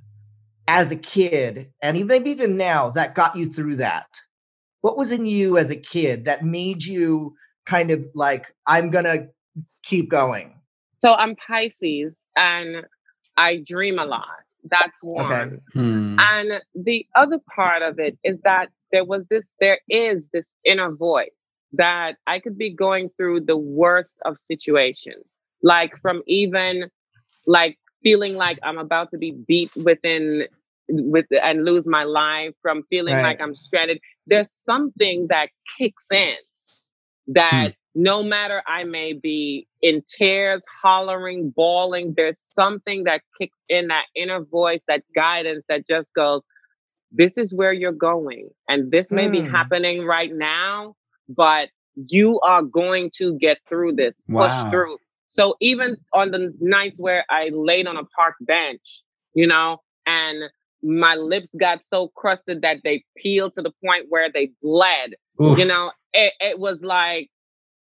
as 0.68 0.90
a 0.90 0.96
kid, 0.96 1.72
and 1.80 2.06
maybe 2.06 2.30
even 2.30 2.56
now, 2.56 2.90
that 2.90 3.14
got 3.14 3.36
you 3.36 3.46
through 3.46 3.76
that? 3.76 4.08
What 4.80 4.96
was 4.96 5.12
in 5.12 5.26
you 5.26 5.56
as 5.58 5.70
a 5.70 5.76
kid 5.76 6.24
that 6.24 6.44
made 6.44 6.84
you 6.84 7.36
kind 7.66 7.90
of 7.92 8.06
like, 8.14 8.52
I'm 8.66 8.90
gonna 8.90 9.28
keep 9.84 10.10
going? 10.10 10.60
So 11.00 11.14
I'm 11.14 11.36
Pisces, 11.36 12.12
and 12.34 12.84
I 13.36 13.62
dream 13.64 13.98
a 14.00 14.04
lot. 14.04 14.26
That's 14.70 14.96
one. 15.02 15.24
Okay. 15.24 15.56
Hmm. 15.72 16.16
And 16.18 16.62
the 16.74 17.06
other 17.14 17.38
part 17.54 17.82
of 17.82 17.98
it 17.98 18.18
is 18.24 18.40
that 18.42 18.68
there 18.92 19.04
was 19.04 19.24
this, 19.28 19.44
there 19.60 19.80
is 19.88 20.28
this 20.32 20.48
inner 20.64 20.92
voice 20.92 21.30
that 21.72 22.16
I 22.26 22.40
could 22.40 22.56
be 22.56 22.70
going 22.70 23.10
through 23.16 23.40
the 23.40 23.56
worst 23.56 24.14
of 24.24 24.38
situations, 24.38 25.26
like 25.62 25.92
from 26.00 26.22
even 26.26 26.90
like 27.46 27.78
feeling 28.02 28.36
like 28.36 28.58
I'm 28.62 28.78
about 28.78 29.10
to 29.10 29.18
be 29.18 29.32
beat 29.32 29.74
within 29.76 30.46
with 30.88 31.26
and 31.42 31.64
lose 31.64 31.86
my 31.86 32.04
life 32.04 32.54
from 32.62 32.84
feeling 32.88 33.14
right. 33.14 33.22
like 33.22 33.40
I'm 33.40 33.56
stranded. 33.56 34.00
There's 34.26 34.46
something 34.50 35.26
that 35.28 35.48
kicks 35.78 36.06
in 36.10 36.36
that 37.28 37.70
hmm 37.70 37.85
no 37.96 38.22
matter 38.22 38.62
I 38.66 38.84
may 38.84 39.14
be 39.14 39.66
in 39.80 40.02
tears, 40.06 40.62
hollering, 40.82 41.50
bawling, 41.56 42.12
there's 42.14 42.40
something 42.52 43.04
that 43.04 43.22
kicks 43.40 43.56
in 43.70 43.88
that 43.88 44.04
inner 44.14 44.44
voice, 44.44 44.84
that 44.86 45.02
guidance 45.14 45.64
that 45.70 45.86
just 45.88 46.12
goes, 46.12 46.42
This 47.10 47.32
is 47.38 47.54
where 47.54 47.72
you're 47.72 47.92
going. 47.92 48.50
And 48.68 48.90
this 48.90 49.10
may 49.10 49.28
mm. 49.28 49.32
be 49.32 49.40
happening 49.40 50.04
right 50.04 50.30
now, 50.30 50.94
but 51.26 51.70
you 52.10 52.38
are 52.40 52.62
going 52.62 53.10
to 53.14 53.38
get 53.38 53.58
through 53.66 53.94
this, 53.94 54.14
wow. 54.28 54.46
push 54.46 54.70
through. 54.70 54.98
So 55.28 55.56
even 55.62 55.96
on 56.12 56.32
the 56.32 56.54
nights 56.60 57.00
where 57.00 57.24
I 57.30 57.50
laid 57.50 57.86
on 57.86 57.96
a 57.96 58.04
park 58.04 58.34
bench, 58.40 59.02
you 59.32 59.46
know, 59.46 59.78
and 60.04 60.50
my 60.82 61.14
lips 61.14 61.50
got 61.58 61.82
so 61.82 62.08
crusted 62.08 62.60
that 62.60 62.82
they 62.84 63.04
peeled 63.16 63.54
to 63.54 63.62
the 63.62 63.72
point 63.82 64.06
where 64.10 64.30
they 64.30 64.50
bled, 64.62 65.14
Oof. 65.42 65.58
you 65.58 65.64
know, 65.64 65.92
it, 66.12 66.34
it 66.40 66.58
was 66.58 66.84
like, 66.84 67.30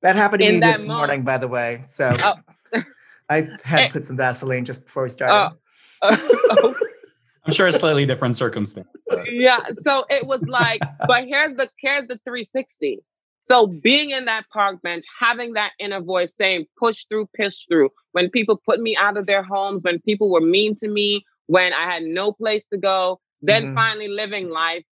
that 0.01 0.15
happened 0.15 0.41
to 0.41 0.49
me 0.49 0.59
this 0.59 0.85
moment. 0.85 1.07
morning, 1.07 1.23
by 1.23 1.37
the 1.37 1.47
way. 1.47 1.83
So 1.87 2.11
oh. 2.19 2.35
I 3.29 3.47
had 3.63 3.87
to 3.87 3.93
put 3.93 4.05
some 4.05 4.17
Vaseline 4.17 4.65
just 4.65 4.85
before 4.85 5.03
we 5.03 5.09
started. 5.09 5.57
Oh. 6.01 6.75
I'm 7.45 7.53
sure 7.53 7.67
a 7.67 7.71
slightly 7.71 8.05
different 8.05 8.35
circumstance. 8.35 8.89
But. 9.07 9.31
Yeah. 9.31 9.59
So 9.79 10.05
it 10.09 10.27
was 10.27 10.41
like, 10.47 10.81
but 11.07 11.25
here's 11.25 11.55
the 11.55 11.69
here's 11.79 12.07
the 12.07 12.19
360. 12.25 12.99
So 13.47 13.67
being 13.67 14.09
in 14.09 14.25
that 14.25 14.43
park 14.51 14.81
bench, 14.81 15.05
having 15.17 15.53
that 15.53 15.71
inner 15.79 16.01
voice 16.01 16.35
saying, 16.35 16.65
push 16.77 17.05
through, 17.05 17.29
push 17.39 17.65
through. 17.69 17.89
When 18.11 18.29
people 18.29 18.61
put 18.65 18.81
me 18.81 18.97
out 18.97 19.15
of 19.15 19.25
their 19.25 19.43
homes, 19.43 19.83
when 19.83 20.01
people 20.01 20.29
were 20.29 20.41
mean 20.41 20.75
to 20.75 20.89
me, 20.89 21.25
when 21.45 21.71
I 21.71 21.83
had 21.83 22.03
no 22.03 22.33
place 22.33 22.67
to 22.67 22.77
go, 22.77 23.21
then 23.41 23.67
mm-hmm. 23.67 23.75
finally 23.75 24.09
living 24.09 24.49
life 24.49 24.83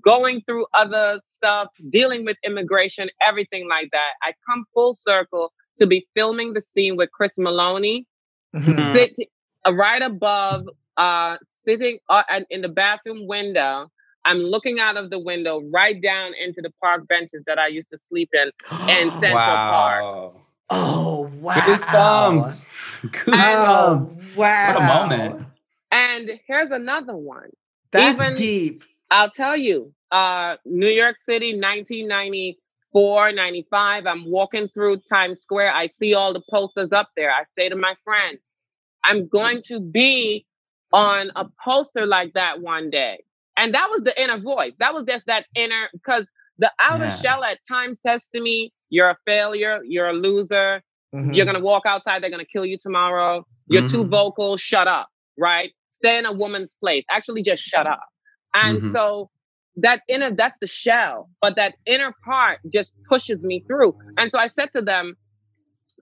going 0.00 0.42
through 0.42 0.66
other 0.74 1.20
stuff, 1.24 1.68
dealing 1.88 2.24
with 2.24 2.36
immigration, 2.44 3.08
everything 3.26 3.68
like 3.68 3.90
that. 3.92 4.12
I 4.22 4.32
come 4.48 4.64
full 4.74 4.94
circle 4.94 5.52
to 5.76 5.86
be 5.86 6.06
filming 6.14 6.52
the 6.52 6.60
scene 6.60 6.96
with 6.96 7.10
Chris 7.12 7.32
Maloney, 7.38 8.06
mm-hmm. 8.54 8.92
sit 8.92 9.16
uh, 9.66 9.74
right 9.74 10.02
above, 10.02 10.68
uh, 10.96 11.36
sitting 11.42 11.98
uh, 12.08 12.22
in 12.50 12.62
the 12.62 12.68
bathroom 12.68 13.26
window. 13.26 13.90
I'm 14.26 14.38
looking 14.38 14.80
out 14.80 14.96
of 14.96 15.10
the 15.10 15.18
window 15.18 15.60
right 15.70 16.00
down 16.00 16.32
into 16.42 16.62
the 16.62 16.70
park 16.80 17.06
benches 17.08 17.42
that 17.46 17.58
I 17.58 17.66
used 17.66 17.90
to 17.90 17.98
sleep 17.98 18.30
in 18.32 18.50
in 18.88 19.10
Central 19.20 19.34
wow. 19.34 19.70
Park. 19.70 20.34
Oh 20.70 21.30
wow! 21.40 21.54
Goosebumps! 21.54 22.70
Goosebumps! 23.10 24.16
Oh, 24.16 24.22
wow! 24.34 24.74
What 24.74 24.82
a 24.82 25.08
moment! 25.08 25.46
And 25.92 26.40
here's 26.46 26.70
another 26.70 27.14
one. 27.14 27.50
That's 27.92 28.14
Even, 28.18 28.34
deep. 28.34 28.82
I'll 29.10 29.30
tell 29.30 29.56
you, 29.56 29.92
uh, 30.10 30.56
New 30.64 30.88
York 30.88 31.16
City, 31.26 31.52
1994, 31.54 33.32
95. 33.32 34.06
I'm 34.06 34.30
walking 34.30 34.68
through 34.68 35.00
Times 35.10 35.40
Square. 35.40 35.72
I 35.72 35.86
see 35.86 36.14
all 36.14 36.32
the 36.32 36.42
posters 36.50 36.92
up 36.92 37.10
there. 37.16 37.30
I 37.30 37.44
say 37.48 37.68
to 37.68 37.76
my 37.76 37.94
friends, 38.04 38.40
I'm 39.04 39.28
going 39.28 39.62
to 39.66 39.80
be 39.80 40.46
on 40.92 41.30
a 41.36 41.46
poster 41.62 42.06
like 42.06 42.32
that 42.34 42.60
one 42.60 42.90
day. 42.90 43.22
And 43.56 43.74
that 43.74 43.88
was 43.90 44.02
the 44.02 44.20
inner 44.20 44.38
voice. 44.38 44.74
That 44.78 44.94
was 44.94 45.04
just 45.06 45.26
that 45.26 45.46
inner, 45.54 45.88
because 45.92 46.26
the 46.58 46.70
outer 46.82 47.04
yeah. 47.04 47.14
shell 47.14 47.44
at 47.44 47.58
times 47.68 48.00
says 48.00 48.28
to 48.34 48.40
me, 48.40 48.72
You're 48.90 49.10
a 49.10 49.16
failure, 49.26 49.80
you're 49.84 50.08
a 50.08 50.12
loser, 50.12 50.82
mm-hmm. 51.14 51.32
you're 51.32 51.44
going 51.44 51.56
to 51.56 51.62
walk 51.62 51.82
outside, 51.86 52.22
they're 52.22 52.30
going 52.30 52.44
to 52.44 52.50
kill 52.50 52.64
you 52.64 52.78
tomorrow, 52.78 53.46
you're 53.68 53.82
mm-hmm. 53.82 54.02
too 54.02 54.08
vocal, 54.08 54.56
shut 54.56 54.88
up, 54.88 55.08
right? 55.38 55.72
Stay 55.88 56.18
in 56.18 56.26
a 56.26 56.32
woman's 56.32 56.74
place. 56.80 57.04
Actually, 57.10 57.42
just 57.42 57.62
shut 57.62 57.86
up. 57.86 58.04
And 58.54 58.78
mm-hmm. 58.78 58.92
so 58.92 59.30
that 59.76 60.02
inner, 60.08 60.30
that's 60.30 60.56
the 60.60 60.66
shell, 60.66 61.28
but 61.40 61.56
that 61.56 61.74
inner 61.86 62.14
part 62.24 62.60
just 62.72 62.92
pushes 63.08 63.42
me 63.42 63.64
through. 63.66 63.94
And 64.16 64.30
so 64.30 64.38
I 64.38 64.46
said 64.46 64.70
to 64.76 64.82
them, 64.82 65.16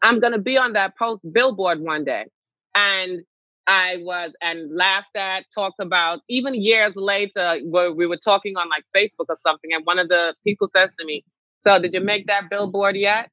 I'm 0.02 0.20
going 0.20 0.32
to 0.32 0.38
be 0.38 0.58
on 0.58 0.74
that 0.74 0.96
post 0.98 1.22
billboard 1.32 1.80
one 1.80 2.04
day. 2.04 2.26
And 2.74 3.22
I 3.66 3.96
was 4.00 4.32
and 4.40 4.74
laughed 4.74 5.16
at, 5.16 5.44
talked 5.54 5.80
about, 5.80 6.20
even 6.28 6.54
years 6.54 6.94
later, 6.96 7.58
where 7.64 7.92
we 7.92 8.06
were 8.06 8.16
talking 8.16 8.56
on 8.56 8.68
like 8.68 8.84
Facebook 8.94 9.26
or 9.28 9.38
something. 9.46 9.70
And 9.72 9.86
one 9.86 9.98
of 9.98 10.08
the 10.08 10.34
people 10.44 10.68
says 10.74 10.90
to 10.98 11.06
me, 11.06 11.24
So, 11.64 11.80
did 11.80 11.94
you 11.94 12.00
make 12.00 12.26
that 12.26 12.50
billboard 12.50 12.96
yet? 12.96 13.30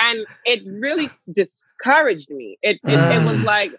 And 0.00 0.26
it 0.44 0.62
really 0.66 1.08
discouraged 1.32 2.30
me. 2.30 2.58
It, 2.62 2.78
it, 2.84 2.98
it 2.98 3.24
was 3.24 3.44
like, 3.44 3.72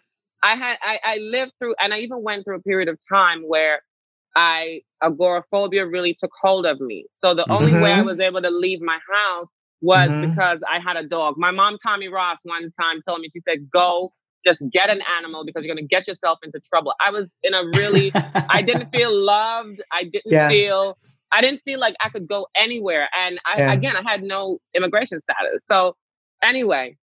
I 0.43 0.55
had, 0.55 0.77
I, 0.81 0.99
I 1.03 1.17
lived 1.17 1.51
through, 1.59 1.75
and 1.81 1.93
I 1.93 1.99
even 1.99 2.23
went 2.23 2.45
through 2.45 2.57
a 2.57 2.61
period 2.61 2.87
of 2.87 2.97
time 3.11 3.41
where 3.45 3.81
I 4.39 4.83
agoraphobia 5.03 5.85
really 5.85 6.13
took 6.13 6.31
hold 6.41 6.65
of 6.65 6.79
me. 6.79 7.05
So 7.17 7.35
the 7.35 7.49
only 7.51 7.73
mm-hmm. 7.73 7.83
way 7.83 7.91
I 7.91 7.97
mm-hmm. 7.97 8.07
was 8.07 8.21
able 8.21 8.41
to 8.41 8.49
leave 8.49 8.79
my 8.79 8.97
house 9.13 9.49
was 9.81 10.09
mm-hmm. 10.09 10.29
because 10.29 10.63
I 10.63 10.79
had 10.79 10.95
a 10.95 11.05
dog. 11.05 11.35
My 11.37 11.51
mom, 11.51 11.77
Tommie 11.85 12.07
Ross, 12.07 12.37
one 12.43 12.71
time 12.79 13.01
told 13.05 13.19
me, 13.19 13.29
she 13.33 13.41
said, 13.41 13.69
go 13.69 14.13
just 14.45 14.61
get 14.71 14.89
an 14.89 15.01
animal 15.17 15.43
because 15.43 15.65
you're 15.65 15.75
going 15.75 15.85
to 15.85 15.89
get 15.93 16.07
yourself 16.07 16.39
into 16.41 16.61
trouble. 16.61 16.93
I 17.05 17.11
was 17.11 17.27
in 17.43 17.53
a 17.53 17.65
really, 17.65 18.13
I 18.15 18.61
didn't 18.61 18.89
feel 18.95 19.13
loved. 19.13 19.83
I 19.91 20.03
didn't 20.05 20.31
yeah. 20.31 20.47
feel, 20.47 20.97
I 21.33 21.41
didn't 21.41 21.59
feel 21.65 21.81
like 21.81 21.95
I 22.01 22.07
could 22.07 22.25
go 22.25 22.47
anywhere. 22.55 23.09
And 23.21 23.41
I, 23.45 23.57
yeah. 23.57 23.73
again, 23.73 23.97
I 23.97 24.09
had 24.09 24.23
no 24.23 24.59
immigration 24.73 25.19
status. 25.19 25.65
So 25.69 25.97
anyway, 26.41 26.95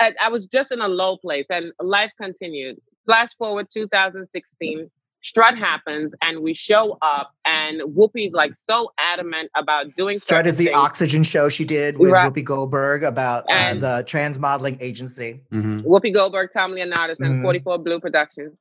I, 0.00 0.14
I 0.18 0.28
was 0.30 0.46
just 0.46 0.72
in 0.72 0.80
a 0.80 0.88
low 0.88 1.18
place 1.18 1.44
and 1.50 1.72
life 1.78 2.12
continued. 2.18 2.78
Flash 3.04 3.34
forward 3.36 3.66
2016 3.70 4.90
Strut 5.24 5.56
happens 5.56 6.14
and 6.20 6.40
we 6.40 6.52
show 6.52 6.98
up 7.00 7.34
and 7.46 7.80
Whoopi's 7.80 8.34
like 8.34 8.52
so 8.68 8.92
adamant 8.98 9.50
about 9.56 9.94
doing 9.94 10.18
Strut 10.18 10.46
is 10.46 10.58
the 10.58 10.66
things. 10.66 10.76
oxygen 10.76 11.22
show 11.22 11.48
she 11.48 11.64
did 11.64 11.98
with 11.98 12.12
right. 12.12 12.30
Whoopi 12.30 12.44
Goldberg 12.44 13.02
about 13.02 13.46
uh, 13.50 13.74
the 13.74 14.04
trans 14.06 14.38
modeling 14.38 14.76
agency. 14.80 15.40
Mm-hmm. 15.50 15.80
Whoopi 15.80 16.12
Goldberg, 16.12 16.50
Tom 16.52 16.72
Leonardis, 16.72 17.20
and 17.20 17.36
mm-hmm. 17.36 17.42
44 17.42 17.78
Blue 17.78 18.00
Productions. 18.00 18.52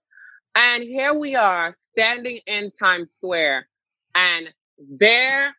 And 0.56 0.84
here 0.84 1.14
we 1.14 1.36
are 1.36 1.76
standing 1.92 2.40
in 2.48 2.72
Times 2.80 3.12
Square 3.12 3.68
and 4.16 4.48
there 4.78 5.54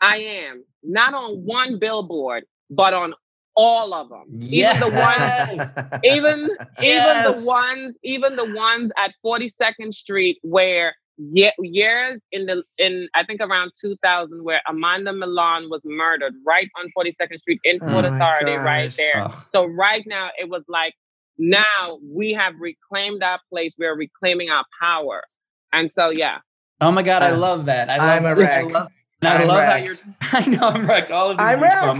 I 0.00 0.18
am, 0.18 0.64
not 0.84 1.14
on 1.14 1.44
one 1.44 1.80
billboard, 1.80 2.44
but 2.70 2.94
on 2.94 3.12
all 3.58 3.92
of 3.92 4.08
them. 4.08 4.24
Yes. 4.38 4.76
Even 4.76 4.90
the 4.90 4.98
ones, 4.98 5.74
even 6.04 6.50
yes. 6.80 7.26
even 7.26 7.32
the 7.32 7.46
ones, 7.46 7.96
even 8.04 8.36
the 8.36 8.54
ones 8.54 8.92
at 8.96 9.12
42nd 9.24 9.92
Street 9.92 10.38
where 10.42 10.94
years 11.18 12.20
in 12.30 12.46
the 12.46 12.62
in 12.78 13.08
I 13.14 13.24
think 13.24 13.40
around 13.40 13.72
2000 13.80 14.44
where 14.44 14.62
Amanda 14.68 15.12
Milan 15.12 15.68
was 15.68 15.80
murdered 15.84 16.32
right 16.46 16.68
on 16.78 16.86
42nd 16.96 17.38
Street 17.40 17.60
in 17.64 17.80
oh 17.82 17.88
Port 17.88 18.04
oh 18.04 18.14
Authority 18.14 18.54
right 18.54 18.94
there. 18.96 19.26
Oh. 19.26 19.46
So 19.52 19.64
right 19.66 20.04
now 20.06 20.30
it 20.38 20.48
was 20.48 20.62
like 20.68 20.94
now 21.36 21.98
we 22.08 22.32
have 22.34 22.54
reclaimed 22.60 23.24
our 23.24 23.40
place. 23.50 23.74
We're 23.76 23.96
reclaiming 23.96 24.50
our 24.50 24.64
power. 24.80 25.24
And 25.72 25.90
so 25.90 26.10
yeah. 26.14 26.38
Oh 26.80 26.92
my 26.92 27.02
God, 27.02 27.24
I 27.24 27.32
uh, 27.32 27.38
love 27.38 27.64
that. 27.64 27.90
I 27.90 27.96
love, 27.96 28.08
I'm 28.08 28.24
a 28.24 28.36
wreck. 28.36 28.66
I 28.66 28.68
love, 28.68 28.92
and 29.20 29.30
I 29.30 29.44
love 29.44 29.58
wrecked. 29.58 30.04
how 30.20 30.38
you're. 30.38 30.52
I 30.56 30.56
know 30.56 30.68
I'm 30.68 30.86
wrecked. 30.86 31.10
All 31.10 31.30
of 31.30 31.38
these 31.38 31.46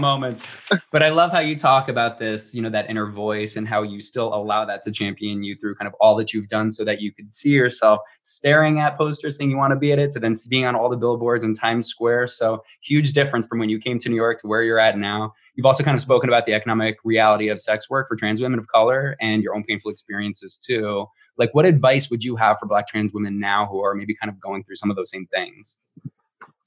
moments, 0.01 0.69
but 0.91 1.03
I 1.03 1.09
love 1.09 1.31
how 1.31 1.39
you 1.39 1.55
talk 1.55 1.89
about 1.89 2.17
this. 2.17 2.53
You 2.53 2.61
know 2.61 2.69
that 2.69 2.89
inner 2.89 3.11
voice 3.11 3.57
and 3.57 3.67
how 3.67 3.81
you 3.81 3.99
still 3.99 4.33
allow 4.33 4.63
that 4.65 4.83
to 4.83 4.91
champion 4.91 5.43
you 5.43 5.55
through 5.55 5.75
kind 5.75 5.87
of 5.87 5.93
all 5.99 6.15
that 6.15 6.33
you've 6.33 6.47
done, 6.47 6.71
so 6.71 6.85
that 6.85 7.01
you 7.01 7.11
could 7.11 7.33
see 7.33 7.49
yourself 7.49 7.99
staring 8.21 8.79
at 8.79 8.97
posters 8.97 9.37
saying 9.37 9.51
you 9.51 9.57
want 9.57 9.71
to 9.71 9.77
be 9.77 9.91
at 9.91 9.99
it, 9.99 10.11
to 10.11 10.19
then 10.19 10.33
being 10.49 10.65
on 10.65 10.75
all 10.75 10.89
the 10.89 10.95
billboards 10.95 11.43
in 11.43 11.53
Times 11.53 11.87
Square. 11.87 12.27
So 12.27 12.63
huge 12.81 13.11
difference 13.11 13.47
from 13.47 13.59
when 13.59 13.69
you 13.69 13.79
came 13.79 13.97
to 13.99 14.09
New 14.09 14.15
York 14.15 14.39
to 14.41 14.47
where 14.47 14.63
you're 14.63 14.79
at 14.79 14.97
now. 14.97 15.33
You've 15.55 15.65
also 15.65 15.83
kind 15.83 15.95
of 15.95 16.01
spoken 16.01 16.29
about 16.29 16.45
the 16.45 16.53
economic 16.53 16.97
reality 17.03 17.49
of 17.49 17.59
sex 17.59 17.89
work 17.89 18.07
for 18.07 18.15
trans 18.15 18.41
women 18.41 18.59
of 18.59 18.67
color 18.67 19.17
and 19.19 19.43
your 19.43 19.55
own 19.55 19.65
painful 19.65 19.91
experiences 19.91 20.57
too. 20.57 21.05
Like, 21.37 21.53
what 21.53 21.65
advice 21.65 22.09
would 22.09 22.23
you 22.23 22.37
have 22.37 22.59
for 22.59 22.65
Black 22.65 22.87
trans 22.87 23.11
women 23.13 23.39
now 23.39 23.65
who 23.65 23.83
are 23.83 23.93
maybe 23.93 24.15
kind 24.15 24.29
of 24.29 24.39
going 24.39 24.63
through 24.63 24.75
some 24.75 24.89
of 24.89 24.95
those 24.95 25.11
same 25.11 25.25
things? 25.25 25.79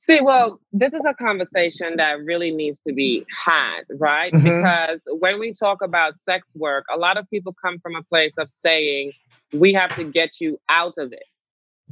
See, 0.02 0.20
well, 0.20 0.60
this 0.72 0.92
is 0.92 1.04
a 1.04 1.14
conversation 1.14 1.96
that 1.98 2.24
really 2.24 2.50
needs 2.50 2.76
to 2.88 2.92
be 2.92 3.24
had, 3.46 3.82
right? 3.88 4.32
Mm-hmm. 4.32 4.44
Because 4.44 4.98
when 5.20 5.38
we 5.38 5.54
talk 5.54 5.80
about 5.80 6.18
sex 6.18 6.44
work, 6.56 6.84
a 6.92 6.98
lot 6.98 7.18
of 7.18 7.30
people 7.30 7.54
come 7.64 7.78
from 7.78 7.94
a 7.94 8.02
place 8.02 8.32
of 8.36 8.50
saying, 8.50 9.12
we 9.52 9.72
have 9.74 9.94
to 9.94 10.02
get 10.02 10.40
you 10.40 10.58
out 10.68 10.94
of 10.98 11.12
it. 11.12 11.22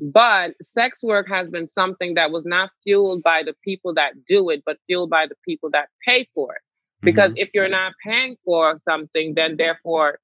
But 0.00 0.54
sex 0.62 1.04
work 1.04 1.28
has 1.28 1.50
been 1.50 1.68
something 1.68 2.14
that 2.14 2.32
was 2.32 2.44
not 2.44 2.70
fueled 2.82 3.22
by 3.22 3.44
the 3.44 3.54
people 3.62 3.94
that 3.94 4.24
do 4.26 4.50
it, 4.50 4.64
but 4.66 4.78
fueled 4.88 5.10
by 5.10 5.28
the 5.28 5.36
people 5.44 5.70
that 5.70 5.88
pay 6.04 6.28
for 6.34 6.54
it. 6.54 6.62
Because 7.02 7.28
mm-hmm. 7.28 7.38
if 7.38 7.50
you're 7.54 7.68
not 7.68 7.92
paying 8.04 8.36
for 8.44 8.76
something, 8.80 9.34
then 9.34 9.56
therefore, 9.56 10.18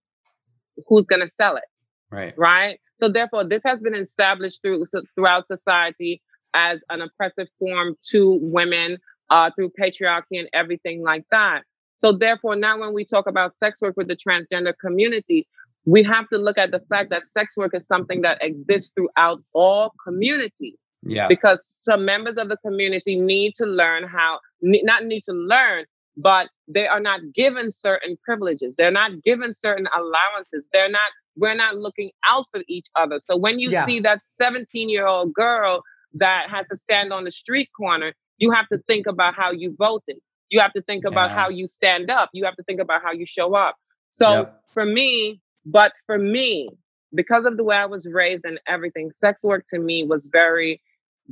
who's 0.89 1.07
going 1.07 1.23
to 1.23 1.29
sell 1.29 1.55
it? 1.55 1.63
Right. 2.11 2.35
Right. 2.37 2.81
So 2.99 3.09
therefore, 3.11 3.45
this 3.45 3.63
has 3.65 3.81
been 3.81 3.95
established 3.95 4.61
through 4.63 4.87
throughout 5.15 5.47
society 5.47 6.21
as 6.57 6.81
an 6.91 7.03
oppressive 7.03 7.47
form 7.61 7.95
to 8.11 8.39
women 8.43 8.99
uh, 9.31 9.51
through 9.55 9.71
patriarchy 9.81 10.39
and 10.41 10.49
everything 10.53 11.03
like 11.03 11.25
that. 11.31 11.63
So 12.03 12.13
therefore, 12.13 12.57
now 12.57 12.81
when 12.81 12.93
we 12.93 13.05
talk 13.05 13.27
about 13.27 13.57
sex 13.57 13.81
work 13.81 13.95
with 13.97 14.09
the 14.09 14.17
transgender 14.17 14.73
community, 14.81 15.47
we 15.85 16.03
have 16.03 16.29
to 16.31 16.39
look 16.39 16.59
at 16.59 16.71
the 16.73 16.81
fact 16.89 17.11
that 17.11 17.23
sex 17.33 17.57
work 17.57 17.73
is 17.75 17.87
something 17.87 18.23
that 18.23 18.39
exists 18.43 18.91
throughout 18.95 19.41
all 19.53 19.93
communities. 20.05 20.81
Yeah. 21.03 21.29
Because 21.29 21.61
some 21.85 22.05
members 22.05 22.37
of 22.37 22.49
the 22.49 22.57
community 22.59 23.21
need 23.21 23.55
to 23.57 23.67
learn 23.67 24.05
how, 24.05 24.41
not 24.61 25.05
need 25.05 25.23
to 25.25 25.33
learn, 25.33 25.85
but 26.17 26.49
they 26.67 26.87
are 26.89 27.01
not 27.01 27.21
given 27.33 27.71
certain 27.71 28.17
privileges. 28.25 28.75
They're 28.77 28.91
not 28.91 29.23
given 29.23 29.55
certain 29.55 29.87
allowances. 29.95 30.69
They're 30.73 30.91
not, 30.91 31.11
we're 31.37 31.55
not 31.55 31.77
looking 31.77 32.11
out 32.27 32.47
for 32.51 32.63
each 32.67 32.87
other. 32.97 33.21
So 33.23 33.37
when 33.37 33.59
you 33.59 33.71
yeah. 33.71 33.85
see 33.85 34.01
that 34.01 34.21
17 34.41 34.89
year 34.89 35.07
old 35.07 35.33
girl 35.35 35.83
that 36.19 36.49
has 36.51 36.67
to 36.69 36.77
stand 36.77 37.13
on 37.13 37.25
the 37.25 37.31
street 37.31 37.69
corner, 37.77 38.13
you 38.39 38.51
have 38.51 38.69
to 38.69 38.79
think 38.89 39.07
about 39.07 39.35
how 39.35 39.51
you 39.51 39.75
voted. 39.79 40.17
You 40.51 40.61
have 40.61 40.73
to 40.75 40.83
think 40.83 41.05
about 41.05 41.31
yeah. 41.31 41.37
how 41.37 41.49
you 41.49 41.67
stand 41.67 42.11
up. 42.11 42.31
You 42.33 42.45
have 42.45 42.57
to 42.57 42.63
think 42.63 42.81
about 42.81 43.03
how 43.03 43.13
you 43.13 43.27
show 43.27 43.55
up. 43.55 43.77
So 44.11 44.31
yep. 44.31 44.61
for 44.73 44.85
me, 44.85 45.41
but 45.65 45.93
for 46.07 46.19
me, 46.19 46.69
because 47.15 47.45
of 47.45 47.57
the 47.57 47.65
way 47.65 47.77
I 47.77 47.87
was 47.87 48.07
raised 48.07 48.45
and 48.45 48.61
everything, 48.67 49.11
sex 49.11 49.43
work 49.43 49.65
to 49.71 49.79
me 49.79 50.05
was 50.05 50.29
very 50.31 50.81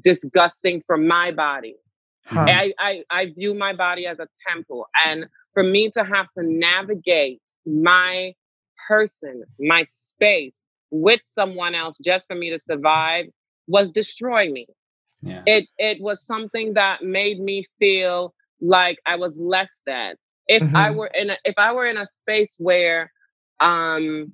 disgusting 0.03 0.83
for 0.87 0.97
my 0.97 1.31
body. 1.31 1.77
Huh. 2.27 2.47
I, 2.49 2.73
I, 2.79 3.03
I 3.11 3.27
view 3.37 3.55
my 3.55 3.75
body 3.75 4.07
as 4.07 4.19
a 4.19 4.27
temple. 4.49 4.87
And 5.07 5.27
for 5.53 5.63
me 5.63 5.91
to 5.91 6.05
have 6.05 6.27
to 6.39 6.45
navigate 6.45 7.43
my 7.67 8.35
person, 8.89 9.45
my 9.59 9.85
space 9.91 10.61
with 10.91 11.21
someone 11.35 11.75
else 11.75 11.99
just 11.99 12.27
for 12.27 12.35
me 12.35 12.51
to 12.51 12.59
survive 12.61 13.27
was 13.67 13.91
destroying 13.91 14.53
me. 14.53 14.67
Yeah. 15.23 15.43
It 15.47 15.69
it 15.79 16.01
was 16.01 16.25
something 16.25 16.75
that 16.75 17.03
made 17.03 17.41
me 17.41 17.65
feel 17.79 18.35
like 18.61 18.99
I 19.07 19.17
was 19.17 19.39
less 19.39 19.75
than. 19.87 20.15
If 20.47 20.63
mm-hmm. 20.63 20.77
I 20.77 20.91
were 20.91 21.11
in 21.15 21.31
a, 21.31 21.37
if 21.45 21.55
I 21.57 21.73
were 21.73 21.87
in 21.87 21.97
a 21.97 22.07
space 22.23 22.57
where 22.59 23.11
um 23.61 24.33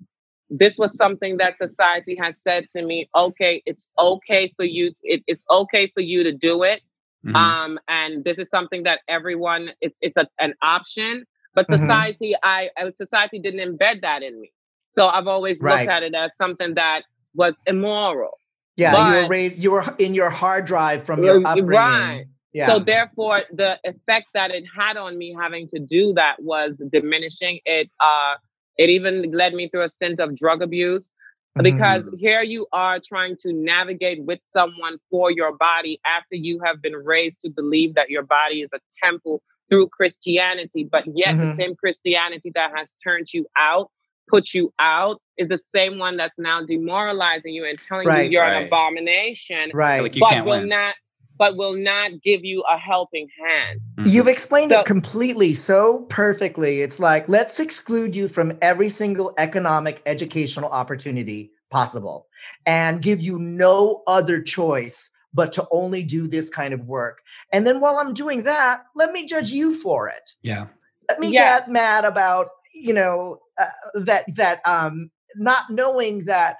this 0.51 0.77
was 0.79 0.93
something 0.97 1.37
that 1.37 1.57
society 1.59 2.17
had 2.21 2.39
said 2.39 2.67
to 2.75 2.85
me, 2.85 3.09
okay, 3.15 3.63
it's 3.67 3.87
okay 3.99 4.53
for 4.57 4.65
you, 4.65 4.93
it, 5.05 5.23
it's 5.29 5.45
okay 5.49 5.89
for 5.95 6.01
you 6.01 6.25
to 6.25 6.33
do 6.33 6.65
it. 6.65 6.83
Mm-hmm. 7.25 7.37
Um, 7.37 7.79
and 7.87 8.25
this 8.25 8.39
is 8.39 8.51
something 8.51 8.83
that 8.83 9.01
everyone 9.09 9.71
it's 9.81 9.99
it's 10.01 10.17
a, 10.17 10.27
an 10.41 10.55
option. 10.63 11.25
But 11.55 11.69
mm-hmm. 11.69 11.81
society, 11.81 12.35
I, 12.43 12.71
I 12.77 12.91
society 12.93 13.39
didn't 13.39 13.61
embed 13.61 14.03
that 14.03 14.23
in 14.23 14.41
me. 14.41 14.53
So 14.93 15.07
I've 15.07 15.27
always 15.27 15.61
right. 15.61 15.81
looked 15.81 15.91
at 15.91 16.03
it 16.03 16.15
as 16.15 16.31
something 16.37 16.75
that 16.75 17.03
was 17.35 17.55
immoral. 17.67 18.39
Yeah, 18.77 18.93
but, 18.93 19.09
you 19.09 19.23
were 19.23 19.29
raised, 19.29 19.63
you 19.63 19.71
were 19.73 19.85
in 19.99 20.15
your 20.15 20.31
hard 20.31 20.65
drive 20.65 21.05
from 21.05 21.23
your 21.23 21.47
upbringing. 21.47 21.67
Right. 21.67 22.25
Yeah. 22.53 22.67
So 22.67 22.79
therefore, 22.81 23.43
the 23.53 23.79
effect 23.85 24.27
that 24.35 24.51
it 24.51 24.65
had 24.77 24.97
on 24.97 25.17
me 25.17 25.37
having 25.39 25.69
to 25.69 25.79
do 25.79 26.13
that 26.15 26.43
was 26.43 26.83
diminishing. 26.91 27.61
It 27.65 27.91
uh, 28.01 28.35
it 28.77 28.91
even 28.91 29.31
led 29.33 29.55
me 29.55 29.69
through 29.69 29.85
a 29.85 29.89
stint 29.89 30.21
of 30.21 30.35
drug 30.37 30.63
abuse 30.63 31.09
because 31.61 32.07
mm-hmm. 32.07 32.17
here 32.17 32.43
you 32.43 32.67
are 32.73 33.01
trying 33.05 33.37
to 33.41 33.53
navigate 33.53 34.25
with 34.25 34.41
someone 34.53 34.99
for 35.11 35.31
your 35.31 35.57
body 35.57 36.01
after 36.07 36.35
you 36.35 36.61
have 36.65 36.81
been 36.81 36.95
raised 36.95 37.41
to 37.43 37.51
believe 37.51 37.95
that 37.95 38.11
your 38.11 38.23
body 38.23 38.63
is 38.63 38.71
a 38.73 38.79
temple 39.03 39.43
through 39.69 39.89
Christianity, 39.89 40.89
but 40.91 41.05
yet 41.07 41.35
mm-hmm. 41.35 41.51
the 41.51 41.55
same 41.55 41.75
Christianity 41.77 42.51
that 42.55 42.73
has 42.75 42.93
turned 43.03 43.33
you 43.33 43.47
out 43.57 43.91
put 44.31 44.55
you 44.55 44.73
out 44.79 45.21
is 45.37 45.49
the 45.49 45.59
same 45.59 45.99
one 45.99 46.17
that's 46.17 46.39
now 46.39 46.65
demoralizing 46.65 47.53
you 47.53 47.65
and 47.67 47.81
telling 47.81 48.07
right, 48.07 48.27
you 48.27 48.33
you're 48.33 48.43
right. 48.43 48.63
an 48.63 48.67
abomination. 48.67 49.71
Right. 49.75 50.01
Like 50.01 50.17
but 50.19 50.45
will 50.45 50.61
win. 50.61 50.69
not 50.69 50.95
but 51.41 51.57
will 51.57 51.75
not 51.75 52.11
give 52.23 52.45
you 52.45 52.63
a 52.71 52.77
helping 52.77 53.27
hand. 53.43 53.81
Mm-hmm. 53.95 54.11
You've 54.11 54.29
explained 54.29 54.73
so, 54.73 54.81
it 54.81 54.87
completely 54.87 55.55
so 55.55 56.01
perfectly. 56.11 56.83
It's 56.83 57.01
like, 57.01 57.31
let's 57.31 57.59
exclude 57.59 58.15
you 58.15 58.29
from 58.29 58.53
every 58.61 58.91
single 58.91 59.33
economic 59.39 60.03
educational 60.05 60.69
opportunity 60.69 61.51
possible 61.71 62.27
and 62.67 63.01
give 63.01 63.23
you 63.23 63.39
no 63.39 64.03
other 64.07 64.43
choice 64.43 65.09
but 65.33 65.51
to 65.53 65.67
only 65.71 66.03
do 66.03 66.29
this 66.29 66.51
kind 66.51 66.75
of 66.75 66.81
work. 66.87 67.23
And 67.55 67.67
then 67.67 67.81
while 67.81 67.97
I'm 67.97 68.13
doing 68.13 68.43
that, 68.43 68.83
let 68.95 69.13
me 69.13 69.25
judge 69.25 69.51
you 69.51 69.75
for 69.75 70.09
it. 70.11 70.33
Yeah. 70.43 70.67
Let 71.09 71.21
me 71.21 71.29
yeah. 71.31 71.61
get 71.61 71.71
mad 71.71 72.05
about 72.05 72.49
you 72.75 72.93
know 72.93 73.41
uh, 73.61 74.01
that 74.01 74.25
that 74.35 74.61
um 74.67 75.11
not 75.37 75.71
knowing 75.71 76.25
that 76.25 76.57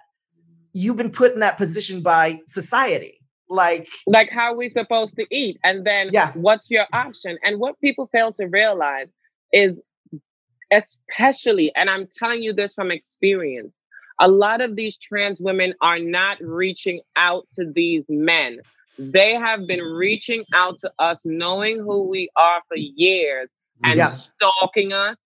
you've 0.73 0.97
been 0.97 1.11
put 1.11 1.33
in 1.33 1.41
that 1.41 1.57
position 1.57 2.03
by 2.03 2.41
society 2.47 3.21
like 3.49 3.89
like 4.07 4.31
how 4.31 4.55
we 4.55 4.71
supposed 4.71 5.17
to 5.17 5.27
eat 5.31 5.59
and 5.65 5.85
then 5.85 6.09
yeah. 6.13 6.33
what's 6.35 6.71
your 6.71 6.87
option 6.93 7.37
and 7.43 7.59
what 7.59 7.79
people 7.81 8.09
fail 8.13 8.33
to 8.33 8.47
realize 8.47 9.09
is 9.53 9.83
especially 10.71 11.75
and 11.75 11.91
i'm 11.91 12.07
telling 12.17 12.43
you 12.43 12.53
this 12.53 12.75
from 12.75 12.93
experience 12.93 13.73
a 14.21 14.29
lot 14.29 14.61
of 14.61 14.77
these 14.77 14.97
trans 14.97 15.41
women 15.41 15.75
are 15.81 15.99
not 15.99 16.39
reaching 16.41 17.01
out 17.17 17.45
to 17.53 17.71
these 17.75 18.05
men 18.09 18.59
they 18.99 19.35
have 19.35 19.67
been 19.67 19.81
reaching 19.81 20.45
out 20.55 20.79
to 20.79 20.93
us 21.01 21.23
knowing 21.25 21.79
who 21.79 22.09
we 22.09 22.31
are 22.37 22.63
for 22.69 22.77
years 22.77 23.53
and 23.83 23.97
yeah. 23.97 24.09
stalking 24.09 24.93
us 24.93 25.17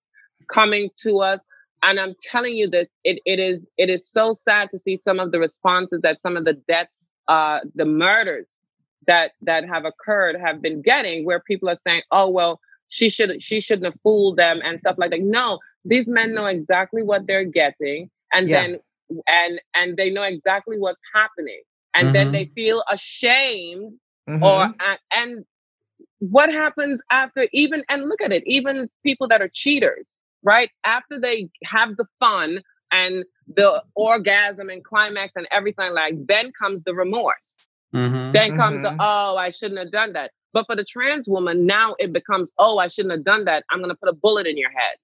coming 0.51 0.89
to 0.97 1.19
us 1.19 1.41
and 1.85 2.01
i'm 2.01 2.15
telling 2.21 2.57
you 2.57 2.69
this 2.69 2.89
it, 3.05 3.21
it 3.25 3.39
is 3.39 3.61
it 3.77 3.89
is 3.89 4.09
so 4.09 4.35
sad 4.35 4.69
to 4.71 4.79
see 4.79 4.97
some 4.97 5.21
of 5.21 5.31
the 5.31 5.39
responses 5.39 6.01
that 6.03 6.21
some 6.21 6.37
of 6.37 6.45
the 6.45 6.55
deaths 6.67 7.11
uh 7.29 7.61
the 7.75 7.85
murders 7.85 8.47
that 9.07 9.33
that 9.43 9.65
have 9.69 9.85
occurred 9.85 10.37
have 10.41 10.61
been 10.61 10.83
getting 10.83 11.25
where 11.25 11.41
people 11.41 11.69
are 11.69 11.79
saying 11.87 12.03
oh 12.11 12.29
well 12.29 12.59
she 12.89 13.09
should 13.09 13.41
she 13.43 13.61
shouldn't 13.61 13.85
have 13.85 14.01
fooled 14.03 14.37
them 14.37 14.61
and 14.65 14.81
stuff 14.81 14.97
like 14.99 15.11
that 15.11 15.21
no 15.21 15.59
these 15.85 16.09
men 16.09 16.35
know 16.35 16.47
exactly 16.47 17.03
what 17.03 17.27
they're 17.27 17.45
getting 17.45 18.11
and 18.33 18.49
yeah. 18.49 18.63
then 18.63 18.81
and 19.29 19.61
and 19.75 19.97
they 19.97 20.11
know 20.11 20.23
exactly 20.23 20.79
what's 20.79 21.01
happening 21.15 21.63
and 21.95 22.07
mm-hmm. 22.07 22.15
then 22.15 22.33
they 22.33 22.51
feel 22.55 22.83
ashamed 22.91 23.93
mm-hmm. 24.29 24.43
or 24.43 24.75
and 25.15 25.45
what 26.21 26.51
happens 26.51 27.01
after 27.11 27.47
even 27.53 27.85
and 27.89 28.09
look 28.09 28.21
at 28.23 28.33
it 28.33 28.43
even 28.47 28.89
people 29.05 29.29
that 29.29 29.43
are 29.43 29.51
cheaters 29.53 30.07
right? 30.45 30.71
After 30.85 31.21
they 31.21 31.49
have 31.65 31.97
the 31.97 32.07
fun 32.21 32.61
and 32.93 33.25
the 33.49 33.83
orgasm 33.97 34.69
and 34.71 34.85
climax 34.85 35.33
and 35.35 35.49
everything 35.51 35.93
like 35.93 36.15
then 36.27 36.53
comes 36.59 36.83
the 36.85 36.95
remorse. 36.95 37.57
Mm-hmm. 37.95 38.33
Then 38.33 38.57
comes 38.57 38.77
mm-hmm. 38.77 38.97
the 38.97 39.03
oh, 39.03 39.37
I 39.37 39.51
shouldn't 39.51 39.79
have 39.79 39.91
done 39.91 40.13
that. 40.13 40.31
But 40.53 40.67
for 40.67 40.77
the 40.77 40.85
trans 40.85 41.29
woman, 41.29 41.67
now 41.67 41.97
it 41.99 42.13
becomes, 42.13 42.53
oh, 42.59 42.79
I 42.79 42.87
shouldn't 42.87 43.13
have 43.13 43.25
done 43.25 43.45
that. 43.47 43.65
I'm 43.71 43.81
gonna 43.81 43.97
put 43.97 44.09
a 44.09 44.15
bullet 44.15 44.47
in 44.47 44.57
your 44.57 44.71
head. 44.71 44.97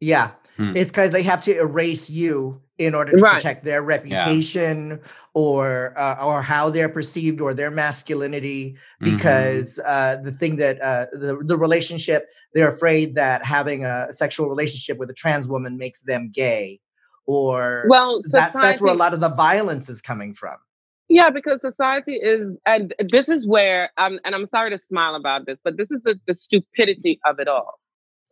Yeah. 0.00 0.32
Hmm. 0.56 0.76
It's 0.76 0.90
because 0.90 1.10
they 1.10 1.22
have 1.22 1.42
to 1.42 1.58
erase 1.58 2.10
you 2.10 2.60
in 2.80 2.94
order 2.94 3.12
to 3.12 3.22
right. 3.22 3.34
protect 3.34 3.62
their 3.62 3.82
reputation 3.82 4.90
yeah. 4.90 4.96
or 5.34 5.92
uh, 5.98 6.24
or 6.24 6.40
how 6.42 6.70
they're 6.70 6.88
perceived 6.88 7.40
or 7.40 7.52
their 7.52 7.70
masculinity 7.70 8.72
mm-hmm. 8.72 9.16
because 9.16 9.78
mm-hmm. 9.78 10.20
uh, 10.20 10.22
the 10.22 10.32
thing 10.32 10.56
that 10.56 10.80
uh, 10.80 11.06
the 11.12 11.38
the 11.44 11.56
relationship 11.56 12.30
they're 12.54 12.68
afraid 12.68 13.14
that 13.14 13.44
having 13.44 13.84
a 13.84 14.08
sexual 14.12 14.48
relationship 14.48 14.96
with 14.98 15.10
a 15.10 15.14
trans 15.14 15.46
woman 15.46 15.76
makes 15.76 16.02
them 16.02 16.30
gay 16.32 16.80
or 17.26 17.84
well 17.88 18.20
that's 18.30 18.54
that's 18.54 18.80
where 18.80 18.92
a 18.92 18.96
lot 18.96 19.12
of 19.12 19.20
the 19.20 19.28
violence 19.28 19.88
is 19.88 20.00
coming 20.00 20.32
from 20.32 20.56
yeah 21.08 21.28
because 21.28 21.60
society 21.60 22.14
is 22.14 22.56
and 22.66 22.94
this 23.10 23.28
is 23.28 23.46
where 23.46 23.90
um, 23.98 24.18
and 24.24 24.34
i'm 24.34 24.46
sorry 24.46 24.70
to 24.70 24.78
smile 24.78 25.14
about 25.14 25.44
this 25.46 25.58
but 25.62 25.76
this 25.76 25.90
is 25.90 26.00
the, 26.02 26.18
the 26.26 26.34
stupidity 26.34 27.20
of 27.26 27.38
it 27.38 27.46
all 27.48 27.79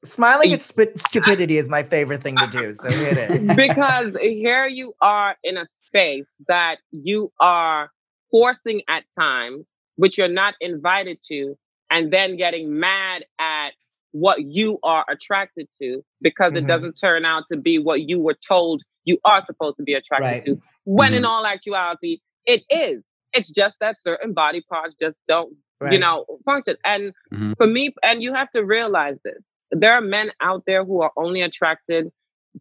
Smiling 0.04 0.52
at 0.52 0.62
stupidity 0.62 1.56
is 1.56 1.68
my 1.68 1.82
favorite 1.82 2.22
thing 2.22 2.36
to 2.36 2.46
do. 2.46 2.72
So 2.72 2.88
hit 2.88 3.16
it. 3.16 3.56
because 3.56 4.16
here 4.20 4.66
you 4.66 4.92
are 5.00 5.36
in 5.42 5.56
a 5.56 5.66
space 5.66 6.34
that 6.46 6.76
you 6.92 7.32
are 7.40 7.90
forcing 8.30 8.82
at 8.88 9.04
times, 9.18 9.66
which 9.96 10.16
you're 10.16 10.28
not 10.28 10.54
invited 10.60 11.18
to, 11.28 11.56
and 11.90 12.12
then 12.12 12.36
getting 12.36 12.78
mad 12.78 13.24
at 13.40 13.70
what 14.12 14.42
you 14.42 14.78
are 14.82 15.04
attracted 15.10 15.68
to 15.80 16.02
because 16.22 16.52
mm-hmm. 16.52 16.64
it 16.64 16.68
doesn't 16.68 16.94
turn 16.94 17.24
out 17.24 17.44
to 17.50 17.58
be 17.58 17.78
what 17.78 18.02
you 18.02 18.20
were 18.20 18.36
told 18.46 18.82
you 19.04 19.18
are 19.24 19.44
supposed 19.46 19.76
to 19.78 19.82
be 19.82 19.94
attracted 19.94 20.26
right. 20.26 20.44
to. 20.44 20.60
When 20.84 21.08
mm-hmm. 21.08 21.18
in 21.18 21.24
all 21.24 21.44
actuality, 21.44 22.20
it 22.46 22.62
is. 22.70 23.02
It's 23.32 23.50
just 23.50 23.76
that 23.80 24.00
certain 24.00 24.32
body 24.32 24.62
parts 24.70 24.94
just 25.00 25.18
don't, 25.28 25.54
right. 25.80 25.92
you 25.92 25.98
know, 25.98 26.24
function. 26.44 26.76
And 26.84 27.12
mm-hmm. 27.32 27.52
for 27.58 27.66
me, 27.66 27.94
and 28.02 28.22
you 28.22 28.32
have 28.32 28.50
to 28.52 28.64
realize 28.64 29.16
this 29.24 29.44
there 29.70 29.92
are 29.92 30.00
men 30.00 30.30
out 30.40 30.64
there 30.66 30.84
who 30.84 31.02
are 31.02 31.12
only 31.16 31.42
attracted 31.42 32.10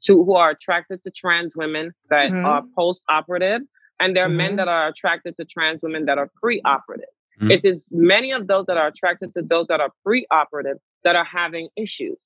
to 0.02 0.24
who 0.24 0.36
are 0.36 0.52
attracted 0.52 1.04
to 1.04 1.12
trans 1.12 1.56
women 1.56 1.94
that 2.10 2.32
mm-hmm. 2.32 2.46
are 2.46 2.64
post-operative 2.76 3.62
and 4.00 4.16
there 4.16 4.26
are 4.26 4.28
mm-hmm. 4.28 4.38
men 4.38 4.56
that 4.58 4.68
are 4.68 4.88
attracted 4.88 5.36
to 5.38 5.46
trans 5.46 5.82
women 5.82 6.06
that 6.06 6.18
are 6.18 6.30
pre-operative 6.42 7.10
mm-hmm. 7.40 7.52
it 7.52 7.64
is 7.64 7.90
many 7.92 8.32
of 8.32 8.48
those 8.48 8.66
that 8.66 8.78
are 8.78 8.88
attracted 8.88 9.34
to 9.34 9.42
those 9.42 9.68
that 9.68 9.80
are 9.80 9.92
pre-operative 10.04 10.78
that 11.04 11.16
are 11.16 11.26
having 11.26 11.70
issues 11.76 12.18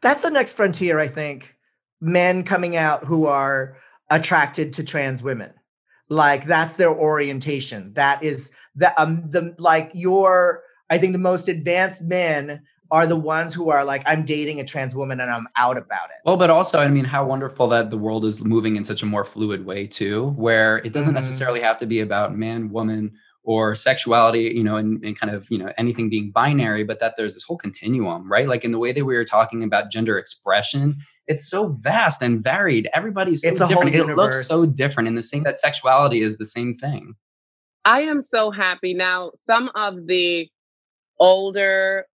that's 0.00 0.22
the 0.22 0.30
next 0.30 0.54
frontier 0.54 0.98
i 0.98 1.08
think 1.08 1.56
men 2.00 2.42
coming 2.42 2.76
out 2.76 3.04
who 3.04 3.26
are 3.26 3.76
attracted 4.10 4.72
to 4.72 4.82
trans 4.82 5.22
women 5.22 5.52
like 6.10 6.44
that's 6.44 6.76
their 6.76 6.92
orientation 6.92 7.92
that 7.94 8.22
is 8.22 8.50
that 8.74 8.94
um 8.98 9.22
the 9.30 9.54
like 9.58 9.90
your 9.94 10.62
i 10.90 10.98
think 10.98 11.12
the 11.12 11.18
most 11.18 11.48
advanced 11.48 12.02
men 12.02 12.60
are 12.90 13.06
the 13.06 13.16
ones 13.16 13.54
who 13.54 13.70
are 13.70 13.84
like, 13.84 14.02
I'm 14.06 14.24
dating 14.24 14.60
a 14.60 14.64
trans 14.64 14.94
woman 14.94 15.20
and 15.20 15.30
I'm 15.30 15.48
out 15.56 15.76
about 15.76 16.10
it. 16.10 16.16
Well, 16.24 16.36
but 16.36 16.50
also, 16.50 16.78
I 16.78 16.88
mean, 16.88 17.04
how 17.04 17.24
wonderful 17.24 17.68
that 17.68 17.90
the 17.90 17.98
world 17.98 18.24
is 18.24 18.44
moving 18.44 18.76
in 18.76 18.84
such 18.84 19.02
a 19.02 19.06
more 19.06 19.24
fluid 19.24 19.66
way 19.66 19.86
too, 19.86 20.30
where 20.36 20.78
it 20.78 20.92
doesn't 20.92 21.10
mm-hmm. 21.10 21.16
necessarily 21.16 21.60
have 21.60 21.78
to 21.78 21.86
be 21.86 22.00
about 22.00 22.36
man, 22.36 22.70
woman, 22.70 23.12
or 23.42 23.74
sexuality, 23.74 24.52
you 24.54 24.64
know, 24.64 24.76
and, 24.76 25.04
and, 25.04 25.18
kind 25.18 25.34
of, 25.34 25.50
you 25.50 25.58
know, 25.58 25.70
anything 25.76 26.08
being 26.08 26.30
binary, 26.30 26.82
but 26.82 26.98
that 27.00 27.14
there's 27.16 27.34
this 27.34 27.42
whole 27.42 27.58
continuum, 27.58 28.30
right? 28.30 28.48
Like 28.48 28.64
in 28.64 28.70
the 28.70 28.78
way 28.78 28.90
that 28.92 29.04
we 29.04 29.14
were 29.14 29.24
talking 29.24 29.62
about 29.62 29.90
gender 29.90 30.16
expression, 30.16 30.96
it's 31.26 31.46
so 31.46 31.76
vast 31.80 32.22
and 32.22 32.42
varied. 32.42 32.88
Everybody's 32.94 33.42
so 33.42 33.50
it's 33.50 33.68
different. 33.68 33.94
it 33.94 34.16
looks 34.16 34.46
so 34.46 34.64
different. 34.66 35.08
And 35.08 35.18
the 35.18 35.22
same 35.22 35.42
that 35.42 35.58
sexuality 35.58 36.22
is 36.22 36.38
the 36.38 36.46
same 36.46 36.74
thing. 36.74 37.14
I 37.84 38.02
am 38.02 38.24
so 38.30 38.50
happy. 38.50 38.94
Now, 38.94 39.32
some 39.46 39.70
of 39.74 40.06
the 40.06 40.48
older 41.20 42.06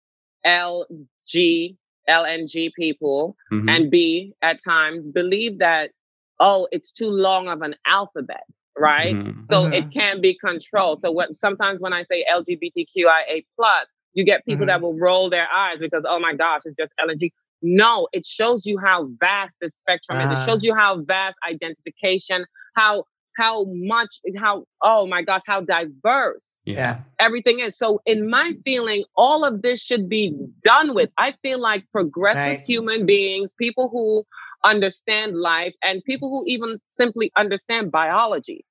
LG, 0.45 1.75
LNG 2.09 2.73
people 2.73 3.35
mm-hmm. 3.51 3.69
and 3.69 3.91
B 3.91 4.33
at 4.41 4.63
times 4.63 5.05
believe 5.13 5.59
that, 5.59 5.91
oh, 6.39 6.67
it's 6.71 6.91
too 6.91 7.09
long 7.09 7.47
of 7.47 7.61
an 7.61 7.75
alphabet, 7.85 8.43
right? 8.77 9.15
Mm-hmm. 9.15 9.41
So 9.49 9.65
it 9.65 9.85
mm-hmm. 9.85 9.89
can 9.99 10.21
be 10.21 10.37
controlled. 10.37 11.01
So 11.01 11.11
what 11.11 11.35
sometimes 11.35 11.81
when 11.81 11.93
I 11.93 12.03
say 12.03 12.25
LGBTQIA 12.31 13.45
plus, 13.55 13.87
you 14.13 14.25
get 14.25 14.45
people 14.45 14.65
that 14.65 14.77
mm-hmm. 14.77 14.83
will 14.83 14.97
roll 14.97 15.29
their 15.29 15.47
eyes 15.53 15.77
because, 15.79 16.03
oh 16.07 16.19
my 16.19 16.33
gosh, 16.33 16.61
it's 16.65 16.75
just 16.75 16.91
LNG. 16.99 17.31
No, 17.61 18.07
it 18.13 18.25
shows 18.25 18.65
you 18.65 18.79
how 18.79 19.09
vast 19.19 19.57
the 19.61 19.69
spectrum 19.69 20.17
uh-huh. 20.17 20.27
is. 20.27 20.31
It 20.31 20.35
uh-huh. 20.35 20.45
shows 20.45 20.63
you 20.63 20.73
how 20.73 21.01
vast 21.01 21.37
identification, 21.47 22.45
how 22.75 23.03
how 23.37 23.65
much 23.69 24.19
and 24.25 24.37
how 24.37 24.65
oh 24.81 25.07
my 25.07 25.21
gosh 25.21 25.41
how 25.45 25.61
diverse 25.61 26.53
yeah. 26.65 26.99
everything 27.19 27.59
is. 27.59 27.77
So 27.77 28.01
in 28.05 28.29
my 28.29 28.53
feeling 28.65 29.03
all 29.15 29.43
of 29.43 29.61
this 29.61 29.81
should 29.81 30.09
be 30.09 30.35
done 30.63 30.93
with. 30.93 31.09
I 31.17 31.33
feel 31.41 31.59
like 31.59 31.85
progressive 31.91 32.59
right. 32.59 32.63
human 32.65 33.05
beings 33.05 33.51
people 33.57 33.89
who 33.89 34.23
understand 34.63 35.37
life 35.37 35.73
and 35.83 36.03
people 36.03 36.29
who 36.29 36.43
even 36.47 36.79
simply 36.89 37.31
understand 37.37 37.91
biology 37.91 38.65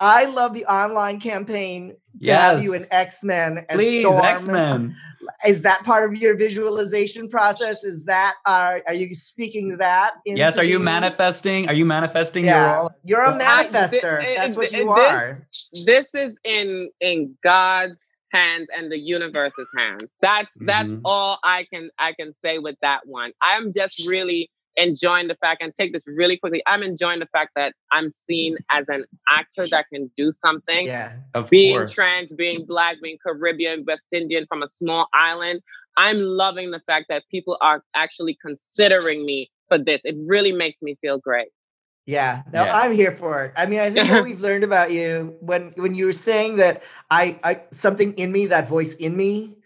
I 0.00 0.26
love 0.26 0.54
the 0.54 0.64
online 0.66 1.20
campaign 1.20 1.90
to 1.90 1.96
yes. 2.20 2.40
have 2.40 2.62
you 2.62 2.74
an 2.74 2.84
X 2.90 3.24
Men. 3.24 3.66
Please, 3.70 4.06
X 4.06 4.46
Men. 4.46 4.94
Is 5.46 5.62
that 5.62 5.84
part 5.84 6.10
of 6.10 6.18
your 6.18 6.36
visualization 6.36 7.28
process? 7.28 7.84
Is 7.84 8.04
that 8.04 8.36
are 8.46 8.82
are 8.86 8.94
you 8.94 9.12
speaking 9.14 9.76
that? 9.78 10.14
Yes. 10.24 10.56
Are 10.56 10.64
you 10.64 10.78
manifesting? 10.78 11.68
Are 11.68 11.74
you 11.74 11.84
manifesting 11.84 12.44
yeah. 12.44 12.70
your 12.70 12.76
role? 12.76 12.90
You're 13.04 13.24
a 13.24 13.38
manifester. 13.38 14.20
I, 14.20 14.34
That's 14.36 14.56
what 14.56 14.72
you 14.72 14.94
this, 14.94 15.10
are. 15.10 15.46
This 15.84 16.14
is 16.14 16.38
in 16.44 16.90
in 17.00 17.36
God's 17.42 17.98
hands 18.30 18.68
and 18.76 18.92
the 18.92 18.98
universe's 18.98 19.68
hands. 19.76 20.08
That's 20.20 20.50
that's 20.60 20.92
mm-hmm. 20.92 21.02
all 21.04 21.38
I 21.42 21.66
can 21.72 21.90
I 21.98 22.12
can 22.12 22.34
say 22.34 22.58
with 22.58 22.76
that 22.82 23.00
one. 23.06 23.32
I'm 23.42 23.72
just 23.72 24.08
really 24.08 24.50
enjoying 24.78 25.28
the 25.28 25.34
fact 25.34 25.62
and 25.62 25.74
take 25.74 25.92
this 25.92 26.04
really 26.06 26.38
quickly. 26.38 26.62
I'm 26.66 26.82
enjoying 26.82 27.18
the 27.18 27.26
fact 27.26 27.50
that 27.56 27.74
I'm 27.92 28.12
seen 28.12 28.56
as 28.70 28.86
an 28.88 29.04
actor 29.28 29.66
that 29.70 29.86
can 29.92 30.10
do 30.16 30.32
something. 30.32 30.86
Yeah, 30.86 31.16
of 31.34 31.50
being 31.50 31.76
course. 31.76 31.92
trans, 31.92 32.32
being 32.32 32.64
black, 32.64 32.96
being 33.02 33.18
Caribbean, 33.22 33.84
West 33.86 34.08
Indian 34.12 34.46
from 34.48 34.62
a 34.62 34.70
small 34.70 35.08
island. 35.12 35.60
I'm 35.96 36.20
loving 36.20 36.70
the 36.70 36.80
fact 36.86 37.06
that 37.08 37.24
people 37.30 37.58
are 37.60 37.82
actually 37.94 38.38
considering 38.40 39.26
me 39.26 39.50
for 39.68 39.78
this. 39.78 40.00
It 40.04 40.14
really 40.26 40.52
makes 40.52 40.80
me 40.80 40.96
feel 41.00 41.18
great. 41.18 41.48
Yeah, 42.06 42.42
no, 42.54 42.64
yeah. 42.64 42.78
I'm 42.78 42.92
here 42.92 43.12
for 43.12 43.44
it. 43.44 43.52
I 43.54 43.66
mean, 43.66 43.80
I 43.80 43.90
think 43.90 44.10
what 44.10 44.24
we've 44.24 44.40
learned 44.40 44.64
about 44.64 44.92
you 44.92 45.36
when 45.40 45.72
when 45.76 45.94
you 45.94 46.06
were 46.06 46.12
saying 46.12 46.56
that 46.56 46.82
I, 47.10 47.38
I 47.44 47.60
something 47.70 48.14
in 48.14 48.32
me, 48.32 48.46
that 48.46 48.66
voice 48.66 48.94
in 48.94 49.14
me, 49.14 49.58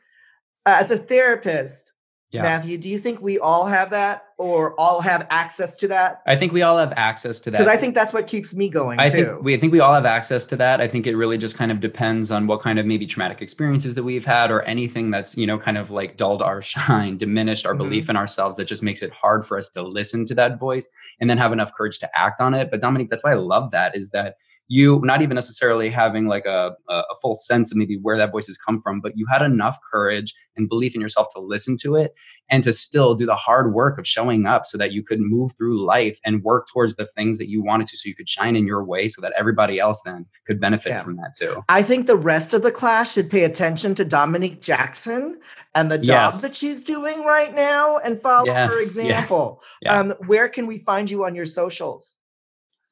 uh, 0.66 0.78
as 0.80 0.90
a 0.90 0.96
therapist, 0.96 1.92
yeah. 2.32 2.42
Matthew, 2.42 2.78
do 2.78 2.88
you 2.88 2.96
think 2.96 3.20
we 3.20 3.38
all 3.38 3.66
have 3.66 3.90
that 3.90 4.24
or 4.38 4.74
all 4.80 5.02
have 5.02 5.26
access 5.28 5.76
to 5.76 5.88
that? 5.88 6.22
I 6.26 6.34
think 6.34 6.52
we 6.52 6.62
all 6.62 6.78
have 6.78 6.94
access 6.96 7.40
to 7.40 7.50
that. 7.50 7.58
Because 7.58 7.68
I 7.68 7.76
think 7.76 7.94
that's 7.94 8.14
what 8.14 8.26
keeps 8.26 8.54
me 8.54 8.70
going 8.70 8.98
I 8.98 9.08
too. 9.08 9.12
think 9.12 9.42
we 9.42 9.54
I 9.54 9.58
think 9.58 9.70
we 9.70 9.80
all 9.80 9.92
have 9.92 10.06
access 10.06 10.46
to 10.46 10.56
that. 10.56 10.80
I 10.80 10.88
think 10.88 11.06
it 11.06 11.14
really 11.14 11.36
just 11.36 11.58
kind 11.58 11.70
of 11.70 11.80
depends 11.80 12.30
on 12.30 12.46
what 12.46 12.62
kind 12.62 12.78
of 12.78 12.86
maybe 12.86 13.04
traumatic 13.06 13.42
experiences 13.42 13.96
that 13.96 14.02
we've 14.02 14.24
had 14.24 14.50
or 14.50 14.62
anything 14.62 15.10
that's, 15.10 15.36
you 15.36 15.46
know, 15.46 15.58
kind 15.58 15.76
of 15.76 15.90
like 15.90 16.16
dulled 16.16 16.40
our 16.40 16.62
shine, 16.62 17.18
diminished 17.18 17.66
our 17.66 17.72
mm-hmm. 17.72 17.82
belief 17.82 18.08
in 18.08 18.16
ourselves 18.16 18.56
that 18.56 18.64
just 18.64 18.82
makes 18.82 19.02
it 19.02 19.12
hard 19.12 19.44
for 19.44 19.58
us 19.58 19.68
to 19.70 19.82
listen 19.82 20.24
to 20.24 20.34
that 20.34 20.58
voice 20.58 20.88
and 21.20 21.28
then 21.28 21.36
have 21.36 21.52
enough 21.52 21.74
courage 21.74 21.98
to 21.98 22.08
act 22.18 22.40
on 22.40 22.54
it. 22.54 22.70
But 22.70 22.80
Dominique, 22.80 23.10
that's 23.10 23.22
why 23.22 23.32
I 23.32 23.36
love 23.36 23.72
that 23.72 23.94
is 23.94 24.10
that 24.10 24.36
you 24.68 25.00
not 25.04 25.20
even 25.20 25.34
necessarily 25.34 25.90
having 25.90 26.26
like 26.26 26.46
a, 26.46 26.74
a 26.88 27.14
full 27.20 27.34
sense 27.34 27.70
of 27.70 27.76
maybe 27.76 27.98
where 28.00 28.16
that 28.16 28.32
voice 28.32 28.46
has 28.46 28.56
come 28.56 28.80
from, 28.80 29.00
but 29.00 29.12
you 29.16 29.26
had 29.30 29.42
enough 29.42 29.78
courage 29.90 30.32
and 30.56 30.68
belief 30.68 30.94
in 30.94 31.00
yourself 31.00 31.26
to 31.34 31.40
listen 31.40 31.76
to 31.82 31.94
it 31.94 32.14
and 32.50 32.64
to 32.64 32.72
still 32.72 33.14
do 33.14 33.26
the 33.26 33.34
hard 33.34 33.74
work 33.74 33.98
of 33.98 34.06
showing 34.06 34.46
up 34.46 34.64
so 34.64 34.78
that 34.78 34.92
you 34.92 35.02
could 35.02 35.20
move 35.20 35.52
through 35.56 35.84
life 35.84 36.18
and 36.24 36.42
work 36.42 36.66
towards 36.72 36.96
the 36.96 37.06
things 37.06 37.38
that 37.38 37.48
you 37.48 37.62
wanted 37.62 37.86
to 37.86 37.96
so 37.96 38.08
you 38.08 38.14
could 38.14 38.28
shine 38.28 38.56
in 38.56 38.66
your 38.66 38.84
way 38.84 39.08
so 39.08 39.20
that 39.20 39.32
everybody 39.36 39.78
else 39.78 40.00
then 40.04 40.26
could 40.46 40.60
benefit 40.60 40.90
yeah. 40.90 41.02
from 41.02 41.16
that 41.16 41.34
too. 41.38 41.62
I 41.68 41.82
think 41.82 42.06
the 42.06 42.16
rest 42.16 42.54
of 42.54 42.62
the 42.62 42.72
class 42.72 43.12
should 43.12 43.30
pay 43.30 43.44
attention 43.44 43.94
to 43.96 44.04
Dominique 44.04 44.62
Jackson 44.62 45.40
and 45.74 45.90
the 45.90 45.98
job 45.98 46.32
yes. 46.32 46.42
that 46.42 46.54
she's 46.56 46.82
doing 46.82 47.24
right 47.24 47.54
now 47.54 47.98
and 47.98 48.20
follow 48.20 48.46
yes. 48.46 48.72
her 48.72 48.82
example. 48.82 49.62
Yes. 49.82 49.92
Yeah. 49.92 49.98
Um, 49.98 50.14
where 50.26 50.48
can 50.48 50.66
we 50.66 50.78
find 50.78 51.10
you 51.10 51.24
on 51.24 51.34
your 51.34 51.46
socials? 51.46 52.16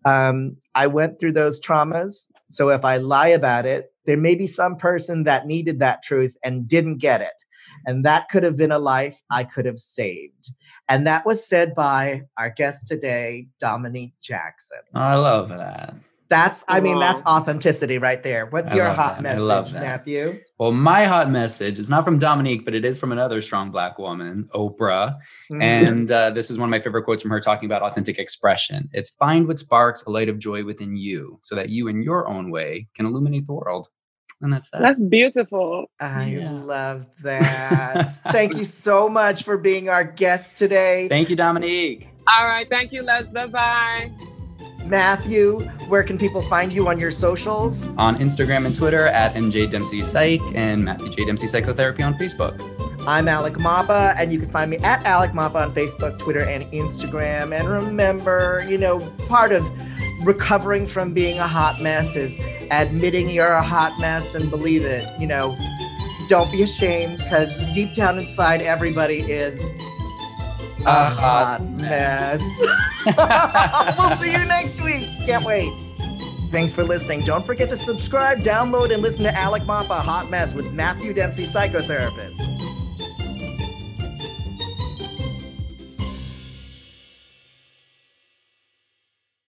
um, 0.05 0.57
I 0.75 0.87
went 0.87 1.21
through 1.21 1.33
those 1.33 1.61
traumas. 1.61 2.31
So 2.51 2.71
if 2.71 2.85
I 2.85 2.97
lie 2.97 3.29
about 3.29 3.67
it, 3.67 3.93
there 4.11 4.17
may 4.17 4.35
be 4.35 4.49
some 4.49 4.75
person 4.75 5.23
that 5.23 5.47
needed 5.47 5.79
that 5.79 6.03
truth 6.03 6.37
and 6.43 6.67
didn't 6.67 6.99
get 6.99 7.21
it. 7.21 7.45
And 7.87 8.05
that 8.05 8.29
could 8.29 8.43
have 8.43 8.57
been 8.57 8.73
a 8.73 8.79
life 8.81 9.23
I 9.31 9.45
could 9.45 9.67
have 9.67 9.79
saved. 9.79 10.51
And 10.89 11.07
that 11.07 11.25
was 11.25 11.47
said 11.47 11.77
by 11.77 12.23
our 12.37 12.51
guest 12.51 12.89
today, 12.89 13.47
Dominique 13.61 14.15
Jackson. 14.21 14.81
I 14.97 15.15
love 15.15 15.49
that. 15.51 15.95
That's, 16.29 16.65
I 16.69 16.79
mean, 16.79 17.01
that's 17.01 17.23
authenticity 17.23 17.99
right 17.99 18.23
there. 18.23 18.47
What's 18.47 18.71
I 18.71 18.77
your 18.77 18.89
hot 18.91 19.21
that. 19.21 19.37
message, 19.37 19.75
Matthew? 19.75 20.41
Well, 20.61 20.71
my 20.71 21.05
hot 21.05 21.29
message 21.29 21.77
is 21.81 21.91
not 21.91 22.05
from 22.05 22.21
Dominique, 22.21 22.65
but 22.65 22.73
it 22.73 22.85
is 22.85 23.01
from 23.01 23.11
another 23.11 23.43
strong 23.43 23.73
Black 23.73 23.99
woman, 23.99 24.49
Oprah. 24.55 25.17
Mm. 25.51 25.63
And 25.63 26.13
uh, 26.13 26.31
this 26.31 26.49
is 26.49 26.57
one 26.57 26.69
of 26.69 26.71
my 26.71 26.79
favorite 26.79 27.03
quotes 27.03 27.23
from 27.23 27.33
her 27.33 27.41
talking 27.41 27.67
about 27.67 27.83
authentic 27.83 28.21
expression. 28.21 28.89
It's 28.93 29.11
find 29.11 29.49
what 29.49 29.59
sparks 29.59 30.05
a 30.05 30.11
light 30.11 30.29
of 30.29 30.39
joy 30.39 30.65
within 30.65 30.97
you 30.97 31.41
so 31.43 31.57
that 31.57 31.71
you, 31.71 31.89
in 31.89 32.01
your 32.01 32.29
own 32.29 32.53
way, 32.53 32.87
can 32.95 33.07
illuminate 33.07 33.47
the 33.47 33.55
world. 33.55 33.89
And 34.43 34.53
that's 34.53 34.71
that. 34.71 34.81
That's 34.81 35.01
beautiful. 35.01 35.91
I 36.01 36.27
yeah. 36.27 36.51
love 36.51 37.07
that. 37.23 38.11
thank 38.33 38.57
you 38.57 38.65
so 38.65 39.09
much 39.09 39.43
for 39.43 39.59
being 39.59 39.89
our 39.89 40.05
guest 40.05 40.57
today. 40.57 41.09
Thank 41.09 41.29
you, 41.29 41.37
Dominique. 41.37 42.09
All 42.27 42.47
right. 42.47 42.69
Thank 42.69 42.93
you, 42.93 43.03
Les. 43.03 43.25
Bye 43.25 43.47
bye. 43.47 44.13
Matthew, 44.87 45.61
where 45.89 46.03
can 46.03 46.19
people 46.19 46.43
find 46.43 46.73
you 46.73 46.89
on 46.89 46.99
your 46.99 47.11
socials? 47.11 47.87
On 47.99 48.17
Instagram 48.17 48.65
and 48.65 48.75
Twitter 48.75 49.07
at 49.07 49.35
MJ 49.35 49.71
Dempsey 49.71 50.03
Psych 50.03 50.41
and 50.55 50.85
Matthew 50.85 51.11
J. 51.11 51.27
Dempsey 51.27 51.47
Psychotherapy 51.47 52.03
on 52.03 52.15
Facebook. 52.15 52.59
I'm 53.07 53.29
Alec 53.29 53.59
Mapa, 53.59 54.15
and 54.19 54.33
you 54.33 54.39
can 54.39 54.51
find 54.51 54.71
me 54.71 54.79
at 54.79 55.05
Alec 55.05 55.33
Mapa 55.33 55.59
on 55.59 55.75
Facebook, 55.75 56.19
Twitter, 56.19 56.41
and 56.41 56.65
Instagram. 56.73 57.59
And 57.59 57.69
remember, 57.69 58.65
you 58.69 58.79
know, 58.79 59.01
part 59.29 59.53
of 59.53 59.67
recovering 60.25 60.87
from 60.87 61.13
being 61.13 61.39
a 61.39 61.47
hot 61.47 61.81
mess 61.81 62.17
is 62.17 62.39
admitting 62.71 63.29
you're 63.29 63.53
a 63.53 63.63
hot 63.63 63.99
mess 64.01 64.35
and 64.35 64.51
believe 64.51 64.85
it. 64.85 65.09
You 65.21 65.27
know, 65.27 65.57
don't 66.29 66.51
be 66.53 66.63
ashamed 66.63 67.19
because 67.19 67.59
deep 67.73 67.95
down 67.95 68.19
inside, 68.19 68.63
everybody 68.63 69.21
is 69.21 69.63
a 70.87 71.05
hot 71.05 71.63
mess. 71.63 72.41
we'll 73.99 74.17
see 74.17 74.33
you 74.33 74.45
next 74.47 74.81
week. 74.83 75.09
Can't 75.27 75.45
wait. 75.45 75.73
Thanks 76.51 76.73
for 76.73 76.83
listening. 76.83 77.21
Don't 77.23 77.47
forget 77.47 77.69
to 77.69 77.77
subscribe, 77.77 78.39
download, 78.39 78.93
and 78.93 79.03
listen 79.03 79.23
to 79.23 79.37
Alec 79.37 79.65
Mapa 79.65 79.95
Hot 79.95 80.31
Mess 80.31 80.53
with 80.53 80.73
Matthew 80.73 81.13
Dempsey, 81.13 81.45
psychotherapist. 81.45 82.60